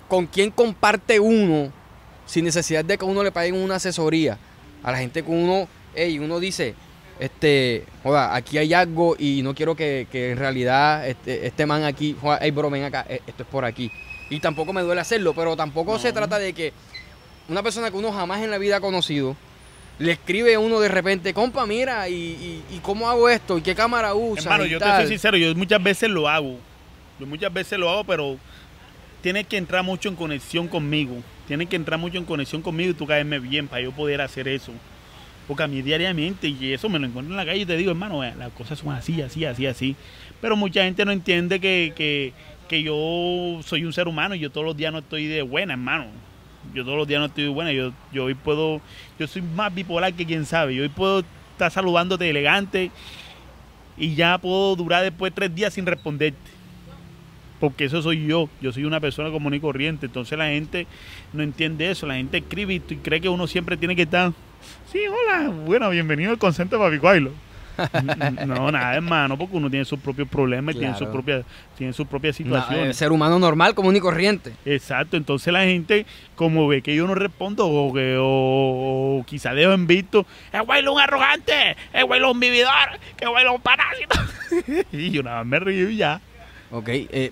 ¿Con 0.09 0.26
quién 0.26 0.50
comparte 0.50 1.18
uno 1.20 1.72
sin 2.26 2.44
necesidad 2.44 2.84
de 2.84 2.96
que 2.98 3.04
uno 3.04 3.22
le 3.22 3.32
paguen 3.32 3.57
una 3.57 3.76
asesoría? 3.76 4.38
A 4.82 4.92
la 4.92 4.98
gente 4.98 5.22
que 5.22 5.30
uno, 5.30 5.68
ey, 5.94 6.18
uno 6.18 6.38
dice, 6.38 6.74
este, 7.18 7.84
joda, 8.02 8.34
aquí 8.36 8.59
hay 8.59 8.72
algo 8.74 9.16
y 9.18 9.42
no 9.42 9.54
quiero 9.54 9.74
que, 9.74 10.07
que 10.12 10.30
en 10.32 10.38
realidad 10.38 11.09
este, 11.09 11.46
este 11.46 11.66
man 11.66 11.82
aquí, 11.84 12.16
joda, 12.20 12.38
bro, 12.52 12.70
ven 12.70 12.84
acá, 12.84 13.04
eh, 13.09 13.20
esto 13.26 13.42
es 13.42 13.48
por 13.48 13.64
aquí. 13.64 13.90
Y 14.30 14.38
tampoco 14.40 14.72
me 14.72 14.82
duele 14.82 15.00
hacerlo, 15.00 15.34
pero 15.34 15.57
tampoco 15.57 15.92
No. 15.94 15.98
se 15.98 16.12
trata 16.12 16.38
de 16.38 16.52
que 16.52 16.72
una 17.48 17.62
persona 17.62 17.90
que 17.90 17.96
uno 17.96 18.12
jamás 18.12 18.42
en 18.42 18.50
la 18.50 18.59
vida 18.59 18.76
ha 18.76 18.80
conocido, 18.80 19.36
le 19.98 20.12
escribe 20.12 20.54
a 20.54 20.61
uno 20.61 20.78
de 20.78 20.88
repente, 20.88 21.32
compa, 21.32 21.64
mira, 21.66 22.09
y, 22.09 22.12
y- 22.14 22.64
y 22.76 22.78
cómo 22.80 23.09
hago 23.09 23.28
esto, 23.28 23.57
y 23.59 23.62
qué 23.62 23.74
cámara 23.74 24.14
usa. 24.14 24.42
Hermano, 24.44 24.66
yo 24.66 24.78
te 24.78 24.84
tal". 24.84 25.00
soy 25.02 25.09
sincero, 25.11 25.36
yo 25.36 25.54
muchas 25.54 25.82
veces 25.82 26.11
lo 26.11 26.28
hago. 26.28 26.59
Yo 27.18 27.26
muchas 27.26 27.52
veces 27.52 27.78
lo 27.78 27.88
hago, 27.88 28.04
pero 28.04 28.36
tienes 29.27 29.49
que 29.49 29.57
entrar 29.57 29.83
mucho 29.83 30.09
en 30.09 30.14
conexión 30.14 30.68
conmigo. 30.68 31.16
Tienes 31.49 31.68
que 31.68 31.74
entrar 31.74 31.99
mucho 31.99 32.16
en 32.16 32.24
conexión 32.24 32.62
conmigo 32.62 32.93
y 32.93 32.95
tú 32.95 33.09
caerme 33.09 33.41
bien 33.41 33.66
para 33.66 33.83
yo 33.83 33.91
poder 33.91 34.20
hacer 34.20 34.47
eso. 34.47 34.70
Porque 35.49 35.64
a 35.64 35.66
mí 35.66 35.83
diariamente, 35.83 36.47
y 36.47 36.72
eso 36.72 36.89
me 36.89 37.01
lo 37.01 37.07
encuentro 37.07 37.33
en 37.33 37.37
la 37.37 37.45
calle 37.45 37.62
y 37.62 37.66
te 37.66 37.77
digo, 37.77 37.91
hermano, 37.91 38.22
las 38.22 38.53
cosas 38.53 38.79
son 38.79 38.95
así, 38.95 39.20
así, 39.20 39.45
así, 39.45 39.66
así. 39.66 39.97
Pero 40.41 40.55
mucha 40.55 40.85
gente 40.85 41.05
no 41.05 41.11
entiende 41.11 41.59
que, 41.59 41.93
que, 41.97 42.35
que 42.68 42.85
yo 42.85 43.59
soy 43.64 43.85
un 43.85 43.93
ser 43.93 44.07
humano 44.07 44.37
y 44.37 44.39
yo 44.39 44.51
todos 44.51 44.64
los 44.64 44.77
días 44.77 44.93
no 44.93 45.01
estoy 45.01 45.27
de 45.27 45.43
buena, 45.43 45.72
hermano. 45.72 46.07
Yo 46.72 46.85
todos 46.85 46.97
los 46.97 47.09
días 47.09 47.18
no 47.18 47.27
estoy 47.27 47.45
de 47.45 47.51
buena. 47.51 47.72
Yo, 47.72 47.93
yo 48.12 48.27
hoy 48.27 48.35
puedo, 48.35 48.81
yo 49.18 49.27
soy 49.27 49.43
más 49.43 49.74
bipolar 49.74 50.14
que 50.14 50.24
quien 50.24 50.47
sabe. 50.47 50.77
Yo 50.77 50.85
hoy 50.85 50.89
puedo 50.89 51.24
estar 51.51 51.72
saludándote 51.72 52.31
elegante 52.31 52.93
y 53.97 54.14
ya 54.14 54.39
puedo 54.39 54.77
durar 54.77 55.03
después 55.03 55.33
tres 55.35 55.53
días 55.53 55.74
sin 55.74 55.85
responderte. 55.85 56.55
Porque 57.61 57.84
eso 57.86 58.02
soy 58.02 58.26
yo, 58.26 58.48
yo 58.61 58.72
soy 58.72 58.84
una 58.84 59.00
persona 59.00 59.30
común 59.30 59.54
y 59.54 59.61
corriente. 59.61 60.07
Entonces 60.07 60.36
la 60.38 60.46
gente 60.48 60.86
no 61.32 61.42
entiende 61.42 61.90
eso, 61.90 62.07
la 62.07 62.14
gente 62.16 62.38
escribe 62.38 62.74
y 62.74 62.80
cree 62.80 63.20
que 63.20 63.28
uno 63.28 63.46
siempre 63.46 63.76
tiene 63.76 63.96
que 63.96 64.02
estar, 64.02 64.32
sí, 64.92 65.00
hola, 65.07 65.48
bueno, 65.48 65.88
bienvenido 65.90 66.30
al 66.30 66.38
concepto 66.38 66.76
de 66.76 66.84
Papicuailo. 66.84 67.30
no, 68.46 68.72
nada, 68.72 68.94
hermano, 68.94 69.36
porque 69.36 69.57
uno 69.57 69.68
tiene 69.70 69.84
sus 69.84 69.98
propios 70.00 70.28
problemas, 70.28 70.74
y 70.74 70.78
tiene 70.78 70.94
sus 70.94 71.00
Claro. 71.00 71.12
propias, 71.12 71.44
tiene 71.76 71.92
sus 71.92 72.07
propias 72.07 72.34
eh, 72.34 72.38
situaciones. 72.42 72.96
ser 72.96 73.12
humano 73.12 73.38
normal, 73.38 73.74
común 73.74 73.94
y 73.96 74.00
corriente. 74.00 74.52
Exacto, 74.64 75.16
entonces 75.16 75.52
la 75.52 75.64
gente, 75.64 76.07
como 76.34 76.68
ve 76.68 76.80
que 76.82 76.94
yo 76.94 77.07
no 77.07 77.14
respondo, 77.14 77.68
o 77.68 77.92
que 77.92 78.16
o, 78.18 78.24
o 79.20 79.24
quizá 79.26 79.52
dejo 79.52 79.72
en 79.72 79.86
visto, 79.86 80.26
es 80.52 80.61
Guaylo 80.62 80.94
un 80.94 81.00
arrogante, 81.00 81.76
es 81.92 82.04
Guaylo 82.04 82.32
un 82.32 82.40
vividor, 82.40 82.98
que 83.16 83.26
Guaylo 83.26 83.54
un 83.54 83.61
parásito. 83.61 84.18
y 84.92 85.11
yo 85.11 85.22
nada 85.22 85.38
más 85.38 85.46
me 85.46 85.61
río 85.61 85.90
y 85.90 85.96
ya. 85.96 86.20
Ok, 86.70 86.88
eh, 86.88 87.30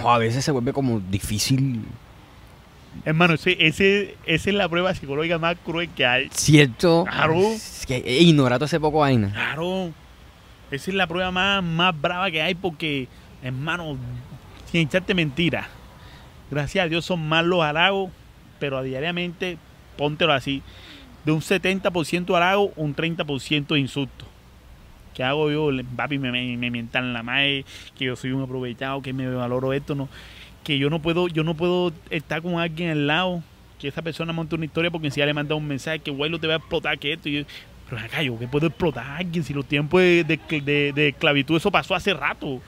jo, 0.00 0.10
a 0.10 0.18
veces 0.18 0.44
se 0.44 0.50
vuelve 0.50 0.72
como 0.72 1.00
difícil. 1.00 1.84
Hermano, 3.04 3.34
ese, 3.34 3.56
ese, 3.58 4.16
esa 4.26 4.50
es 4.50 4.56
la 4.56 4.68
prueba 4.68 4.94
psicológica 4.94 5.38
más 5.38 5.56
cruel 5.64 5.88
que 5.90 6.04
hay. 6.04 6.28
¿Cierto? 6.32 7.04
Claro. 7.08 7.40
Es 7.52 7.84
que 7.86 7.96
he 7.96 8.22
ignorado 8.22 8.64
hace 8.64 8.80
poco 8.80 8.98
vaina. 8.98 9.30
Claro, 9.32 9.92
esa 10.70 10.90
es 10.90 10.94
la 10.94 11.06
prueba 11.06 11.30
más, 11.30 11.62
más 11.62 11.98
brava 12.00 12.30
que 12.30 12.42
hay 12.42 12.54
porque, 12.54 13.08
hermano, 13.42 13.96
sin 14.70 14.82
echarte 14.82 15.14
mentira, 15.14 15.68
gracias 16.50 16.84
a 16.84 16.88
Dios 16.88 17.04
son 17.04 17.28
más 17.28 17.44
los 17.44 17.62
halagos, 17.62 18.10
pero 18.58 18.78
a 18.78 18.82
diariamente, 18.82 19.58
póntelo 19.96 20.32
así, 20.32 20.62
de 21.24 21.32
un 21.32 21.40
70% 21.40 22.36
halago, 22.36 22.72
un 22.76 22.94
30% 22.94 23.66
de 23.66 23.80
insulto. 23.80 24.29
¿Qué 25.14 25.24
hago 25.24 25.50
yo? 25.50 25.70
Papi, 25.96 26.18
me, 26.18 26.30
me, 26.30 26.56
me 26.56 26.70
mientan 26.70 27.12
la 27.12 27.22
madre, 27.22 27.64
que 27.96 28.06
yo 28.06 28.16
soy 28.16 28.32
un 28.32 28.42
aprovechado, 28.42 29.02
que 29.02 29.12
me 29.12 29.28
valoro 29.28 29.72
esto, 29.72 29.94
no. 29.94 30.08
que 30.64 30.78
yo 30.78 30.90
no 30.90 31.00
puedo, 31.00 31.28
yo 31.28 31.44
no 31.44 31.54
puedo 31.54 31.92
estar 32.10 32.42
con 32.42 32.58
alguien 32.58 32.90
al 32.90 33.06
lado, 33.06 33.42
que 33.78 33.88
esa 33.88 34.02
persona 34.02 34.32
monte 34.32 34.54
una 34.54 34.66
historia 34.66 34.90
porque 34.90 35.10
si 35.10 35.20
ya 35.20 35.26
le 35.26 35.34
manda 35.34 35.54
un 35.54 35.66
mensaje 35.66 35.98
que 35.98 36.12
lo 36.12 36.38
te 36.38 36.46
va 36.46 36.54
a 36.54 36.56
explotar, 36.58 36.98
que 36.98 37.12
esto, 37.12 37.28
y 37.28 37.40
yo, 37.40 37.44
pero 37.88 38.02
acá 38.02 38.22
yo 38.22 38.38
que 38.38 38.46
puedo 38.46 38.68
explotar 38.68 39.04
a 39.04 39.16
alguien 39.16 39.42
si 39.42 39.52
los 39.52 39.66
tiempos 39.66 40.00
de, 40.00 40.24
de, 40.24 40.60
de, 40.60 40.92
de 40.94 41.08
esclavitud 41.08 41.56
eso 41.56 41.70
pasó 41.72 41.94
hace 41.94 42.14
rato. 42.14 42.60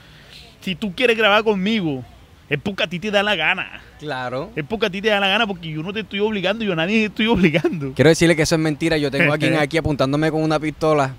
Si 0.61 0.75
tú 0.75 0.93
quieres 0.95 1.17
grabar 1.17 1.45
conmigo, 1.45 2.05
es 2.49 2.61
porque 2.61 2.83
a 2.83 2.87
ti 2.87 2.99
te 2.99 3.11
da 3.11 3.23
la 3.23 3.37
gana. 3.37 3.81
Claro. 3.99 4.51
Es 4.57 4.65
porque 4.65 4.87
a 4.87 4.91
ti 4.91 5.01
te 5.01 5.09
da 5.09 5.21
la 5.21 5.29
gana 5.29 5.47
porque 5.47 5.71
yo 5.71 5.83
no 5.83 5.93
te 5.93 6.01
estoy 6.01 6.21
obligando, 6.21 6.65
yo 6.65 6.73
a 6.73 6.77
nadie 6.77 6.99
te 6.99 7.05
estoy 7.07 7.27
obligando. 7.27 7.93
Quiero 7.95 8.11
decirle 8.11 8.35
que 8.37 8.43
eso 8.43 8.57
es 8.57 8.61
mentira. 8.61 8.99
Yo 8.99 9.11
tengo 9.11 9.31
a 9.31 9.35
alguien 9.37 9.57
aquí 9.57 9.79
apuntándome 9.79 10.31
con 10.31 10.43
una 10.43 10.59
pistola. 10.59 11.15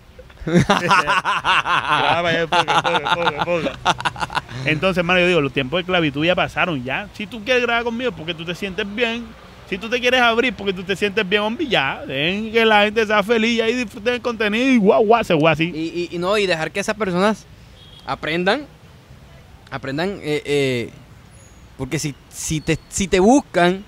Ponga. 3.46 3.74
Entonces, 4.66 4.98
hermano, 4.98 5.20
yo 5.20 5.28
digo, 5.28 5.41
los 5.41 5.54
tiempos 5.54 5.78
de 5.78 5.82
esclavitud 5.82 6.26
ya 6.26 6.36
pasaron, 6.36 6.84
ya. 6.84 7.08
Si 7.14 7.28
tú 7.28 7.44
quieres 7.44 7.64
grabar 7.64 7.84
conmigo 7.84 8.12
porque 8.12 8.34
tú 8.34 8.46
te 8.46 8.56
sientes 8.56 8.86
bien. 8.94 9.26
Si 9.70 9.78
tú 9.78 9.89
te 9.89 10.00
quieres 10.00 10.22
abrir 10.22 10.54
porque 10.54 10.74
tú 10.74 10.84
te 10.84 10.96
sientes 10.96 11.28
bien, 11.28 11.41
hombre, 11.41 11.68
ya. 11.68 12.04
Dejen 12.06 12.52
que 12.52 12.66
la 12.66 12.84
gente 12.84 13.06
sea 13.06 13.24
feliz 13.24 13.58
y 13.58 13.62
ahí 13.62 13.74
disfruten 13.74 14.16
el 14.16 14.22
contenido 14.22 14.68
y 14.68 14.78
guau, 14.78 15.04
guau, 15.06 15.24
se 15.24 15.34
guau 15.34 15.54
así. 15.54 16.10
Y, 16.12 16.18
no, 16.20 16.38
y 16.38 16.46
dejar 16.46 16.72
que 16.72 16.80
esas 16.80 16.96
personas 16.96 17.46
aprendan. 18.06 18.66
Aprendan. 19.72 20.20
eh, 20.22 20.41
eh, 20.46 20.89
porque 21.78 21.98
si 21.98 22.62
te 22.62 23.20
buscan, 23.20 23.84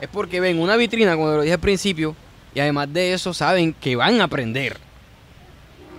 es 0.00 0.08
porque 0.08 0.40
ven 0.40 0.58
una 0.58 0.76
vitrina, 0.76 1.14
como 1.14 1.28
lo 1.28 1.42
dije 1.42 1.54
al 1.54 1.60
principio, 1.60 2.16
y 2.54 2.60
además 2.60 2.92
de 2.92 3.12
eso 3.12 3.34
saben 3.34 3.74
que 3.74 3.96
van 3.96 4.20
a 4.20 4.24
aprender. 4.24 4.78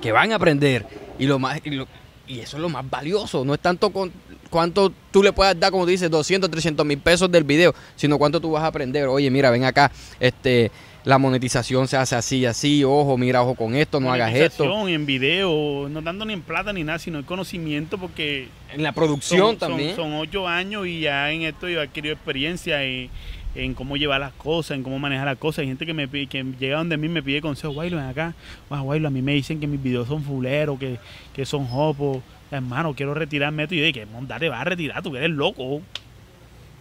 Que 0.02 0.12
van 0.12 0.32
a 0.32 0.36
aprender. 0.36 0.86
Y, 1.20 1.26
lo 1.28 1.38
más, 1.39 1.60
y, 1.64 1.70
lo- 1.72 1.88
y 2.28 2.39
eso 2.39 2.58
es 2.58 2.62
lo 2.62 2.70
más 2.70 2.89
valioso. 2.89 3.45
No 3.45 3.54
es 3.54 3.60
tanto 3.60 3.91
con 3.91 4.12
cuánto 4.49 4.91
tú 5.12 5.22
le 5.24 5.32
puedas 5.34 5.58
dar, 5.60 5.72
como 5.72 5.84
tú 5.86 5.91
dices, 5.91 6.10
200, 6.10 6.49
300 6.49 6.86
mil 6.86 6.97
pesos 6.97 7.32
del 7.32 7.43
video, 7.43 7.74
sino 7.95 8.18
cuánto 8.18 8.39
tú 8.41 8.52
vas 8.52 8.64
a 8.64 8.68
aprender. 8.68 9.08
Oye, 9.08 9.30
mira, 9.30 9.49
ven 9.52 9.64
acá, 9.64 9.91
este, 10.20 10.72
la 11.04 11.18
monetización 11.18 11.88
se 11.88 11.97
hace 11.97 12.16
así, 12.16 12.45
así, 12.45 12.84
ojo, 12.84 13.18
mira, 13.18 13.41
ojo 13.43 13.56
con 13.56 13.76
esto, 13.76 13.99
no 13.99 14.12
hagas 14.12 14.34
esto. 14.34 14.88
En 14.88 15.06
video, 15.06 15.88
no 15.89 16.02
dando 16.02 16.26
ni 16.26 16.34
en 16.34 16.41
plata 16.41 16.74
ni 16.74 16.84
nada, 16.84 16.99
sino 16.99 17.18
el 17.20 17.26
conocimiento 17.26 17.97
porque 17.97 18.47
En 18.74 18.84
la 18.84 18.91
producción 18.91 19.39
son- 19.39 19.58
también. 19.58 19.95
son 19.95 20.14
ocho 20.14 20.47
años 20.47 20.86
y 20.88 21.02
ya 21.02 21.32
en 21.32 21.43
esto 21.43 21.68
yo 21.70 21.80
he 21.80 21.84
adquirido 21.84 22.14
experiencia 22.14 22.84
en, 22.84 23.10
en 23.56 23.74
cómo 23.74 23.97
llevar 23.97 24.22
las 24.22 24.34
cosas, 24.34 24.78
en 24.78 24.84
cómo 24.84 24.99
manejar 24.99 25.26
las 25.26 25.38
cosas. 25.38 25.60
Hay 25.60 25.68
gente 25.68 25.86
que 25.86 25.93
me 25.93 26.08
pide, 26.08 26.28
que 26.28 26.43
llega 26.60 26.78
donde 26.78 26.97
mí 26.97 27.10
me 27.10 27.22
pide 27.22 27.41
consejos, 27.41 27.76
Guaylo, 27.76 27.97
ven 27.97 28.06
acá, 28.06 28.34
Guaylo, 28.70 29.08
a 29.08 29.12
mí 29.12 29.22
me 29.22 29.34
dicen 29.34 29.60
que 29.60 29.68
mis 29.68 29.82
videos 29.82 30.08
son 30.08 30.24
fuleros, 30.24 30.80
que, 30.80 30.97
que 31.34 31.45
son 31.45 31.68
hopos. 31.72 32.20
Hermano, 32.49 32.93
quiero 32.93 33.14
retirarme 33.14 33.64
esto. 33.64 33.76
Y 33.76 33.80
yo 33.80 33.86
dije, 33.86 34.06
dale, 34.28 34.49
vas 34.49 34.62
a 34.62 34.66
retirar, 34.66 35.02
tú 35.02 35.16
eres 35.16 35.30
loco. 35.30 35.82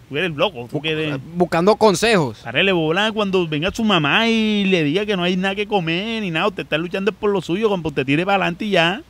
Tú 0.08 0.16
eres 0.16 0.32
loco, 0.32 0.66
tú 0.68 0.80
que 0.82 0.90
eres... 0.90 1.20
Buscando 1.36 1.76
consejos. 1.76 2.40
Párele 2.42 2.72
bola 2.72 3.12
cuando 3.12 3.46
venga 3.46 3.70
su 3.70 3.84
mamá 3.84 4.28
y 4.28 4.64
le 4.64 4.82
diga 4.82 5.06
que 5.06 5.16
no 5.16 5.22
hay 5.22 5.36
nada 5.36 5.54
que 5.54 5.68
comer 5.68 6.20
ni 6.20 6.32
nada. 6.32 6.48
Usted 6.48 6.64
está 6.64 6.76
luchando 6.76 7.12
por 7.12 7.30
lo 7.30 7.40
suyo, 7.40 7.68
cuando 7.68 7.90
usted 7.90 8.04
tire 8.04 8.24
para 8.24 8.38
adelante 8.38 8.64
y 8.64 8.70
ya. 8.70 9.02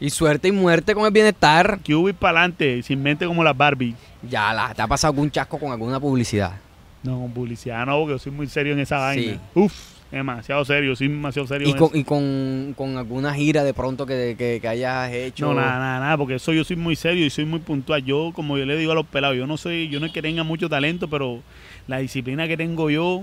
Y 0.00 0.10
suerte 0.10 0.48
y 0.48 0.52
muerte 0.52 0.92
con 0.92 1.06
el 1.06 1.12
bienestar. 1.12 1.78
Que 1.84 1.94
hubo 1.94 2.12
para 2.14 2.40
adelante, 2.40 2.82
sin 2.82 3.00
mente 3.00 3.26
como 3.26 3.44
las 3.44 3.56
Barbie. 3.56 3.94
Ya, 4.28 4.52
la, 4.52 4.74
¿te 4.74 4.82
ha 4.82 4.88
pasado 4.88 5.12
algún 5.12 5.30
chasco 5.30 5.56
con 5.56 5.70
alguna 5.70 6.00
publicidad? 6.00 6.54
No, 7.02 7.18
con 7.20 7.32
publicidad 7.32 7.86
no, 7.86 7.98
porque 7.98 8.12
yo 8.14 8.18
soy 8.18 8.32
muy 8.32 8.46
serio 8.46 8.72
en 8.74 8.80
esa 8.80 9.12
Sí. 9.14 9.20
vaina. 9.26 9.40
Uf, 9.54 9.72
demasiado 10.10 10.64
serio, 10.64 10.94
soy 10.96 11.08
demasiado 11.08 11.46
serio 11.48 11.68
Y 11.68 11.70
en 11.70 11.76
con, 11.78 11.88
eso. 11.88 11.96
y 11.98 12.04
con, 12.04 12.74
con 12.76 12.96
alguna 12.98 13.32
gira 13.32 13.64
de 13.64 13.72
pronto 13.72 14.04
que, 14.04 14.34
que, 14.36 14.58
que 14.60 14.68
hayas 14.68 15.10
hecho. 15.12 15.46
No, 15.46 15.54
nada, 15.54 15.78
nada, 15.78 16.00
nada, 16.00 16.16
porque 16.18 16.34
eso 16.34 16.52
yo 16.52 16.62
soy 16.64 16.76
muy 16.76 16.96
serio 16.96 17.24
y 17.24 17.30
soy 17.30 17.46
muy 17.46 17.60
puntual. 17.60 18.04
Yo, 18.04 18.32
como 18.34 18.58
yo 18.58 18.66
le 18.66 18.76
digo 18.76 18.92
a 18.92 18.94
los 18.94 19.06
pelados, 19.06 19.36
yo 19.36 19.46
no 19.46 19.56
soy, 19.56 19.88
yo 19.88 19.98
no 20.00 20.06
es 20.06 20.12
que 20.12 20.20
tenga 20.20 20.42
mucho 20.42 20.68
talento, 20.68 21.08
pero 21.08 21.40
la 21.86 21.98
disciplina 21.98 22.46
que 22.48 22.56
tengo 22.56 22.90
yo, 22.90 23.22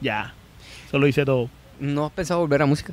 ya, 0.00 0.32
eso 0.86 0.98
lo 0.98 1.06
hice 1.08 1.24
todo. 1.24 1.48
¿No 1.80 2.06
has 2.06 2.12
pensado 2.12 2.40
volver 2.40 2.62
a 2.62 2.66
música? 2.66 2.92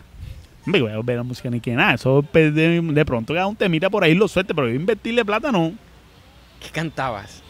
Me 0.66 0.82
voy 0.82 0.92
a 0.92 0.98
volver 0.98 1.20
a 1.20 1.24
música 1.24 1.50
ni 1.50 1.60
que 1.62 1.74
nada, 1.74 1.94
eso 1.94 2.26
de, 2.34 2.52
de 2.82 3.06
pronto 3.06 3.34
que 3.34 3.44
un 3.44 3.56
temita 3.56 3.90
por 3.90 4.04
ahí 4.04 4.14
lo 4.16 4.28
suelte, 4.28 4.54
pero 4.56 4.68
yo 4.68 4.76
invertirle 4.76 5.24
plata 5.24 5.52
no. 5.52 5.74
¿Qué 6.60 6.70
cantabas? 6.72 7.44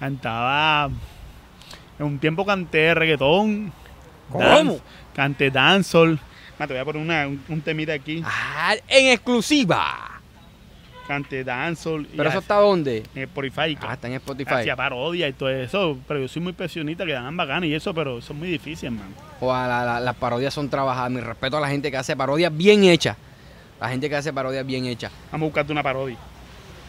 Cantaba, 0.00 0.90
en 1.98 2.06
un 2.06 2.18
tiempo 2.18 2.44
canté 2.44 2.94
reggaetón. 2.94 3.72
¿Cómo? 4.30 4.44
dance- 4.44 4.80
canté 5.14 5.50
dancehall. 5.50 6.18
Te 6.58 6.66
voy 6.66 6.78
a 6.78 6.84
poner 6.84 7.02
una- 7.02 7.26
un, 7.28 7.42
un 7.48 7.60
temita 7.60 7.92
aquí. 7.92 8.22
Ah, 8.24 8.74
en 8.88 9.12
exclusiva. 9.12 10.12
Canté 11.06 11.44
dancehall. 11.44 12.02
y 12.12 12.16
¿Pero 12.16 12.28
eso 12.30 12.38
está 12.40 12.56
dónde? 12.56 13.04
en 13.14 13.22
Spotify. 13.22 13.78
Ah, 13.80 13.92
está 13.94 14.08
en 14.08 14.14
Spotify. 14.14 14.54
Hacía 14.54 14.74
parodia 14.74 15.28
y 15.28 15.32
todo 15.34 15.50
eso. 15.50 15.96
Pero 16.08 16.20
yo 16.20 16.26
soy 16.28 16.42
muy 16.42 16.52
pensionista, 16.52 17.06
que 17.06 17.12
dan 17.12 17.36
bacanas 17.36 17.68
y 17.68 17.74
eso, 17.74 17.94
pero 17.94 18.18
eso 18.18 18.32
es 18.32 18.38
muy 18.38 18.48
difícil, 18.48 18.86
hermano. 18.88 19.12
O 19.40 19.52
a 19.52 19.68
la- 19.68 19.84
la- 19.84 20.00
las 20.00 20.16
parodias 20.16 20.52
son 20.52 20.68
trabajadas. 20.68 21.10
Mi 21.10 21.20
respeto 21.20 21.56
a 21.58 21.60
la 21.60 21.68
gente 21.68 21.90
que 21.92 21.96
hace 21.96 22.16
parodias 22.16 22.54
bien 22.56 22.82
hechas. 22.84 23.16
La 23.80 23.88
gente 23.90 24.08
que 24.08 24.16
hace 24.16 24.32
parodias 24.32 24.66
bien 24.66 24.86
hechas. 24.86 25.12
Vamos 25.30 25.44
a 25.44 25.48
buscarte 25.48 25.70
una 25.70 25.82
parodia. 25.82 26.16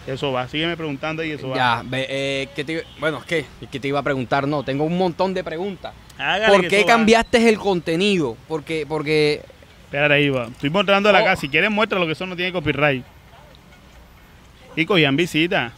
Eso 0.07 0.31
va, 0.31 0.47
sígueme 0.47 0.77
preguntando 0.77 1.23
y 1.23 1.31
eso 1.31 1.49
va. 1.49 1.55
Ya, 1.57 1.83
ve, 1.85 2.07
eh, 2.09 2.47
¿qué 2.55 2.63
te- 2.63 2.83
bueno, 2.99 3.21
¿qué? 3.27 3.45
¿Qué 3.69 3.79
te 3.79 3.89
iba 3.89 3.99
a 3.99 4.03
preguntar? 4.03 4.47
No, 4.47 4.63
tengo 4.63 4.85
un 4.85 4.97
montón 4.97 5.33
de 5.33 5.43
preguntas. 5.43 5.93
Hágale 6.17 6.47
¿Por 6.47 6.67
qué 6.69 6.81
va. 6.81 6.87
cambiaste 6.87 7.49
el 7.49 7.57
contenido? 7.57 8.37
Porque, 8.47 8.85
porque 8.87 9.41
Espérate 9.83 10.13
ahí, 10.15 10.29
va. 10.29 10.45
Estoy 10.47 10.69
mostrándola 10.69 11.19
Oh. 11.19 11.21
acá. 11.21 11.35
Si 11.35 11.47
quieres, 11.49 11.69
muéstralo 11.71 12.05
que 12.05 12.13
eso 12.13 12.25
no 12.25 12.35
tiene 12.35 12.51
copyright. 12.53 13.05
Y 14.75 14.85
cogían 14.85 15.15
visita. 15.15 15.71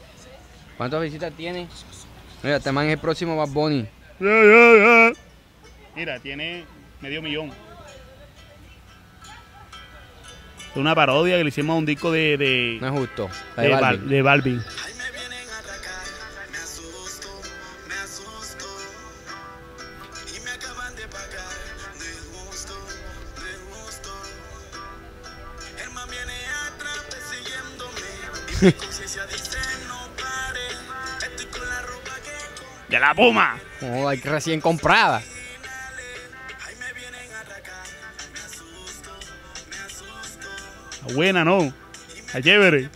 ¿Cuántas 0.77 1.01
visitas 1.01 1.33
tiene? 1.33 1.67
Mira, 2.43 2.57
este 2.57 2.71
man 2.71 2.85
es 2.87 2.93
el 2.93 2.99
próximo 2.99 3.35
Bad 3.35 3.49
Bunny. 3.49 3.85
Mira, 5.95 6.19
tiene 6.19 6.63
medio 7.01 7.21
millón. 7.21 7.51
Una 10.79 10.95
parodia 10.95 11.37
que 11.37 11.43
le 11.43 11.49
hicimos 11.49 11.73
a 11.75 11.77
un 11.77 11.85
disco 11.85 12.11
de, 12.11 12.37
de, 12.37 12.77
No 12.81 12.87
es 12.87 12.93
justo. 12.93 13.29
La 13.55 13.63
de, 13.63 13.69
Bal- 13.69 13.81
Balvin. 13.81 14.09
de 14.09 14.21
Balvin. 14.21 14.63
Ay, 14.85 14.93
me 14.97 15.11
vienen 15.11 15.49
a 15.49 15.57
atracar, 15.59 16.05
me 16.51 16.59
buena, 41.13 41.43
¿no? 41.45 41.73
Está 42.27 42.41
chévere. 42.41 42.89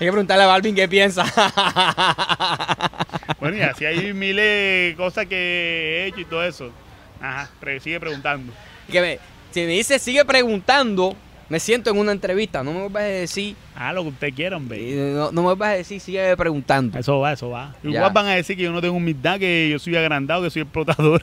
Hay 0.00 0.06
que 0.06 0.12
preguntarle 0.12 0.44
a 0.44 0.46
Balvin 0.46 0.74
qué 0.74 0.88
piensa. 0.88 1.24
Bueno, 3.40 3.56
y 3.56 3.60
así 3.60 3.84
hay 3.84 4.12
miles 4.14 4.44
de 4.44 4.94
cosas 4.96 5.26
que 5.26 5.36
he 5.36 6.06
hecho 6.08 6.20
y 6.20 6.24
todo 6.24 6.42
eso. 6.42 6.72
Ajá, 7.20 7.48
pero 7.60 7.78
sigue 7.80 8.00
preguntando. 8.00 8.52
que 8.90 9.00
me, 9.00 9.18
si 9.52 9.60
me 9.60 9.66
dice 9.68 9.98
sigue 10.00 10.24
preguntando, 10.24 11.14
me 11.48 11.60
siento 11.60 11.90
en 11.90 11.98
una 11.98 12.10
entrevista. 12.10 12.64
No 12.64 12.72
me 12.72 12.80
vuelvas 12.80 13.02
a 13.02 13.06
decir, 13.06 13.54
Ah, 13.76 13.92
lo 13.92 14.02
que 14.02 14.08
usted 14.08 14.34
quiera, 14.34 14.56
hombre. 14.56 14.80
no, 15.14 15.26
no 15.30 15.42
me 15.42 15.46
vuelvas 15.48 15.68
a 15.68 15.72
decir 15.74 16.00
sigue 16.00 16.36
preguntando. 16.36 16.98
Eso 16.98 17.20
va, 17.20 17.32
eso 17.34 17.50
va. 17.50 17.76
Ya. 17.84 17.90
Igual 17.90 18.12
van 18.12 18.26
a 18.26 18.34
decir 18.34 18.56
que 18.56 18.62
yo 18.64 18.72
no 18.72 18.80
tengo 18.80 18.96
humildad, 18.96 19.38
que 19.38 19.68
yo 19.70 19.78
soy 19.78 19.94
agrandado, 19.96 20.42
que 20.42 20.50
soy 20.50 20.62
explotador. 20.62 21.22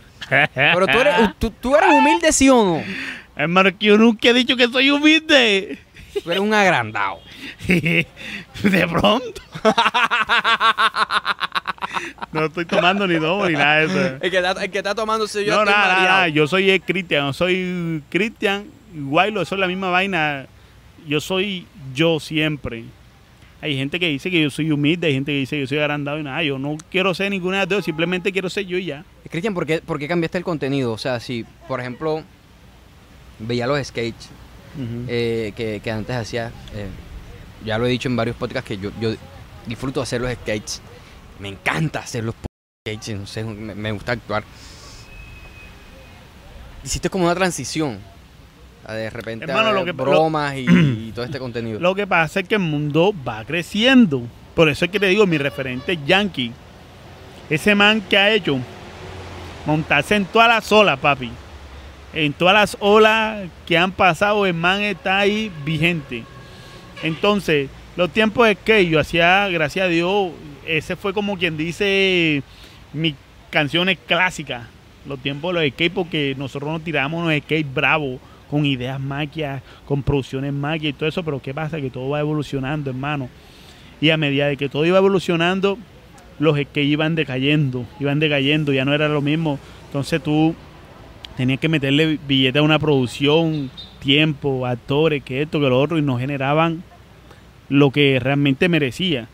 Pero 0.54 0.88
tú 0.88 1.00
eres, 1.00 1.16
tú, 1.40 1.50
tú 1.50 1.76
eres 1.76 1.90
humilde, 1.90 2.32
¿sí 2.32 2.50
o 2.50 2.64
no? 2.64 2.84
Hermano, 3.36 3.78
que 3.78 3.88
yo 3.88 3.98
nunca 3.98 4.30
he 4.30 4.34
dicho 4.34 4.56
que 4.56 4.68
soy 4.68 4.90
humilde. 4.92 5.78
Tú 6.24 6.32
eres 6.32 6.42
un 6.42 6.54
agrandado. 6.54 7.20
De 7.68 8.08
pronto. 8.90 9.42
no 12.32 12.46
estoy 12.46 12.66
tomando 12.66 13.08
ni 13.08 13.20
tomo 13.20 13.48
ni 13.48 13.54
nada 13.54 13.76
de 13.76 13.86
eso. 13.86 14.18
El 14.22 14.32
que 14.32 14.38
está, 14.38 14.64
el 14.64 14.72
que 14.72 14.78
está 14.78 14.96
tomando 14.96 15.28
soy 15.28 15.46
yo. 15.46 15.54
No, 15.54 15.60
estoy 15.60 15.74
nada, 15.74 15.88
nada, 15.88 15.96
mareado. 15.96 16.18
nada. 16.18 16.28
Yo 16.30 16.48
soy 16.48 16.80
Cristian, 16.80 17.34
soy 17.34 18.02
Cristian, 18.10 18.66
Guaylo, 18.94 19.42
eso 19.42 19.56
es 19.56 19.60
la 19.62 19.68
misma 19.68 19.90
vaina. 19.90 20.48
Yo 21.08 21.20
soy 21.20 21.68
yo 21.94 22.20
siempre. 22.20 22.86
Hay 23.62 23.76
gente 23.76 24.00
que 24.00 24.08
dice 24.08 24.30
que 24.30 24.42
yo 24.42 24.50
soy 24.50 24.72
humilde, 24.72 25.08
hay 25.08 25.14
gente 25.14 25.32
que 25.32 25.40
dice 25.40 25.56
que 25.56 25.62
yo 25.62 25.68
soy 25.68 25.80
agrandado 25.80 26.20
y 26.20 26.24
nada. 26.24 26.44
Yo 26.44 26.60
no 26.60 26.78
quiero 26.92 27.14
ser 27.14 27.32
ninguna 27.32 27.58
de 27.58 27.62
las 27.64 27.70
dos, 27.70 27.86
simplemente 27.86 28.32
quiero 28.32 28.50
ser 28.50 28.66
yo 28.66 28.78
y 28.78 28.86
ya. 28.86 29.04
Cristian, 29.30 29.54
¿por 29.54 29.66
qué, 29.66 29.80
por 29.80 30.00
qué 30.00 30.08
cambiaste 30.08 30.38
el 30.38 30.44
contenido? 30.44 30.94
O 30.94 30.98
sea, 30.98 31.20
si, 31.20 31.46
por 31.68 31.80
ejemplo, 31.80 32.24
veía 33.40 33.68
los 33.68 33.86
skates 33.86 34.30
eh, 35.08 35.54
que, 35.56 35.80
que 35.84 35.92
antes 35.92 36.16
hacía, 36.16 36.52
eh, 36.74 36.88
ya 37.66 37.78
lo 37.78 37.86
he 37.86 37.90
dicho 37.90 38.08
en 38.10 38.16
varios 38.16 38.36
podcasts 38.36 38.68
que 38.68 38.78
yo, 38.78 38.92
yo 39.00 39.14
disfruto 39.66 40.02
hacer 40.02 40.22
los 40.22 40.32
skates. 40.34 40.82
Me 41.40 41.50
encanta 41.50 42.00
hacer 42.00 42.24
los 42.24 42.36
skates, 42.88 43.20
no 43.20 43.26
sé, 43.28 43.44
me, 43.44 43.74
me 43.76 43.92
gusta 43.92 44.14
actuar. 44.14 44.44
Hiciste 46.84 47.10
como 47.10 47.26
una 47.26 47.36
transición. 47.36 48.00
de 48.88 49.10
repente 49.10 49.46
Hermano, 49.46 49.70
a 49.70 49.74
lo 49.74 49.86
que- 49.86 49.92
bromas 49.92 50.56
y, 50.56 50.66
y 51.08 51.12
todo 51.14 51.26
este 51.26 51.40
contenido. 51.40 51.80
Lo 51.80 51.96
que 51.96 52.06
pasa 52.06 52.42
es 52.42 52.48
que 52.48 52.56
el 52.56 52.62
mundo 52.62 53.14
va 53.28 53.44
creciendo. 53.46 54.22
Por 54.54 54.70
eso 54.70 54.86
es 54.86 54.92
que 54.92 55.00
te 55.00 55.08
digo, 55.08 55.26
mi 55.26 55.38
referente 55.38 55.94
es 55.94 56.00
Yankee. 56.06 56.52
Ese 57.50 57.76
man 57.76 58.02
que 58.02 58.18
ha 58.18 58.32
hecho 58.32 58.58
montarse 59.66 60.16
en 60.16 60.26
todas 60.26 60.48
las 60.48 60.72
olas, 60.72 61.00
papi. 61.00 61.32
En 62.16 62.32
todas 62.32 62.54
las 62.54 62.78
olas 62.80 63.50
que 63.66 63.78
han 63.78 63.92
pasado, 63.92 64.46
el 64.46 64.54
man 64.54 64.82
está 64.82 65.20
ahí 65.20 65.52
vigente. 65.66 66.24
Entonces, 67.04 67.70
los 67.98 68.10
tiempos 68.10 68.48
de 68.48 68.56
skate, 68.56 68.90
yo 68.90 69.02
hacía, 69.02 69.50
gracias 69.50 69.86
a 69.86 69.90
Dios, 69.90 70.32
ese 70.66 70.96
fue 70.96 71.14
como 71.14 71.38
quien 71.38 71.58
dice 71.58 72.42
mis 72.94 73.16
canciones 73.50 73.98
clásicas. 74.08 74.66
Los 75.06 75.20
tiempos 75.20 75.54
de 75.54 75.62
los 75.62 75.74
skate, 75.74 75.94
porque 75.94 76.36
nosotros 76.38 76.72
nos 76.72 76.84
tirábamos 76.84 77.22
unos 77.22 77.38
skate 77.44 77.68
bravos, 77.72 78.20
con 78.50 78.66
ideas 78.66 79.00
maquias, 79.00 79.62
con 79.86 80.02
producciones 80.02 80.54
maquias 80.54 80.92
y 80.92 80.94
todo 80.94 81.10
eso, 81.10 81.24
pero 81.24 81.42
¿qué 81.42 81.54
pasa? 81.54 81.82
Que 81.82 81.90
todo 81.90 82.10
va 82.10 82.22
evolucionando, 82.22 82.92
hermano. 82.92 83.28
Y 84.00 84.10
a 84.10 84.18
medida 84.18 84.48
de 84.48 84.56
que 84.56 84.70
todo 84.70 84.86
iba 84.86 84.98
evolucionando, 84.98 85.78
los 86.40 86.58
skate 86.58 86.86
iban 86.86 87.16
decayendo, 87.16 87.86
iban 88.00 88.20
decayendo, 88.20 88.72
ya 88.72 88.86
no 88.86 88.94
era 88.94 89.10
lo 89.10 89.22
mismo. 89.22 89.60
Entonces 89.88 90.22
tú 90.22 90.56
tenías 91.38 91.60
que 91.60 91.70
meterle 91.70 92.20
billete 92.28 92.60
a 92.60 92.64
una 92.64 92.80
producción, 92.80 93.70
tiempo, 94.00 94.66
actores, 94.66 95.24
que 95.24 95.42
esto, 95.42 95.60
que 95.60 95.70
lo 95.70 95.80
otro, 95.80 95.98
y 95.98 96.02
no 96.02 96.18
generaban 96.18 96.84
lo 97.70 97.92
que 97.92 98.20
realmente 98.20 98.70
merecía. 98.70 99.28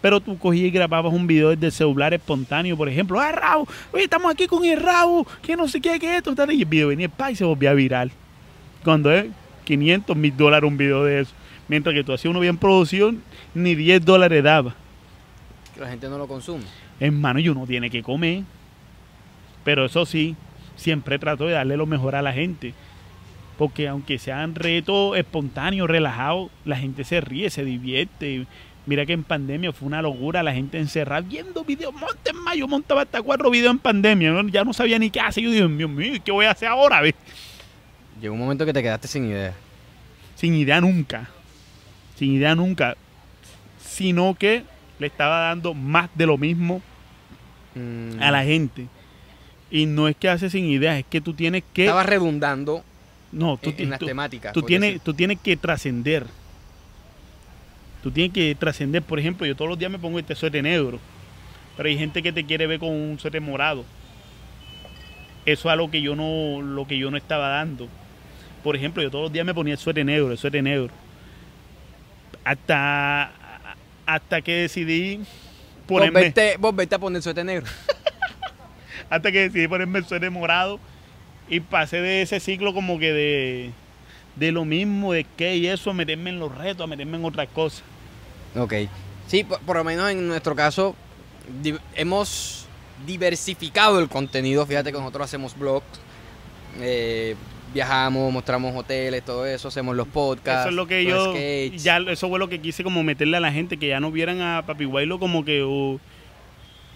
Pero 0.00 0.20
tú 0.20 0.38
cogías 0.38 0.68
y 0.68 0.70
grababas 0.70 1.12
un 1.12 1.26
video 1.26 1.50
desde 1.50 1.66
el 1.66 1.72
celular 1.72 2.14
espontáneo, 2.14 2.76
por 2.76 2.88
ejemplo, 2.88 3.18
¡ah, 3.18 3.32
Raúl! 3.32 3.66
Oye, 3.92 4.04
estamos 4.04 4.30
aquí 4.30 4.46
con 4.46 4.64
el 4.64 4.80
Raúl, 4.80 5.26
que 5.42 5.56
no 5.56 5.66
sé 5.66 5.80
qué, 5.80 5.98
que 5.98 6.16
esto, 6.16 6.34
tal", 6.34 6.52
y 6.52 6.62
el 6.62 6.68
video 6.68 6.88
venía 6.88 7.08
pa, 7.08 7.30
y 7.30 7.36
se 7.36 7.44
volvía 7.44 7.72
viral. 7.72 8.12
Cuando 8.84 9.10
es 9.12 9.26
500 9.64 10.16
mil 10.16 10.36
dólares 10.36 10.66
un 10.66 10.78
video 10.78 11.04
de 11.04 11.20
eso. 11.20 11.32
Mientras 11.68 11.94
que 11.94 12.02
tú 12.02 12.12
hacías 12.14 12.30
uno 12.30 12.40
bien 12.40 12.56
producido, 12.56 13.12
ni 13.54 13.74
10 13.74 14.04
dólares 14.04 14.42
daba. 14.42 14.74
Que 15.74 15.80
la 15.80 15.88
gente 15.90 16.08
no 16.08 16.16
lo 16.16 16.26
consume. 16.26 16.64
Hermano, 16.98 17.38
y 17.40 17.48
uno 17.50 17.66
tiene 17.66 17.90
que 17.90 18.02
comer. 18.02 18.44
Pero 19.64 19.84
eso 19.84 20.06
sí, 20.06 20.34
siempre 20.78 21.18
trato 21.18 21.46
de 21.46 21.52
darle 21.52 21.76
lo 21.76 21.84
mejor 21.84 22.14
a 22.14 22.22
la 22.22 22.32
gente. 22.32 22.72
Porque 23.58 23.88
aunque 23.88 24.18
sean 24.18 24.54
retos 24.54 25.18
espontáneos, 25.18 25.90
relajados, 25.90 26.50
la 26.64 26.76
gente 26.76 27.04
se 27.04 27.20
ríe, 27.20 27.50
se 27.50 27.64
divierte. 27.64 28.46
Mira 28.86 29.04
que 29.04 29.12
en 29.12 29.24
pandemia 29.24 29.72
fue 29.72 29.86
una 29.86 30.00
locura 30.00 30.42
la 30.42 30.54
gente 30.54 30.78
encerrada 30.78 31.20
viendo 31.20 31.64
videos. 31.64 31.92
Monte 31.92 32.32
más, 32.32 32.56
yo 32.56 32.66
montaba 32.66 33.02
hasta 33.02 33.20
cuatro 33.20 33.50
videos 33.50 33.72
en 33.72 33.78
pandemia. 33.78 34.30
¿no? 34.30 34.48
Ya 34.48 34.64
no 34.64 34.72
sabía 34.72 34.98
ni 34.98 35.10
qué 35.10 35.20
hacer. 35.20 35.44
Yo 35.44 35.50
digo, 35.50 35.68
Dios 35.68 35.90
mío, 35.90 36.14
¿qué 36.24 36.32
voy 36.32 36.46
a 36.46 36.52
hacer 36.52 36.68
ahora? 36.68 37.02
ve?". 37.02 37.14
Llegó 38.20 38.34
un 38.34 38.40
momento 38.40 38.64
que 38.64 38.72
te 38.72 38.82
quedaste 38.82 39.08
sin 39.08 39.26
idea. 39.26 39.52
Sin 40.34 40.54
idea 40.54 40.80
nunca. 40.80 41.28
Sin 42.16 42.32
idea 42.32 42.54
nunca. 42.54 42.96
Sino 43.80 44.34
que 44.34 44.62
le 44.98 45.06
estaba 45.08 45.40
dando 45.40 45.74
más 45.74 46.08
de 46.14 46.26
lo 46.26 46.38
mismo 46.38 46.80
Mm, 47.78 48.20
a 48.22 48.30
la 48.30 48.44
gente. 48.44 48.86
Y 49.70 49.86
no 49.86 50.08
es 50.08 50.16
que 50.16 50.28
hace 50.28 50.48
sin 50.50 50.64
ideas, 50.66 50.98
es 50.98 51.04
que 51.08 51.20
tú 51.20 51.34
tienes 51.34 51.62
que... 51.74 51.84
Estaba 51.84 52.02
redundando 52.02 52.82
no, 53.32 53.58
tú, 53.58 53.74
en, 53.76 53.90
las 53.90 53.98
tú- 53.98 54.06
temáticas. 54.06 54.52
tú 54.52 54.62
tienes, 54.62 54.90
decir. 54.90 55.02
tú 55.04 55.14
tienes 55.14 55.38
que 55.40 55.56
trascender. 55.56 56.26
Tú 58.02 58.10
tienes 58.10 58.32
que 58.32 58.54
trascender. 58.54 59.02
Por 59.02 59.18
ejemplo, 59.18 59.46
yo 59.46 59.54
todos 59.54 59.68
los 59.68 59.78
días 59.78 59.90
me 59.90 59.98
pongo 59.98 60.18
este 60.18 60.34
suéter 60.34 60.62
negro. 60.62 60.98
Pero 61.76 61.88
hay 61.88 61.98
gente 61.98 62.22
que 62.22 62.32
te 62.32 62.44
quiere 62.44 62.66
ver 62.66 62.78
con 62.78 62.90
un 62.90 63.18
suéter 63.18 63.40
morado. 63.40 63.84
Eso 65.44 65.68
es 65.68 65.72
algo 65.72 65.90
que 65.90 66.00
yo 66.00 66.16
no, 66.16 66.62
lo 66.62 66.86
que 66.86 66.98
yo 66.98 67.10
no 67.10 67.16
estaba 67.16 67.48
dando. 67.48 67.88
Por 68.62 68.76
ejemplo, 68.76 69.02
yo 69.02 69.10
todos 69.10 69.24
los 69.24 69.32
días 69.32 69.44
me 69.46 69.54
ponía 69.54 69.74
el 69.74 69.78
suéter 69.78 70.04
negro, 70.04 70.30
el 70.30 70.38
suéter 70.38 70.62
negro. 70.62 70.92
Hasta, 72.44 73.30
hasta 74.06 74.40
que 74.42 74.52
decidí 74.62 75.18
Vos 75.18 75.26
ponerme, 75.86 76.20
vete, 76.22 76.56
vos 76.58 76.74
vete 76.74 76.94
a 76.94 76.98
poner 76.98 77.22
suéter 77.22 77.44
negro. 77.44 77.66
hasta 79.10 79.32
que 79.32 79.40
decidí 79.48 79.68
ponerme 79.68 79.98
el 80.00 80.04
suéter 80.06 80.30
morado 80.30 80.78
y 81.48 81.60
pasé 81.60 82.00
de 82.00 82.22
ese 82.22 82.40
ciclo 82.40 82.74
como 82.74 82.98
que 82.98 83.12
de, 83.12 83.70
de 84.36 84.52
lo 84.52 84.64
mismo, 84.64 85.12
de 85.12 85.24
que 85.36 85.56
y 85.56 85.66
eso, 85.66 85.90
a 85.90 85.94
meterme 85.94 86.30
en 86.30 86.38
los 86.38 86.54
retos, 86.56 86.84
a 86.84 86.86
meterme 86.86 87.16
en 87.16 87.24
otras 87.24 87.48
cosas. 87.48 87.82
Ok. 88.56 88.74
Sí, 89.26 89.44
por, 89.44 89.58
por 89.60 89.76
lo 89.76 89.84
menos 89.84 90.10
en 90.10 90.26
nuestro 90.28 90.54
caso, 90.54 90.94
di- 91.62 91.74
hemos 91.94 92.66
diversificado 93.06 93.98
el 94.00 94.08
contenido. 94.08 94.66
Fíjate 94.66 94.92
que 94.92 94.98
nosotros 94.98 95.24
hacemos 95.24 95.56
blogs, 95.58 95.84
eh, 96.80 97.34
viajamos, 97.72 98.32
mostramos 98.32 98.74
hoteles, 98.76 99.22
todo 99.24 99.46
eso, 99.46 99.68
hacemos 99.68 99.94
los 99.96 100.08
podcasts. 100.08 100.60
eso 100.62 100.68
es 100.70 100.74
lo 100.74 100.86
que 100.86 101.04
yo, 101.04 101.32
skates. 101.32 101.82
ya 101.82 101.98
eso 101.98 102.28
fue 102.28 102.38
lo 102.38 102.48
que 102.48 102.60
quise 102.60 102.82
como 102.82 103.02
meterle 103.02 103.36
a 103.36 103.40
la 103.40 103.52
gente, 103.52 103.76
que 103.76 103.88
ya 103.88 104.00
no 104.00 104.10
vieran 104.10 104.40
a 104.40 104.64
Papi 104.66 104.84
Guaylo 104.84 105.18
como 105.18 105.44
que 105.44 105.62
uh, 105.62 105.98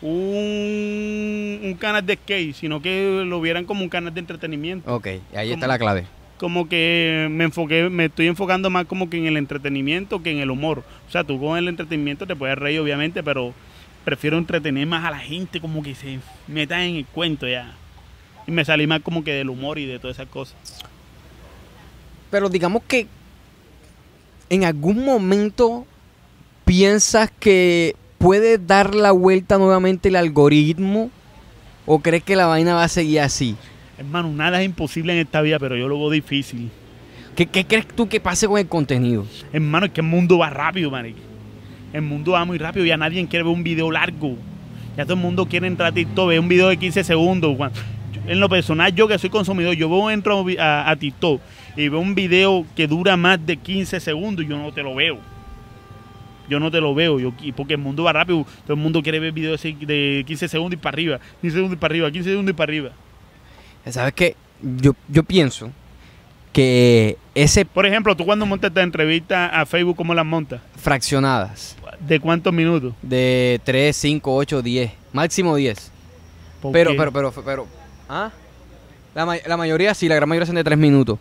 un, 0.03 1.61
un 1.63 1.75
canal 1.79 2.05
de 2.05 2.17
skate, 2.17 2.55
sino 2.55 2.83
que 2.83 3.23
lo 3.25 3.41
vieran 3.41 3.65
como 3.65 3.83
un 3.83 3.89
canal 3.89 4.13
de 4.13 4.21
entretenimiento. 4.21 4.93
Ok, 4.95 5.07
ahí 5.35 5.53
está 5.53 5.67
la 5.67 5.79
clave. 5.79 6.07
como 6.37 6.69
que 6.69 7.29
me 7.31 7.45
enfoqué, 7.45 7.89
me 7.89 8.07
estoy 8.07 8.27
enfocando 8.27 8.69
más 8.69 8.87
como 8.87 9.09
que 9.09 9.17
en 9.17 9.27
el 9.27 9.37
entretenimiento 9.37 10.23
que 10.23 10.33
en 10.33 10.39
el 10.39 10.51
humor. 10.51 10.83
O 11.09 11.11
sea, 11.11 11.23
tú 11.23 11.39
con 11.41 11.57
el 11.57 11.69
entretenimiento 11.69 12.27
te 12.27 12.35
puedes 12.35 12.59
reír, 12.59 12.81
obviamente, 12.81 13.23
pero 13.23 13.55
prefiero 14.05 14.39
entretener 14.39 14.85
más 14.89 15.05
a 15.05 15.13
la 15.13 15.21
gente, 15.21 15.61
como 15.61 15.85
que 15.85 15.95
se 15.95 16.19
metan 16.49 16.81
en 16.81 16.97
el 16.97 17.07
cuento 17.07 17.47
ya. 17.47 17.75
Y 18.49 18.51
me 18.51 18.65
salí 18.65 18.89
más 18.89 19.03
como 19.03 19.23
que 19.23 19.33
del 19.33 19.51
humor 19.51 19.79
y 19.79 19.87
de 19.87 20.01
todas 20.01 20.17
esas 20.17 20.29
cosas. 20.29 20.57
Pero 22.29 22.49
digamos 22.49 22.83
que 22.89 23.07
en 24.51 24.65
algún 24.65 25.05
momento 25.05 25.87
piensas 26.65 27.31
que 27.39 27.95
puede 28.23 28.57
dar 28.57 28.95
la 28.95 29.11
vuelta 29.11 29.59
nuevamente 29.59 30.09
el 30.09 30.15
algoritmo 30.15 31.11
o 31.87 31.99
crees 31.99 32.23
que 32.23 32.37
la 32.37 32.47
vaina 32.47 32.73
va 32.73 32.85
a 32.85 32.89
seguir 32.89 33.19
así. 33.19 33.57
Hermano, 33.99 34.29
nada 34.29 34.61
es 34.61 34.67
imposible 34.67 35.13
en 35.13 35.19
esta 35.19 35.43
vida, 35.43 35.59
pero 35.59 35.77
yo 35.77 35.89
lo 35.89 35.99
veo 35.99 36.09
difícil. 36.09 36.71
¿Qué, 37.35 37.47
qué 37.47 37.67
crees 37.67 37.89
tú 37.89 38.09
que 38.09 38.21
pase 38.21 38.47
con 38.47 38.59
el 38.59 38.69
contenido? 38.69 39.27
Hermano, 39.53 39.87
es 39.87 39.93
que 39.93 40.03
el 40.03 40.07
mundo 40.07 40.39
va 40.39 40.51
rápido, 40.51 40.89
marico. 40.89 41.19
El 41.93 42.03
mundo 42.03 42.33
va 42.33 42.45
muy 42.45 42.59
rápido, 42.59 42.87
ya 42.87 42.97
nadie 42.97 43.27
quiere 43.27 43.43
ver 43.43 43.53
un 43.53 43.65
video 43.65 43.91
largo. 43.91 44.37
Ya 44.97 45.03
todo 45.03 45.15
el 45.15 45.21
mundo 45.21 45.47
quiere 45.47 45.67
entrar 45.67 45.91
a 45.91 45.93
TikTok, 45.93 46.29
ver 46.29 46.39
un 46.39 46.49
video 46.49 46.69
de 46.69 46.77
15 46.77 47.03
segundos. 47.03 47.59
En 48.29 48.39
lo 48.39 48.49
personal, 48.49 48.95
yo 48.95 49.09
que 49.09 49.19
soy 49.19 49.31
consumidor, 49.31 49.75
yo 49.75 49.91
veo, 49.91 50.11
entro 50.13 50.47
a, 50.61 50.89
a 50.89 50.95
TikTok 50.95 51.41
y 51.77 51.89
veo 51.89 51.99
un 51.99 52.15
video 52.15 52.65
que 52.77 52.87
dura 52.87 53.17
más 53.17 53.45
de 53.45 53.57
15 53.57 53.99
segundos 53.99 54.45
y 54.45 54.49
yo 54.49 54.59
no 54.59 54.73
te 54.73 54.85
lo 54.85 54.95
veo. 54.95 55.32
Yo 56.49 56.59
no 56.61 56.71
te 56.71 56.81
lo 56.81 56.95
veo, 56.95 57.19
yo, 57.21 57.33
porque 57.57 57.75
el 57.75 57.81
mundo 57.81 58.03
va 58.05 58.13
rápido. 58.13 58.45
Todo 58.65 58.75
el 58.75 58.81
mundo 58.81 59.03
quiere 59.03 59.21
ver 59.21 59.33
videos 59.33 59.63
de 59.63 60.25
15 60.27 60.49
segundos 60.49 60.75
y 60.79 60.83
para 60.83 60.95
arriba, 60.95 61.21
15 61.41 61.55
segundos 61.57 61.77
y 61.77 61.81
para 61.81 61.93
arriba, 61.93 62.11
15 62.11 62.31
segundos 62.31 62.51
y 62.53 62.57
para 62.57 62.71
arriba. 62.71 62.91
¿Sabes 63.91 64.13
qué? 64.15 64.37
Yo, 64.63 64.93
yo 65.09 65.23
pienso 65.25 65.71
que 66.53 67.17
ese 67.35 67.65
Por 67.65 67.87
ejemplo, 67.87 68.15
tú 68.17 68.25
cuando 68.25 68.45
montas 68.47 68.69
esta 68.71 68.83
entrevista 68.83 69.47
a 69.49 69.67
Facebook, 69.67 69.97
¿cómo 69.97 70.15
las 70.15 70.27
montas? 70.27 70.61
fraccionadas 70.77 71.77
¿De 72.01 72.21
cuántos 72.21 72.53
minutos? 72.53 72.95
de 73.03 73.61
3, 73.65 73.97
5, 73.97 74.35
8, 74.35 74.63
10, 74.63 74.91
máximo 75.13 75.55
10. 75.57 75.91
¿Por 76.61 76.73
Pero, 76.73 76.91
qué? 76.93 76.97
pero, 76.97 77.13
pero, 77.13 77.33
pero, 77.45 77.67
¿ah? 78.09 78.31
La, 79.15 79.25
ma- 79.27 79.37
la 79.47 79.57
mayoría 79.57 79.95
sí, 79.95 80.09
la 80.09 80.15
gran 80.17 80.29
mayoría 80.29 80.47
son 80.47 80.55
de 80.57 80.65
3 80.65 80.77
minutos. 80.79 81.19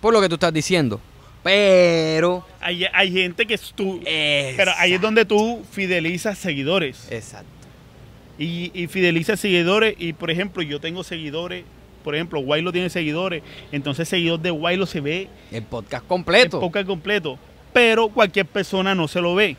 Por 0.00 0.12
lo 0.12 0.20
que 0.20 0.28
tú 0.28 0.34
estás 0.34 0.52
diciendo. 0.52 1.00
Pero. 1.44 2.44
Hay, 2.60 2.86
hay 2.92 3.12
gente 3.12 3.46
que 3.46 3.54
es 3.54 3.72
tú. 3.76 4.00
Pero 4.02 4.56
Pero 4.56 4.72
ahí 4.78 4.94
es 4.94 5.00
donde 5.00 5.24
tú 5.24 5.62
fidelizas 5.70 6.38
seguidores. 6.38 7.06
Exacto. 7.12 7.46
Y, 8.38 8.72
y 8.74 8.88
fidelizas 8.88 9.38
seguidores. 9.38 9.94
Y 9.98 10.14
por 10.14 10.30
ejemplo, 10.30 10.62
yo 10.62 10.80
tengo 10.80 11.04
seguidores. 11.04 11.64
Por 12.02 12.14
ejemplo, 12.14 12.40
Wailo 12.40 12.72
tiene 12.72 12.90
seguidores. 12.90 13.42
Entonces, 13.70 14.08
seguidor 14.08 14.40
de 14.40 14.50
Wailo 14.50 14.86
se 14.86 15.00
ve 15.00 15.28
El 15.52 15.62
podcast 15.62 16.06
completo. 16.06 16.58
podcast 16.60 16.86
completo. 16.86 17.38
Pero 17.72 18.08
cualquier 18.08 18.46
persona 18.46 18.94
no 18.94 19.06
se 19.06 19.20
lo 19.20 19.34
ve. 19.34 19.56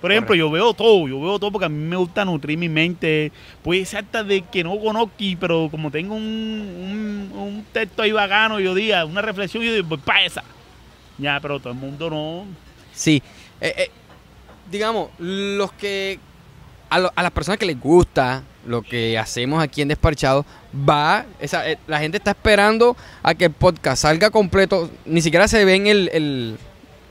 Por 0.00 0.12
ejemplo, 0.12 0.34
yo 0.34 0.50
veo 0.50 0.74
todo, 0.74 1.08
yo 1.08 1.18
veo 1.18 1.38
todo 1.38 1.50
porque 1.50 1.64
a 1.64 1.68
mí 1.70 1.82
me 1.82 1.96
gusta 1.96 2.26
nutrir 2.26 2.58
mi 2.58 2.68
mente. 2.68 3.32
Puede 3.62 3.86
ser 3.86 4.04
hasta 4.04 4.22
de 4.22 4.42
que 4.42 4.62
no 4.62 4.78
conozco, 4.78 5.14
pero 5.40 5.68
como 5.70 5.90
tengo 5.90 6.14
un, 6.14 6.22
un, 6.22 7.38
un 7.38 7.64
texto 7.72 8.02
ahí 8.02 8.12
bacano, 8.12 8.60
yo 8.60 8.74
diga, 8.74 9.06
una 9.06 9.22
reflexión, 9.22 9.62
yo 9.62 9.72
digo, 9.72 9.88
pues 9.88 10.02
para 10.02 10.24
esa. 10.26 10.44
Ya, 11.18 11.38
pero 11.40 11.60
todo 11.60 11.72
el 11.72 11.78
mundo 11.78 12.10
no. 12.10 12.44
Sí. 12.92 13.22
Eh, 13.60 13.74
eh, 13.76 13.90
digamos, 14.70 15.10
los 15.18 15.72
que. 15.72 16.18
A, 16.90 16.98
lo- 16.98 17.12
a 17.16 17.22
las 17.22 17.32
personas 17.32 17.58
que 17.58 17.66
les 17.66 17.80
gusta 17.80 18.42
lo 18.66 18.80
que 18.82 19.18
hacemos 19.18 19.62
aquí 19.62 19.82
en 19.82 19.88
Desparchado, 19.88 20.46
va. 20.88 21.26
esa- 21.40 21.68
eh, 21.68 21.78
la 21.86 21.98
gente 21.98 22.16
está 22.18 22.30
esperando 22.30 22.96
a 23.22 23.34
que 23.34 23.46
el 23.46 23.50
podcast 23.52 24.02
salga 24.02 24.30
completo. 24.30 24.90
Ni 25.04 25.20
siquiera 25.20 25.48
se 25.48 25.64
ven 25.64 25.86
el, 25.86 26.08
el, 26.12 26.56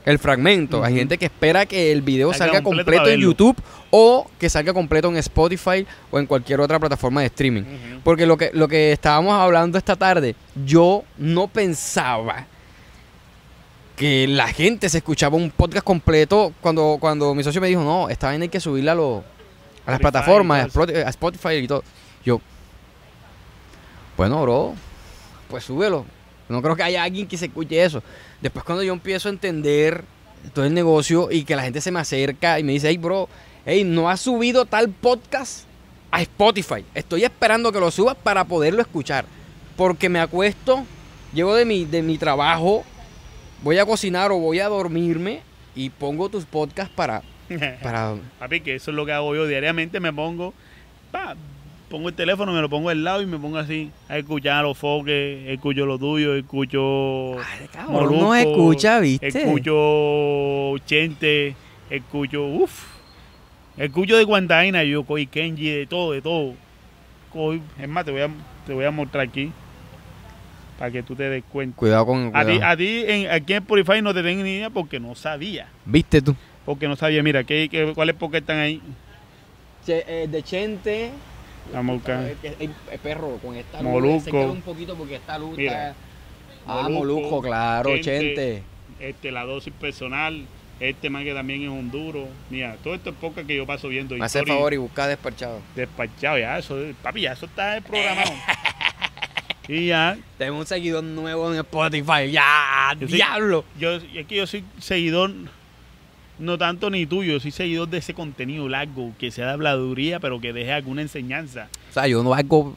el 0.04 0.18
fragmento. 0.18 0.82
Hay 0.82 0.94
gente 0.96 1.16
que 1.18 1.26
espera 1.26 1.64
que 1.66 1.92
el 1.92 2.02
video 2.02 2.32
Salga 2.32 2.54
salga 2.54 2.62
completo 2.64 3.08
en. 3.08 3.20
YouTube 3.20 3.56
o 3.90 4.28
que 4.38 4.48
salga 4.50 4.72
completo 4.72 5.08
en 5.08 5.16
Spotify 5.18 5.86
o 6.10 6.18
en 6.18 6.26
cualquier 6.26 6.60
otra 6.60 6.78
plataforma 6.80 7.20
de 7.20 7.26
streaming. 7.26 7.62
Porque 8.02 8.26
lo 8.26 8.36
que, 8.36 8.50
lo 8.52 8.66
que 8.68 8.90
estábamos 8.92 9.34
hablando 9.34 9.78
esta 9.78 9.94
tarde, 9.96 10.34
yo 10.64 11.04
no 11.18 11.46
pensaba 11.46 12.46
que 13.96 14.26
la 14.26 14.48
gente 14.48 14.88
se 14.88 14.98
escuchaba 14.98 15.36
un 15.36 15.50
podcast 15.50 15.84
completo 15.84 16.52
cuando, 16.60 16.96
cuando 17.00 17.34
mi 17.34 17.44
socio 17.44 17.60
me 17.60 17.68
dijo, 17.68 17.82
no, 17.82 18.08
esta 18.08 18.26
vaina 18.28 18.42
hay 18.44 18.48
que 18.48 18.60
subirla 18.60 18.92
a, 18.92 18.94
los- 18.96 19.18
a 19.86 19.90
las 19.92 20.00
Spotify 20.00 20.02
plataformas, 20.02 20.76
a 21.06 21.08
Spotify 21.10 21.48
y 21.54 21.68
todo. 21.68 21.84
Yo, 22.24 22.40
bueno, 24.16 24.42
bro, 24.42 24.74
pues 25.48 25.64
súbelo. 25.64 26.04
No 26.48 26.60
creo 26.62 26.76
que 26.76 26.82
haya 26.82 27.02
alguien 27.02 27.26
que 27.26 27.36
se 27.36 27.46
escuche 27.46 27.82
eso. 27.82 28.02
Después 28.40 28.64
cuando 28.64 28.82
yo 28.82 28.92
empiezo 28.92 29.28
a 29.28 29.32
entender 29.32 30.04
todo 30.52 30.64
el 30.64 30.74
negocio 30.74 31.30
y 31.30 31.44
que 31.44 31.56
la 31.56 31.62
gente 31.62 31.80
se 31.80 31.90
me 31.90 32.00
acerca 32.00 32.58
y 32.58 32.62
me 32.64 32.72
dice, 32.72 32.88
hey, 32.88 32.98
bro, 32.98 33.28
hey, 33.64 33.82
no 33.84 34.10
has 34.10 34.20
subido 34.20 34.66
tal 34.66 34.90
podcast 34.90 35.64
a 36.10 36.20
Spotify. 36.22 36.84
Estoy 36.94 37.24
esperando 37.24 37.72
que 37.72 37.80
lo 37.80 37.90
subas 37.90 38.16
para 38.16 38.44
poderlo 38.44 38.82
escuchar. 38.82 39.24
Porque 39.76 40.08
me 40.08 40.20
acuesto, 40.20 40.84
llego 41.32 41.54
de 41.54 41.64
mi, 41.64 41.84
de 41.84 42.02
mi 42.02 42.18
trabajo, 42.18 42.84
voy 43.64 43.78
a 43.78 43.86
cocinar 43.86 44.30
o 44.30 44.38
voy 44.38 44.60
a 44.60 44.68
dormirme 44.68 45.40
y 45.74 45.90
pongo 45.90 46.28
tus 46.28 46.44
podcasts 46.44 46.92
para... 46.94 47.22
para 47.82 48.14
Papi, 48.38 48.60
que 48.60 48.74
eso 48.74 48.90
es 48.90 48.94
lo 48.94 49.04
que 49.06 49.12
hago 49.12 49.34
yo 49.34 49.46
diariamente. 49.46 50.00
Me 50.00 50.12
pongo, 50.12 50.52
pa, 51.10 51.34
pongo 51.88 52.10
el 52.10 52.14
teléfono, 52.14 52.52
me 52.52 52.60
lo 52.60 52.68
pongo 52.68 52.90
al 52.90 53.02
lado 53.02 53.22
y 53.22 53.26
me 53.26 53.38
pongo 53.38 53.56
así 53.56 53.90
a 54.08 54.18
escuchar 54.18 54.64
los 54.64 54.76
foques, 54.76 55.48
escucho 55.48 55.86
lo 55.86 55.98
tuyo, 55.98 56.34
escucho 56.36 57.38
Ay, 57.38 57.68
cabrón, 57.72 58.04
no 58.04 58.26
Molusco, 58.26 58.34
escucha, 58.34 59.00
¿viste? 59.00 59.28
escucho 59.28 60.76
Chente, 60.86 61.56
escucho, 61.90 62.46
uff, 62.46 62.84
escucho 63.78 64.16
de 64.16 64.24
Guantaina, 64.24 64.84
yo 64.84 65.04
coy 65.04 65.26
Kenji, 65.26 65.70
de 65.70 65.86
todo, 65.86 66.12
de 66.12 66.22
todo. 66.22 66.54
Es 67.80 67.88
más, 67.88 68.04
te 68.04 68.12
voy 68.12 68.20
a, 68.20 68.30
te 68.66 68.74
voy 68.74 68.84
a 68.84 68.90
mostrar 68.90 69.26
aquí 69.26 69.50
para 70.78 70.90
que 70.90 71.02
tú 71.02 71.14
te 71.14 71.28
des 71.28 71.44
cuenta. 71.44 71.76
Cuidado 71.76 72.06
con... 72.06 72.30
A 72.34 72.44
ti, 72.44 72.52
cuidado. 72.52 72.72
a 72.72 72.76
ti 72.76 73.04
en, 73.06 73.30
aquí 73.30 73.52
en 73.52 73.62
Spotify 73.62 74.02
no 74.02 74.12
te 74.12 74.22
tengo 74.22 74.42
ni 74.42 74.56
idea 74.56 74.70
porque 74.70 75.00
no 75.00 75.14
sabía. 75.14 75.68
¿Viste 75.84 76.20
tú? 76.20 76.34
Porque 76.64 76.88
no 76.88 76.96
sabía, 76.96 77.22
mira, 77.22 77.44
¿qué, 77.44 77.68
qué, 77.70 77.92
¿cuáles 77.94 78.16
porque 78.16 78.38
están 78.38 78.58
ahí? 78.58 78.80
eh, 79.86 80.28
de 80.30 80.42
Chente... 80.42 81.10
Vamos 81.72 81.92
a 81.92 81.94
buscar. 81.94 82.34
El, 82.60 82.70
perro 83.02 83.38
con 83.42 83.56
esta 83.56 83.80
luz, 83.80 83.90
Molusco. 83.90 84.24
se 84.24 84.30
queda 84.30 84.50
un 84.50 84.60
poquito 84.60 84.94
porque 84.96 85.16
esta 85.16 85.38
luz 85.38 85.56
Mira. 85.56 85.94
Ah, 86.66 86.88
Molusco, 86.88 86.98
Molusco, 86.98 87.42
claro, 87.42 87.90
Chente. 87.96 88.34
Chente. 88.34 88.62
Este, 89.00 89.32
la 89.32 89.44
dosis 89.44 89.72
personal, 89.72 90.44
este 90.80 91.10
más 91.10 91.24
que 91.24 91.34
también 91.34 91.62
es 91.62 91.68
un 91.68 91.90
duro. 91.90 92.28
Mira, 92.50 92.76
todo 92.82 92.94
esto 92.94 93.10
es 93.10 93.16
poca 93.16 93.44
que 93.44 93.56
yo 93.56 93.66
paso 93.66 93.88
viendo. 93.88 94.14
Me 94.16 94.24
hace 94.24 94.40
el 94.40 94.46
favor 94.46 94.72
y 94.74 94.76
busca 94.76 95.06
despachado. 95.06 95.60
Despachado, 95.74 96.38
ya, 96.38 96.58
eso, 96.58 96.76
papi, 97.02 97.22
ya 97.22 97.32
eso 97.32 97.46
está 97.46 97.80
programado. 97.80 98.32
y 99.68 99.86
ya, 99.86 100.18
Tengo 100.38 100.58
un 100.58 100.66
seguidor 100.66 101.02
nuevo 101.02 101.52
en 101.52 101.58
Spotify. 101.60 102.30
¡Ya! 102.30 102.94
Yo 102.98 103.06
¡Diablo! 103.06 103.64
yo, 103.78 103.92
es 103.92 104.26
que 104.26 104.36
yo 104.36 104.46
soy 104.46 104.64
seguidor, 104.78 105.30
no 106.38 106.58
tanto 106.58 106.90
ni 106.90 107.06
tuyo, 107.06 107.40
soy 107.40 107.50
seguidor 107.50 107.88
de 107.88 107.98
ese 107.98 108.14
contenido 108.14 108.68
largo, 108.68 109.12
que 109.18 109.30
sea 109.30 109.46
de 109.46 109.52
habladuría, 109.52 110.20
pero 110.20 110.40
que 110.40 110.52
deje 110.52 110.72
alguna 110.72 111.02
enseñanza. 111.02 111.68
O 111.90 111.92
sea, 111.92 112.06
yo 112.06 112.22
no 112.22 112.34
hago. 112.34 112.76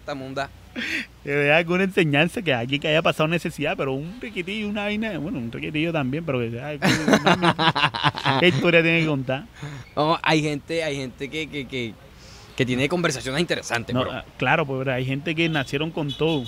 Esta 0.00 0.14
munda. 0.14 0.50
Que 1.24 1.30
deje 1.30 1.52
alguna 1.52 1.84
enseñanza, 1.84 2.42
que 2.42 2.54
alguien 2.54 2.80
que 2.80 2.88
haya 2.88 3.02
pasado 3.02 3.28
necesidad, 3.28 3.76
pero 3.76 3.92
un 3.92 4.20
riquitillo, 4.20 4.68
una 4.68 4.84
vaina, 4.84 5.18
bueno, 5.18 5.38
un 5.38 5.50
riquitillo 5.50 5.92
también, 5.92 6.24
pero 6.24 6.38
que 6.38 6.50
sea. 6.50 6.78
¿Qué 8.40 8.48
historia 8.48 8.82
tiene 8.82 9.00
que 9.00 9.06
contar? 9.06 9.44
No, 9.96 10.18
hay 10.22 10.42
gente, 10.42 10.84
hay 10.84 10.96
gente 10.96 11.28
que, 11.28 11.48
que, 11.48 11.66
que, 11.66 11.94
que 12.56 12.66
tiene 12.66 12.88
conversaciones 12.88 13.40
interesantes, 13.40 13.94
No, 13.94 14.02
bro. 14.02 14.12
ah, 14.12 14.24
claro, 14.36 14.66
pues 14.66 14.86
hay 14.88 15.04
gente 15.04 15.34
que 15.34 15.48
nacieron 15.48 15.90
con 15.90 16.12
todo. 16.12 16.42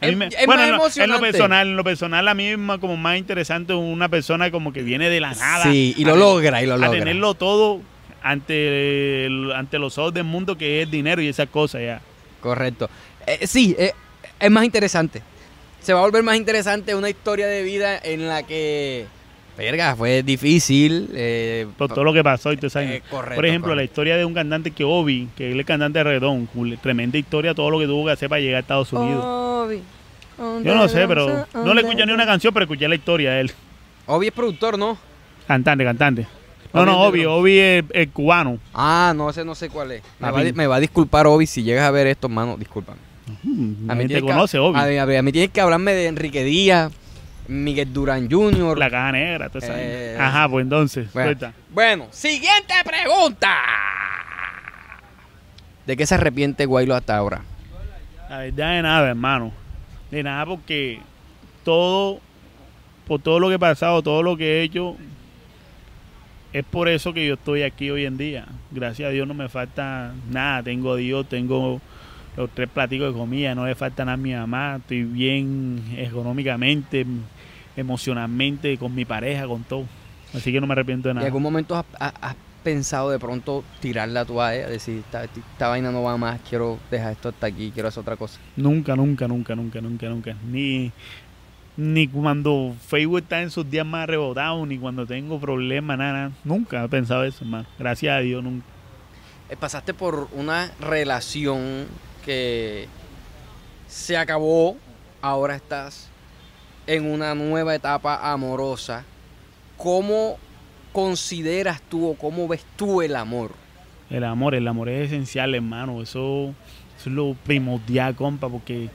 Es- 0.00 0.10
mí 0.10 0.16
me- 0.16 0.26
es 0.26 0.46
bueno, 0.46 0.62
más 0.78 0.96
en 0.96 1.02
lo, 1.02 1.04
en 1.04 1.10
lo 1.10 1.20
personal, 1.20 1.66
en 1.68 1.76
lo 1.76 1.82
personal 1.84 2.28
a 2.28 2.34
mí 2.34 2.44
es 2.46 2.58
más- 2.58 2.78
como 2.78 2.96
más 2.96 3.18
interesante 3.18 3.74
una 3.74 4.08
persona 4.08 4.50
como 4.50 4.72
que 4.72 4.82
viene 4.82 5.08
de 5.10 5.20
la 5.20 5.32
nada. 5.34 5.64
Sí, 5.64 5.94
y 5.96 6.04
lo 6.04 6.14
logra, 6.16 6.62
y 6.62 6.66
lo 6.66 6.74
A 6.74 6.76
logra. 6.76 6.98
tenerlo 6.98 7.34
todo 7.34 7.80
ante, 8.22 9.26
el- 9.26 9.52
ante 9.52 9.78
los 9.78 9.98
ojos 9.98 10.14
del 10.14 10.24
mundo 10.24 10.56
que 10.56 10.82
es 10.82 10.90
dinero 10.90 11.20
y 11.22 11.28
esas 11.28 11.48
cosas 11.48 11.80
ya. 11.82 12.00
Correcto. 12.40 12.88
Eh, 13.26 13.46
sí, 13.46 13.74
eh, 13.78 13.92
es 14.38 14.50
más 14.50 14.64
interesante. 14.64 15.22
Se 15.80 15.92
va 15.92 16.00
a 16.00 16.02
volver 16.02 16.22
más 16.22 16.36
interesante 16.36 16.94
una 16.94 17.08
historia 17.10 17.46
de 17.46 17.62
vida 17.62 17.98
en 17.98 18.28
la 18.28 18.42
que. 18.44 19.06
Verga, 19.58 19.96
fue 19.96 20.22
difícil. 20.22 21.10
eh, 21.14 21.66
Por 21.76 21.88
todo 21.88 22.04
lo 22.04 22.12
que 22.12 22.22
pasó 22.22 22.52
y 22.52 22.56
todo 22.56 22.70
eh, 22.80 23.02
correcto, 23.10 23.34
Por 23.34 23.44
ejemplo, 23.44 23.74
la 23.74 23.82
historia 23.82 24.16
de 24.16 24.24
un 24.24 24.32
cantante 24.32 24.70
que 24.70 24.84
Obi, 24.84 25.28
que 25.36 25.50
él 25.50 25.58
es 25.58 25.66
cantante 25.66 26.02
de 26.04 26.46
cool, 26.54 26.78
tremenda 26.80 27.18
historia, 27.18 27.54
todo 27.54 27.68
lo 27.68 27.80
que 27.80 27.86
tuvo 27.86 28.06
que 28.06 28.12
hacer 28.12 28.28
para 28.28 28.40
llegar 28.40 28.58
a 28.58 28.60
Estados 28.60 28.92
Unidos. 28.92 29.24
Obi, 29.24 29.82
Yo 30.64 30.74
no 30.76 30.88
sé, 30.88 31.08
pero 31.08 31.44
no 31.54 31.74
le 31.74 31.80
escuché 31.80 32.06
ni 32.06 32.12
una 32.12 32.24
canción, 32.24 32.54
pero 32.54 32.64
escuché 32.64 32.86
la 32.88 32.94
historia 32.94 33.32
de 33.32 33.40
él. 33.40 33.52
Obi 34.06 34.28
es 34.28 34.32
productor, 34.32 34.78
¿no? 34.78 34.96
Cantante, 35.48 35.84
cantante. 35.84 36.26
No, 36.72 36.86
no, 36.86 37.00
Obi, 37.00 37.24
Obi 37.24 37.58
es, 37.58 37.84
es 37.92 38.08
cubano. 38.12 38.58
Ah, 38.72 39.12
no 39.16 39.32
sé, 39.32 39.44
no 39.44 39.54
sé 39.56 39.70
cuál 39.70 39.90
es. 39.92 40.02
Me 40.20 40.26
va, 40.26 40.28
a 40.28 40.32
Papi. 40.34 40.44
di- 40.44 40.52
me 40.52 40.66
va 40.68 40.76
a 40.76 40.80
disculpar, 40.80 41.26
Obi, 41.26 41.46
si 41.46 41.62
llegas 41.64 41.84
a 41.84 41.90
ver 41.90 42.06
esto, 42.06 42.28
mano, 42.28 42.56
discúlpame. 42.56 42.98
A 43.88 43.94
mí 43.94 44.06
te 44.06 44.14
que- 44.14 44.20
conoce, 44.20 44.58
Obi. 44.58 44.78
A 44.78 45.22
mí 45.22 45.32
tienes 45.32 45.50
que 45.50 45.60
hablarme 45.60 45.94
de 45.94 46.06
Enrique 46.06 46.44
Díaz, 46.44 46.92
Miguel 47.48 47.92
Durán 47.92 48.30
Jr. 48.30 48.78
La 48.78 48.90
caja 48.90 49.12
negra, 49.12 49.48
toda 49.48 49.66
esa 49.66 49.74
Eh. 49.76 50.16
Ajá, 50.18 50.48
pues 50.48 50.62
entonces, 50.62 51.12
Bueno, 51.12 51.52
bueno, 51.70 52.06
siguiente 52.10 52.74
pregunta. 52.84 53.54
¿De 55.86 55.96
qué 55.96 56.06
se 56.06 56.14
arrepiente 56.14 56.66
Guaylo 56.66 56.94
hasta 56.94 57.16
ahora? 57.16 57.40
La 58.28 58.38
verdad 58.38 58.74
de 58.74 58.82
nada, 58.82 59.08
hermano. 59.08 59.52
De 60.10 60.22
nada 60.22 60.44
porque 60.44 61.00
todo, 61.64 62.20
por 63.06 63.22
todo 63.22 63.40
lo 63.40 63.48
que 63.48 63.54
he 63.54 63.58
pasado, 63.58 64.02
todo 64.02 64.22
lo 64.22 64.36
que 64.36 64.60
he 64.60 64.62
hecho, 64.62 64.96
es 66.52 66.64
por 66.64 66.88
eso 66.88 67.12
que 67.14 67.26
yo 67.26 67.34
estoy 67.34 67.62
aquí 67.62 67.90
hoy 67.90 68.04
en 68.04 68.18
día. 68.18 68.46
Gracias 68.70 69.08
a 69.08 69.10
Dios 69.10 69.26
no 69.26 69.32
me 69.34 69.48
falta 69.48 70.12
nada. 70.30 70.62
Tengo 70.62 70.92
a 70.92 70.96
Dios, 70.96 71.26
tengo 71.26 71.80
los 72.36 72.50
tres 72.50 72.68
platicos 72.68 73.12
de 73.12 73.18
comida, 73.18 73.54
no 73.54 73.66
le 73.66 73.74
falta 73.74 74.04
nada 74.04 74.14
a 74.14 74.18
mi 74.18 74.32
mamá. 74.32 74.76
Estoy 74.76 75.04
bien 75.04 75.82
económicamente, 75.96 77.04
emocionalmente, 77.78 78.76
con 78.76 78.94
mi 78.94 79.04
pareja, 79.04 79.46
con 79.46 79.62
todo. 79.62 79.84
Así 80.34 80.52
que 80.52 80.60
no 80.60 80.66
me 80.66 80.72
arrepiento 80.72 81.08
de 81.08 81.12
¿En 81.12 81.16
nada. 81.16 81.26
algún 81.26 81.42
momento 81.42 81.74
has, 81.76 82.36
pensado 82.62 83.10
de 83.10 83.18
pronto 83.18 83.64
tirar 83.80 84.08
la 84.08 84.24
toalla? 84.24 84.68
Decir, 84.68 84.98
esta, 84.98 85.24
esta 85.24 85.68
vaina 85.68 85.90
no 85.90 86.02
va 86.02 86.16
más, 86.16 86.40
quiero 86.48 86.78
dejar 86.90 87.12
esto 87.12 87.28
hasta 87.30 87.46
aquí, 87.46 87.70
quiero 87.72 87.88
hacer 87.88 88.00
otra 88.00 88.16
cosa. 88.16 88.38
Nunca, 88.56 88.96
nunca, 88.96 89.26
nunca, 89.28 89.54
nunca, 89.54 89.80
nunca, 89.80 90.08
nunca. 90.08 90.36
Ni, 90.44 90.92
ni 91.76 92.08
cuando 92.08 92.74
Facebook 92.88 93.20
está 93.20 93.40
en 93.40 93.50
sus 93.50 93.70
días 93.70 93.86
más 93.86 94.06
rebotados, 94.06 94.66
ni 94.66 94.76
cuando 94.76 95.06
tengo 95.06 95.38
problemas, 95.38 95.96
nada, 95.96 96.12
nada. 96.12 96.32
Nunca 96.44 96.84
he 96.84 96.88
pensado 96.88 97.24
eso, 97.24 97.44
hermano. 97.44 97.66
Gracias 97.78 98.12
a 98.14 98.18
Dios, 98.18 98.42
nunca. 98.42 98.66
Eh, 99.48 99.56
Pasaste 99.56 99.94
por 99.94 100.28
una 100.32 100.70
relación 100.80 101.86
que 102.24 102.86
se 103.86 104.18
acabó, 104.18 104.76
ahora 105.22 105.56
estás 105.56 106.07
en 106.88 107.04
una 107.04 107.34
nueva 107.34 107.74
etapa 107.74 108.32
amorosa. 108.32 109.04
¿Cómo 109.76 110.38
consideras 110.90 111.82
tú 111.82 112.08
o 112.08 112.14
cómo 112.14 112.48
ves 112.48 112.64
tú 112.76 113.02
el 113.02 113.14
amor? 113.14 113.52
El 114.08 114.24
amor, 114.24 114.54
el 114.54 114.66
amor 114.66 114.88
es 114.88 115.08
esencial, 115.08 115.54
hermano. 115.54 116.00
Eso, 116.00 116.54
es 116.98 117.06
lo 117.06 117.34
primordial, 117.44 118.16
compa, 118.16 118.48
porque 118.48 118.88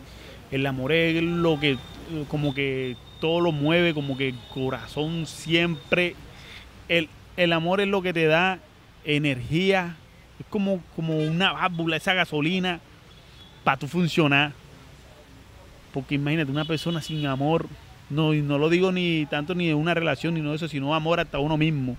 el 0.49 0.65
amor 0.65 0.91
es 0.91 1.21
lo 1.21 1.59
que, 1.59 1.77
como 2.29 2.55
que 2.55 2.97
todo 3.21 3.41
lo 3.41 3.51
mueve, 3.51 3.93
como 3.93 4.17
que 4.17 4.29
el 4.29 4.39
corazón 4.51 5.27
siempre. 5.27 6.15
El, 6.89 7.09
el 7.37 7.53
amor 7.53 7.79
es 7.79 7.87
lo 7.87 8.01
que 8.01 8.11
te 8.11 8.25
da 8.25 8.57
energía, 9.05 9.97
es 10.39 10.47
como, 10.49 10.81
como 10.95 11.15
una 11.15 11.53
válvula, 11.53 11.97
esa 11.97 12.15
gasolina 12.15 12.79
para 13.63 13.77
tú 13.77 13.87
funcionar. 13.87 14.51
Porque 15.93 16.15
imagínate, 16.15 16.49
una 16.49 16.65
persona 16.65 17.03
sin 17.03 17.27
amor, 17.27 17.67
no, 18.13 18.33
y 18.33 18.41
no 18.41 18.57
lo 18.57 18.69
digo 18.69 18.91
ni 18.91 19.25
tanto 19.25 19.55
ni 19.55 19.67
de 19.67 19.73
una 19.73 19.93
relación 19.93 20.33
ni 20.33 20.41
no 20.41 20.51
de 20.51 20.55
eso, 20.55 20.67
sino 20.67 20.95
amor 20.95 21.19
hasta 21.19 21.39
uno 21.39 21.57
mismo. 21.57 21.97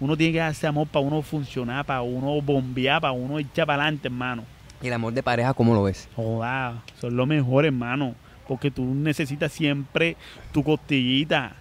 Uno 0.00 0.16
tiene 0.16 0.32
que 0.32 0.38
darse 0.38 0.66
amor 0.66 0.88
para 0.88 1.04
uno 1.04 1.22
funcionar, 1.22 1.84
para 1.84 2.02
uno 2.02 2.40
bombear, 2.40 3.00
para 3.00 3.12
uno 3.12 3.38
echar 3.38 3.66
para 3.66 3.82
adelante, 3.82 4.08
hermano. 4.08 4.44
¿Y 4.82 4.88
el 4.88 4.92
amor 4.94 5.12
de 5.12 5.22
pareja 5.22 5.54
cómo 5.54 5.74
lo 5.74 5.84
ves? 5.84 6.08
Joda, 6.16 6.82
son 7.00 7.16
lo 7.16 7.24
mejor, 7.26 7.64
hermano. 7.64 8.14
Porque 8.48 8.70
tú 8.70 8.84
necesitas 8.84 9.52
siempre 9.52 10.16
tu 10.52 10.64
costillita, 10.64 11.54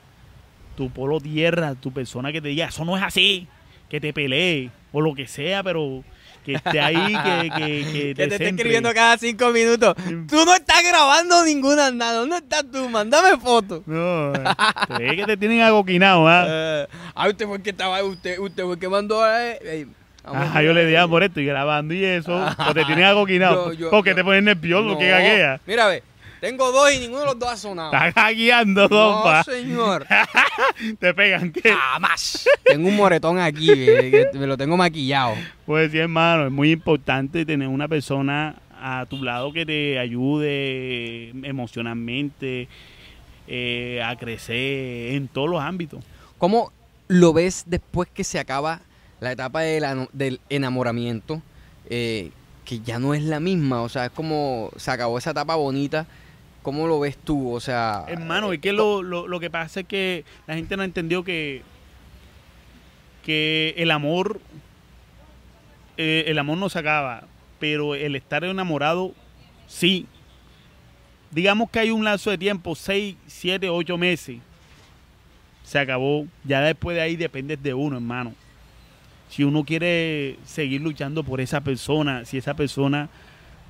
tu 0.76 0.90
polo 0.90 1.20
tierra, 1.22 1.76
tu 1.76 1.92
persona 1.92 2.32
que 2.32 2.42
te 2.42 2.48
diga, 2.48 2.68
eso 2.68 2.84
no 2.84 2.98
es 2.98 3.04
así, 3.04 3.48
que 3.90 4.02
te 4.02 4.14
pelee, 4.14 4.72
o 4.92 5.02
lo 5.02 5.14
que 5.14 5.28
sea, 5.28 5.62
pero 5.62 6.04
que 6.46 6.54
esté 6.56 6.80
ahí, 6.82 6.96
que, 6.96 7.50
que, 7.50 7.92
que 7.92 8.14
Que 8.16 8.16
te 8.16 8.24
esté 8.36 8.50
escribiendo 8.50 8.94
cada 8.94 9.18
cinco 9.18 9.50
minutos. 9.52 9.96
Tú 10.28 10.46
no 10.46 10.54
estás 10.56 10.84
grabando 10.88 11.44
ninguna 11.46 11.92
nada. 11.92 12.20
¿Dónde 12.20 12.38
estás 12.38 12.64
tú? 12.72 12.90
Mándame 12.90 13.38
fotos. 13.38 13.82
No, 13.86 14.34
te 14.98 15.04
ve 15.04 15.16
que 15.16 15.26
te 15.26 15.38
tienen 15.38 15.62
agoquinado, 15.62 16.28
¿ah? 16.28 16.46
Eh, 16.48 16.88
ah, 17.16 17.28
usted 17.30 17.46
fue 17.46 17.58
el 17.58 17.64
que 17.64 17.70
estaba, 17.72 18.04
usted, 18.04 18.40
usted 18.40 18.64
fue 18.64 18.74
el 18.74 18.80
que 18.80 18.90
mandó. 18.90 19.26
eh, 19.28 19.60
eh, 19.62 19.86
Ajá, 20.24 20.60
a- 20.60 20.64
yo 20.64 20.74
le 20.74 20.86
dije, 20.86 20.98
ah, 21.00 21.08
por 21.08 21.24
esto 21.24 21.40
y 21.40 21.46
grabando 21.46 21.94
y 21.96 22.04
eso, 22.06 22.36
o 22.36 22.74
te 22.74 22.86
tienen 22.86 23.06
agoquinado. 23.06 23.72
Yo- 23.74 23.80
yo- 23.80 23.90
porque 23.90 24.12
yo- 24.12 24.16
te 24.18 24.24
pones 24.24 24.44
nervioso, 24.44 24.90
No, 24.90 24.98
que 25.00 25.10
gaguea. 25.10 25.60
Mira, 25.66 25.88
ve, 25.88 26.04
tengo 26.42 26.72
dos 26.72 26.92
y 26.92 27.00
ninguno 27.00 27.20
de 27.22 27.26
los 27.28 27.40
dos 27.40 27.50
ha 27.50 27.56
sonado. 27.56 27.94
Estás 27.94 28.14
gagueando, 28.16 28.82
No, 28.90 29.14
compa. 29.14 29.44
señor. 29.44 30.06
Te 31.00 31.14
pegan, 31.14 31.52
¿qué? 31.54 31.72
Jamás. 31.72 32.46
tengo 32.66 32.90
un 32.90 32.96
moretón 32.98 33.40
aquí, 33.40 33.68
que 33.68 34.30
me 34.34 34.48
lo 34.48 34.58
tengo 34.58 34.76
maquillado. 34.76 35.36
Pues 35.66 35.92
sí, 35.92 36.00
hermano, 36.00 36.48
es 36.48 36.52
muy 36.52 36.72
importante 36.72 37.46
tener 37.46 37.68
una 37.68 37.88
persona 37.88 38.56
a 38.82 39.06
tu 39.08 39.24
lado 39.24 39.54
que 39.54 39.66
te 39.66 40.00
ayude 40.00 41.30
emocionalmente 41.44 42.68
eh, 43.48 44.02
a 44.04 44.16
crecer 44.18 45.14
en 45.14 45.28
todos 45.28 45.50
los 45.50 45.62
ámbitos. 45.62 46.04
¿Cómo 46.38 46.72
lo 47.08 47.32
ves 47.34 47.64
después 47.68 48.10
que 48.14 48.24
se 48.24 48.40
acaba 48.40 48.82
la 49.20 49.32
etapa 49.32 49.62
del 49.62 50.40
enamoramiento? 50.50 51.42
eh, 51.90 52.32
que 52.66 52.80
ya 52.80 53.00
no 53.00 53.14
es 53.14 53.24
la 53.24 53.40
misma, 53.42 53.82
o 53.82 53.90
sea, 53.90 54.06
es 54.06 54.12
como 54.12 54.72
se 54.78 54.92
acabó 54.92 55.18
esa 55.18 55.32
etapa 55.32 55.56
bonita. 55.56 56.06
¿Cómo 56.62 56.88
lo 56.88 57.00
ves 57.00 57.18
tú? 57.18 57.52
O 57.52 57.60
sea, 57.60 58.06
Hermano, 58.08 58.52
eh, 58.52 58.56
es 58.56 58.62
que 58.62 58.72
lo, 58.72 59.02
lo, 59.02 59.28
lo 59.28 59.40
que 59.40 59.50
pasa 59.50 59.82
es 59.82 59.88
que 59.88 60.26
la 60.48 60.56
gente 60.56 60.78
no 60.78 60.84
entendió 60.84 61.24
que, 61.24 61.64
que 63.26 63.74
el 63.78 63.92
amor, 63.92 64.40
eh, 65.98 66.26
el 66.28 66.38
amor 66.38 66.58
no 66.58 66.70
se 66.70 66.80
acaba, 66.80 67.24
pero 67.60 67.96
el 67.96 68.16
estar 68.16 68.44
enamorado, 68.44 69.14
sí. 69.68 70.06
Digamos 71.32 71.70
que 71.70 71.80
hay 71.80 71.92
un 71.92 72.04
lazo 72.04 72.30
de 72.30 72.38
tiempo, 72.38 72.76
6, 72.76 73.16
7, 73.26 73.70
8 73.70 73.98
meses. 73.98 74.40
Se 75.64 75.80
acabó. 75.80 76.28
Ya 76.44 76.62
después 76.62 76.96
de 76.96 77.02
ahí 77.02 77.16
depende 77.16 77.56
de 77.56 77.74
uno, 77.74 77.96
hermano. 77.96 78.36
Si 79.30 79.46
uno 79.46 79.64
quiere 79.64 80.38
seguir 80.44 80.82
luchando 80.82 81.24
por 81.24 81.40
esa 81.40 81.62
persona, 81.62 82.26
si 82.26 82.38
esa 82.38 82.54
persona 82.54 83.10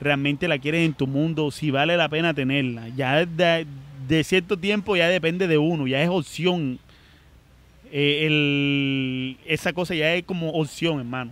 realmente 0.01 0.47
la 0.47 0.57
quieres 0.59 0.85
en 0.85 0.93
tu 0.93 1.07
mundo, 1.07 1.51
si 1.51 1.71
vale 1.71 1.95
la 1.95 2.09
pena 2.09 2.33
tenerla. 2.33 2.89
Ya 2.89 3.25
de, 3.25 3.65
de 4.07 4.23
cierto 4.23 4.57
tiempo 4.57 4.95
ya 4.97 5.07
depende 5.07 5.47
de 5.47 5.57
uno, 5.57 5.87
ya 5.87 6.01
es 6.01 6.09
opción. 6.09 6.79
Eh, 7.91 8.25
el- 8.25 9.37
esa 9.45 9.73
cosa 9.73 9.93
ya 9.95 10.13
es 10.15 10.23
como 10.23 10.49
opción, 10.51 10.99
hermano. 10.99 11.31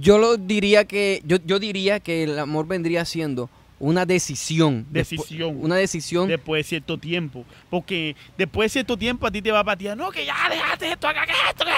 yo 0.00 0.18
lo 0.18 0.36
diría 0.36 0.84
que 0.84 1.22
yo, 1.24 1.38
yo 1.46 1.58
diría 1.58 2.00
que 2.00 2.24
el 2.24 2.38
amor 2.38 2.66
vendría 2.66 3.04
siendo 3.04 3.48
una 3.78 4.04
decisión, 4.04 4.84
Decisión. 4.90 5.56
una 5.58 5.76
decisión. 5.76 6.28
Después 6.28 6.60
de 6.60 6.68
cierto 6.68 6.98
tiempo. 6.98 7.44
Porque 7.70 8.14
después 8.36 8.66
de 8.66 8.72
cierto 8.74 8.96
tiempo 8.96 9.26
a 9.26 9.30
ti 9.30 9.40
te 9.40 9.50
va 9.52 9.60
a 9.60 9.64
patear, 9.64 9.96
no, 9.96 10.10
que 10.10 10.26
ya 10.26 10.34
dejaste 10.50 10.92
esto, 10.92 11.08
acá, 11.08 11.24
que 11.26 11.32
esto, 11.48 11.64
que... 11.64 11.70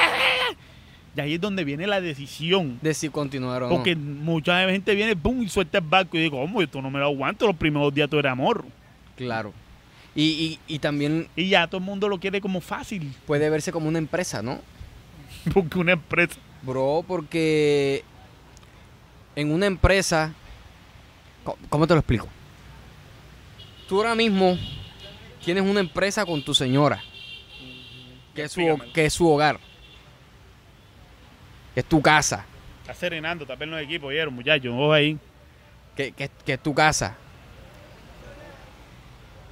Y 1.14 1.20
ahí 1.20 1.34
es 1.34 1.40
donde 1.40 1.64
viene 1.64 1.86
la 1.86 2.00
decisión. 2.00 2.78
de 2.80 2.94
si 2.94 3.08
continuar 3.10 3.62
o 3.64 3.68
no. 3.68 3.74
Porque 3.76 3.94
mucha 3.94 4.66
gente 4.70 4.94
viene, 4.94 5.14
boom, 5.14 5.42
y 5.42 5.48
suelta 5.48 5.78
el 5.78 5.84
barco 5.84 6.16
y 6.16 6.22
digo, 6.22 6.40
¿cómo? 6.40 6.62
Esto 6.62 6.80
no 6.80 6.90
me 6.90 6.98
lo 6.98 7.06
aguanto. 7.06 7.46
Los 7.46 7.56
primeros 7.56 7.92
días 7.92 8.08
todo 8.08 8.20
era 8.20 8.32
amor. 8.32 8.64
Claro. 9.16 9.52
Y, 10.14 10.58
y, 10.68 10.74
y 10.74 10.78
también 10.78 11.26
Y 11.36 11.48
ya 11.48 11.66
todo 11.66 11.78
el 11.78 11.84
mundo 11.84 12.08
lo 12.08 12.18
quiere 12.18 12.40
como 12.40 12.60
fácil. 12.60 13.12
puede 13.26 13.48
verse 13.50 13.72
como 13.72 13.88
una 13.88 13.98
empresa, 13.98 14.42
¿no? 14.42 14.60
Porque 15.54 15.78
una 15.78 15.92
empresa. 15.92 16.38
Bro, 16.62 17.04
porque 17.08 18.04
en 19.34 19.50
una 19.50 19.66
empresa, 19.66 20.32
¿cómo 21.68 21.88
te 21.88 21.94
lo 21.94 21.98
explico? 21.98 22.28
Tú 23.88 23.96
ahora 23.96 24.14
mismo 24.14 24.56
tienes 25.44 25.64
una 25.64 25.80
empresa 25.80 26.24
con 26.24 26.40
tu 26.44 26.54
señora, 26.54 27.02
que 28.32 28.44
es 28.44 28.52
su, 28.52 28.60
que 28.94 29.06
es 29.06 29.12
su 29.12 29.28
hogar, 29.28 29.58
que 31.74 31.80
es 31.80 31.86
tu 31.86 32.00
casa, 32.02 32.44
Está 32.82 32.94
serenando, 32.94 33.44
está 33.44 33.54
perdiendo 33.56 33.78
el 33.78 33.84
equipo, 33.84 34.08
vieron, 34.08 34.34
muchachos. 34.34 34.72
Ojo 34.72 34.92
ahí. 34.92 35.16
que, 35.96 36.10
que- 36.12 36.30
que 36.44 36.52
es 36.54 36.60
tu 36.60 36.74
casa. 36.74 37.16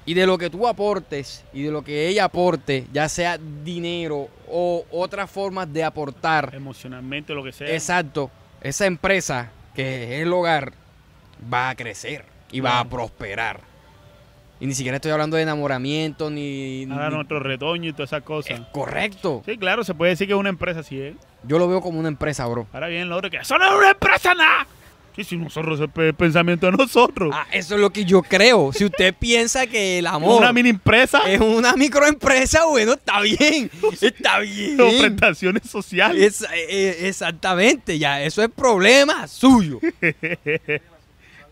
Y 0.07 0.15
de 0.15 0.27
lo 0.27 0.39
que 0.39 0.51
tú 0.51 0.67
aportes 0.67 1.45
y 1.53 1.63
de 1.63 1.71
lo 1.71 1.83
que 1.85 2.09
ella 2.09 2.25
aporte, 2.25 2.87
ya 2.93 3.09
sea 3.09 3.39
dinero 3.39 4.29
o 4.49 4.85
otras 4.91 5.31
formas 5.31 5.73
de 5.73 5.85
aportar, 5.85 6.53
Emocionalmente, 6.55 7.35
lo 7.35 7.45
que 7.45 7.53
sea. 7.53 7.69
Exacto. 7.73 8.31
Esa 8.63 8.87
empresa, 8.87 9.51
que 9.75 10.17
es 10.17 10.23
el 10.23 10.33
hogar, 10.33 10.73
va 11.53 11.69
a 11.71 11.75
crecer 11.77 12.25
y 12.51 12.61
va 12.61 12.81
a 12.81 12.85
prosperar. 12.89 13.61
Y 14.59 14.67
ni 14.67 14.75
siquiera 14.75 14.97
estoy 14.97 15.13
hablando 15.13 15.37
de 15.37 15.43
enamoramiento 15.45 16.29
ni... 16.31 16.87
Ahora 16.91 17.11
ni- 17.11 17.15
nuestro 17.17 17.39
retoño 17.41 17.89
y 17.91 17.93
todas 17.93 18.09
esas 18.11 18.21
es 18.21 18.25
cosas. 18.27 18.61
correcto. 18.73 19.43
Sí, 19.47 19.57
claro, 19.57 19.85
se 19.85 19.95
puede 19.95 20.11
decir 20.11 20.27
que 20.27 20.33
es 20.33 20.39
una 20.39 20.49
empresa, 20.51 20.83
sí 20.83 21.01
es. 21.01 21.15
Yo 21.45 21.59
lo 21.59 21.69
veo 21.69 21.81
como 21.81 21.99
una 21.99 22.09
empresa, 22.09 22.47
bro. 22.47 22.67
Ahora 22.73 22.89
bien, 22.89 23.09
lo 23.09 23.17
otro 23.17 23.31
que 23.31 23.39
eso 23.39 23.57
no 23.59 23.65
es 23.67 23.73
una 23.79 23.91
empresa 23.91 24.35
nada. 24.35 24.67
Sí, 25.17 25.25
si 25.25 25.37
nosotros, 25.37 25.81
el 25.81 25.89
pe- 25.89 26.13
pensamiento 26.15 26.67
de 26.67 26.73
nosotros. 26.73 27.31
Ah, 27.35 27.45
eso 27.51 27.75
es 27.75 27.81
lo 27.81 27.91
que 27.91 28.05
yo 28.05 28.23
creo. 28.23 28.73
Si 28.73 28.85
usted 28.85 29.13
piensa 29.19 29.67
que 29.67 29.99
el 29.99 30.07
amor 30.07 30.39
una 30.41 30.53
mini 30.53 30.69
empresa 30.71 31.23
es 31.29 31.41
una 31.41 31.73
microempresa, 31.75 32.65
bueno, 32.67 32.93
está 32.93 33.21
bien. 33.21 33.71
Está 34.01 34.39
bien. 34.39 34.77
con 34.77 34.89
prestaciones 34.99 35.69
sociales. 35.69 36.43
Es- 36.43 36.49
eh, 36.55 37.09
exactamente, 37.09 37.99
ya. 37.99 38.23
Eso 38.23 38.43
es 38.43 38.51
problema 38.51 39.27
suyo. 39.27 39.81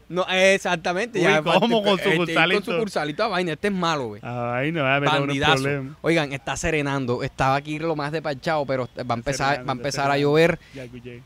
No, 0.09 0.27
exactamente. 0.31 1.19
Uy, 1.19 1.25
ya, 1.25 1.43
¿cómo 1.43 1.83
con 1.83 1.99
este, 1.99 2.13
sucursalito? 2.13 2.65
Con 2.65 2.75
sucursalito 2.75 3.25
a 3.25 3.29
vaina. 3.29 3.53
Este 3.53 3.69
es 3.69 3.75
malo, 3.75 4.07
güey. 4.09 4.23
Ay, 4.25 4.73
no 4.73 4.83
va 4.83 4.97
a 4.97 5.01
Bandidazo. 5.01 5.53
problema. 5.63 5.97
Oigan, 6.01 6.33
está 6.33 6.57
serenando. 6.57 7.23
Estaba 7.23 7.57
aquí 7.57 7.79
lo 7.79 7.95
más 7.95 8.11
despachado, 8.13 8.65
pero 8.65 8.89
va 8.99 9.15
a 9.15 9.19
empezar, 9.19 9.47
Serenando, 9.49 9.67
va 9.67 9.73
a 9.73 9.77
empezar 9.77 10.11
a 10.11 10.17
llover. 10.19 10.59
Ya 10.75 10.85
escuché. 10.85 11.21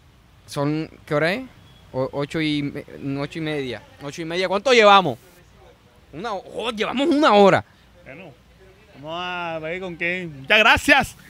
Son, 0.47 0.91
¿qué 1.07 1.15
hora 1.15 1.33
es? 1.33 1.43
O- 1.93 2.09
ocho 2.13 2.41
y, 2.41 2.73
ocho 3.21 3.39
y 3.39 3.43
media. 3.43 3.83
Ocho 4.03 4.23
y 4.23 4.25
media. 4.25 4.49
¿Cuánto 4.49 4.73
llevamos? 4.73 5.17
Una, 6.13 6.33
oh, 6.35 6.71
llevamos 6.73 7.07
una 7.09 7.35
hora. 7.35 7.65
Bueno, 8.05 8.33
vamos 8.97 9.15
a 9.17 9.59
ver 9.63 9.81
con 9.81 9.97
qué. 9.97 10.29
Muchas 10.41 10.59
gracias. 10.59 11.17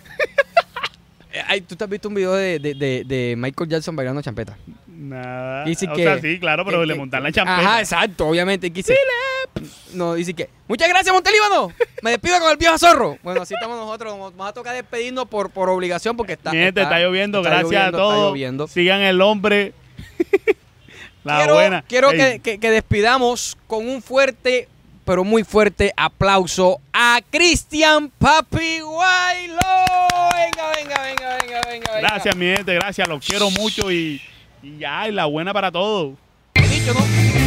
Eh, 1.34 1.42
ay, 1.48 1.62
¿Tú 1.62 1.74
te 1.74 1.82
has 1.84 1.88
visto 1.88 2.08
un 2.08 2.14
video 2.14 2.34
de, 2.34 2.58
de- 2.58 2.74
de- 2.74 3.04
de 3.06 3.34
Michael 3.38 3.70
Jackson 3.70 3.96
bailando 3.96 4.20
champeta? 4.20 4.54
Nada. 5.02 5.64
Dice 5.64 5.88
o 5.90 5.94
que- 5.94 6.02
sea, 6.04 6.20
sí, 6.20 6.38
claro, 6.38 6.64
pero 6.64 6.80
que- 6.80 6.86
le 6.86 6.94
montan 6.94 7.22
la 7.24 7.32
champeta. 7.32 7.58
Ajá, 7.58 7.80
exacto, 7.80 8.28
obviamente. 8.28 8.70
Dice, 8.70 8.96
no, 9.94 10.14
dice 10.14 10.32
que, 10.32 10.48
muchas 10.68 10.88
gracias, 10.88 11.12
Montelíbano. 11.12 11.72
Me 12.02 12.12
despido 12.12 12.38
con 12.38 12.50
el 12.50 12.56
viejo 12.56 12.78
zorro. 12.78 13.18
Bueno, 13.22 13.42
así 13.42 13.54
estamos 13.54 13.76
nosotros. 13.76 14.16
Nos 14.16 14.30
vamos 14.32 14.48
a 14.48 14.52
tocar 14.52 14.74
despedirnos 14.74 15.26
por, 15.26 15.50
por 15.50 15.68
obligación 15.68 16.16
porque 16.16 16.34
está. 16.34 16.52
Mi 16.52 16.58
gente, 16.58 16.82
está, 16.82 17.00
lloviendo, 17.00 17.38
está 17.38 17.50
gracias 17.50 17.64
lloviendo, 17.70 17.84
a 17.98 18.00
está 18.00 18.14
todos. 18.14 18.28
lloviendo. 18.30 18.66
Sigan 18.68 19.00
el 19.00 19.20
hombre. 19.20 19.72
la 21.24 21.36
quiero 21.38 21.54
buena. 21.54 21.84
quiero 21.88 22.10
que, 22.10 22.40
que- 22.42 22.58
que 22.58 22.70
despidamos 22.70 23.56
con 23.66 23.88
un 23.88 24.02
fuerte, 24.02 24.68
pero 25.04 25.24
muy 25.24 25.44
fuerte 25.44 25.92
aplauso 25.96 26.80
a 26.92 27.20
Cristian 27.30 28.10
Papi 28.18 28.80
Guaylo. 28.80 29.56
Venga, 30.34 30.70
venga, 30.76 31.02
venga, 31.02 31.38
venga, 31.40 31.60
venga. 31.68 31.92
venga. 31.92 31.98
Gracias, 32.00 32.36
mi 32.36 32.46
gente, 32.46 32.74
gracias. 32.74 33.08
Los 33.08 33.24
quiero 33.24 33.50
mucho 33.50 33.90
y, 33.92 34.20
y 34.62 34.78
ya, 34.78 35.08
y 35.08 35.12
la 35.12 35.26
buena 35.26 35.52
para 35.52 35.70
¿no? 36.94 37.41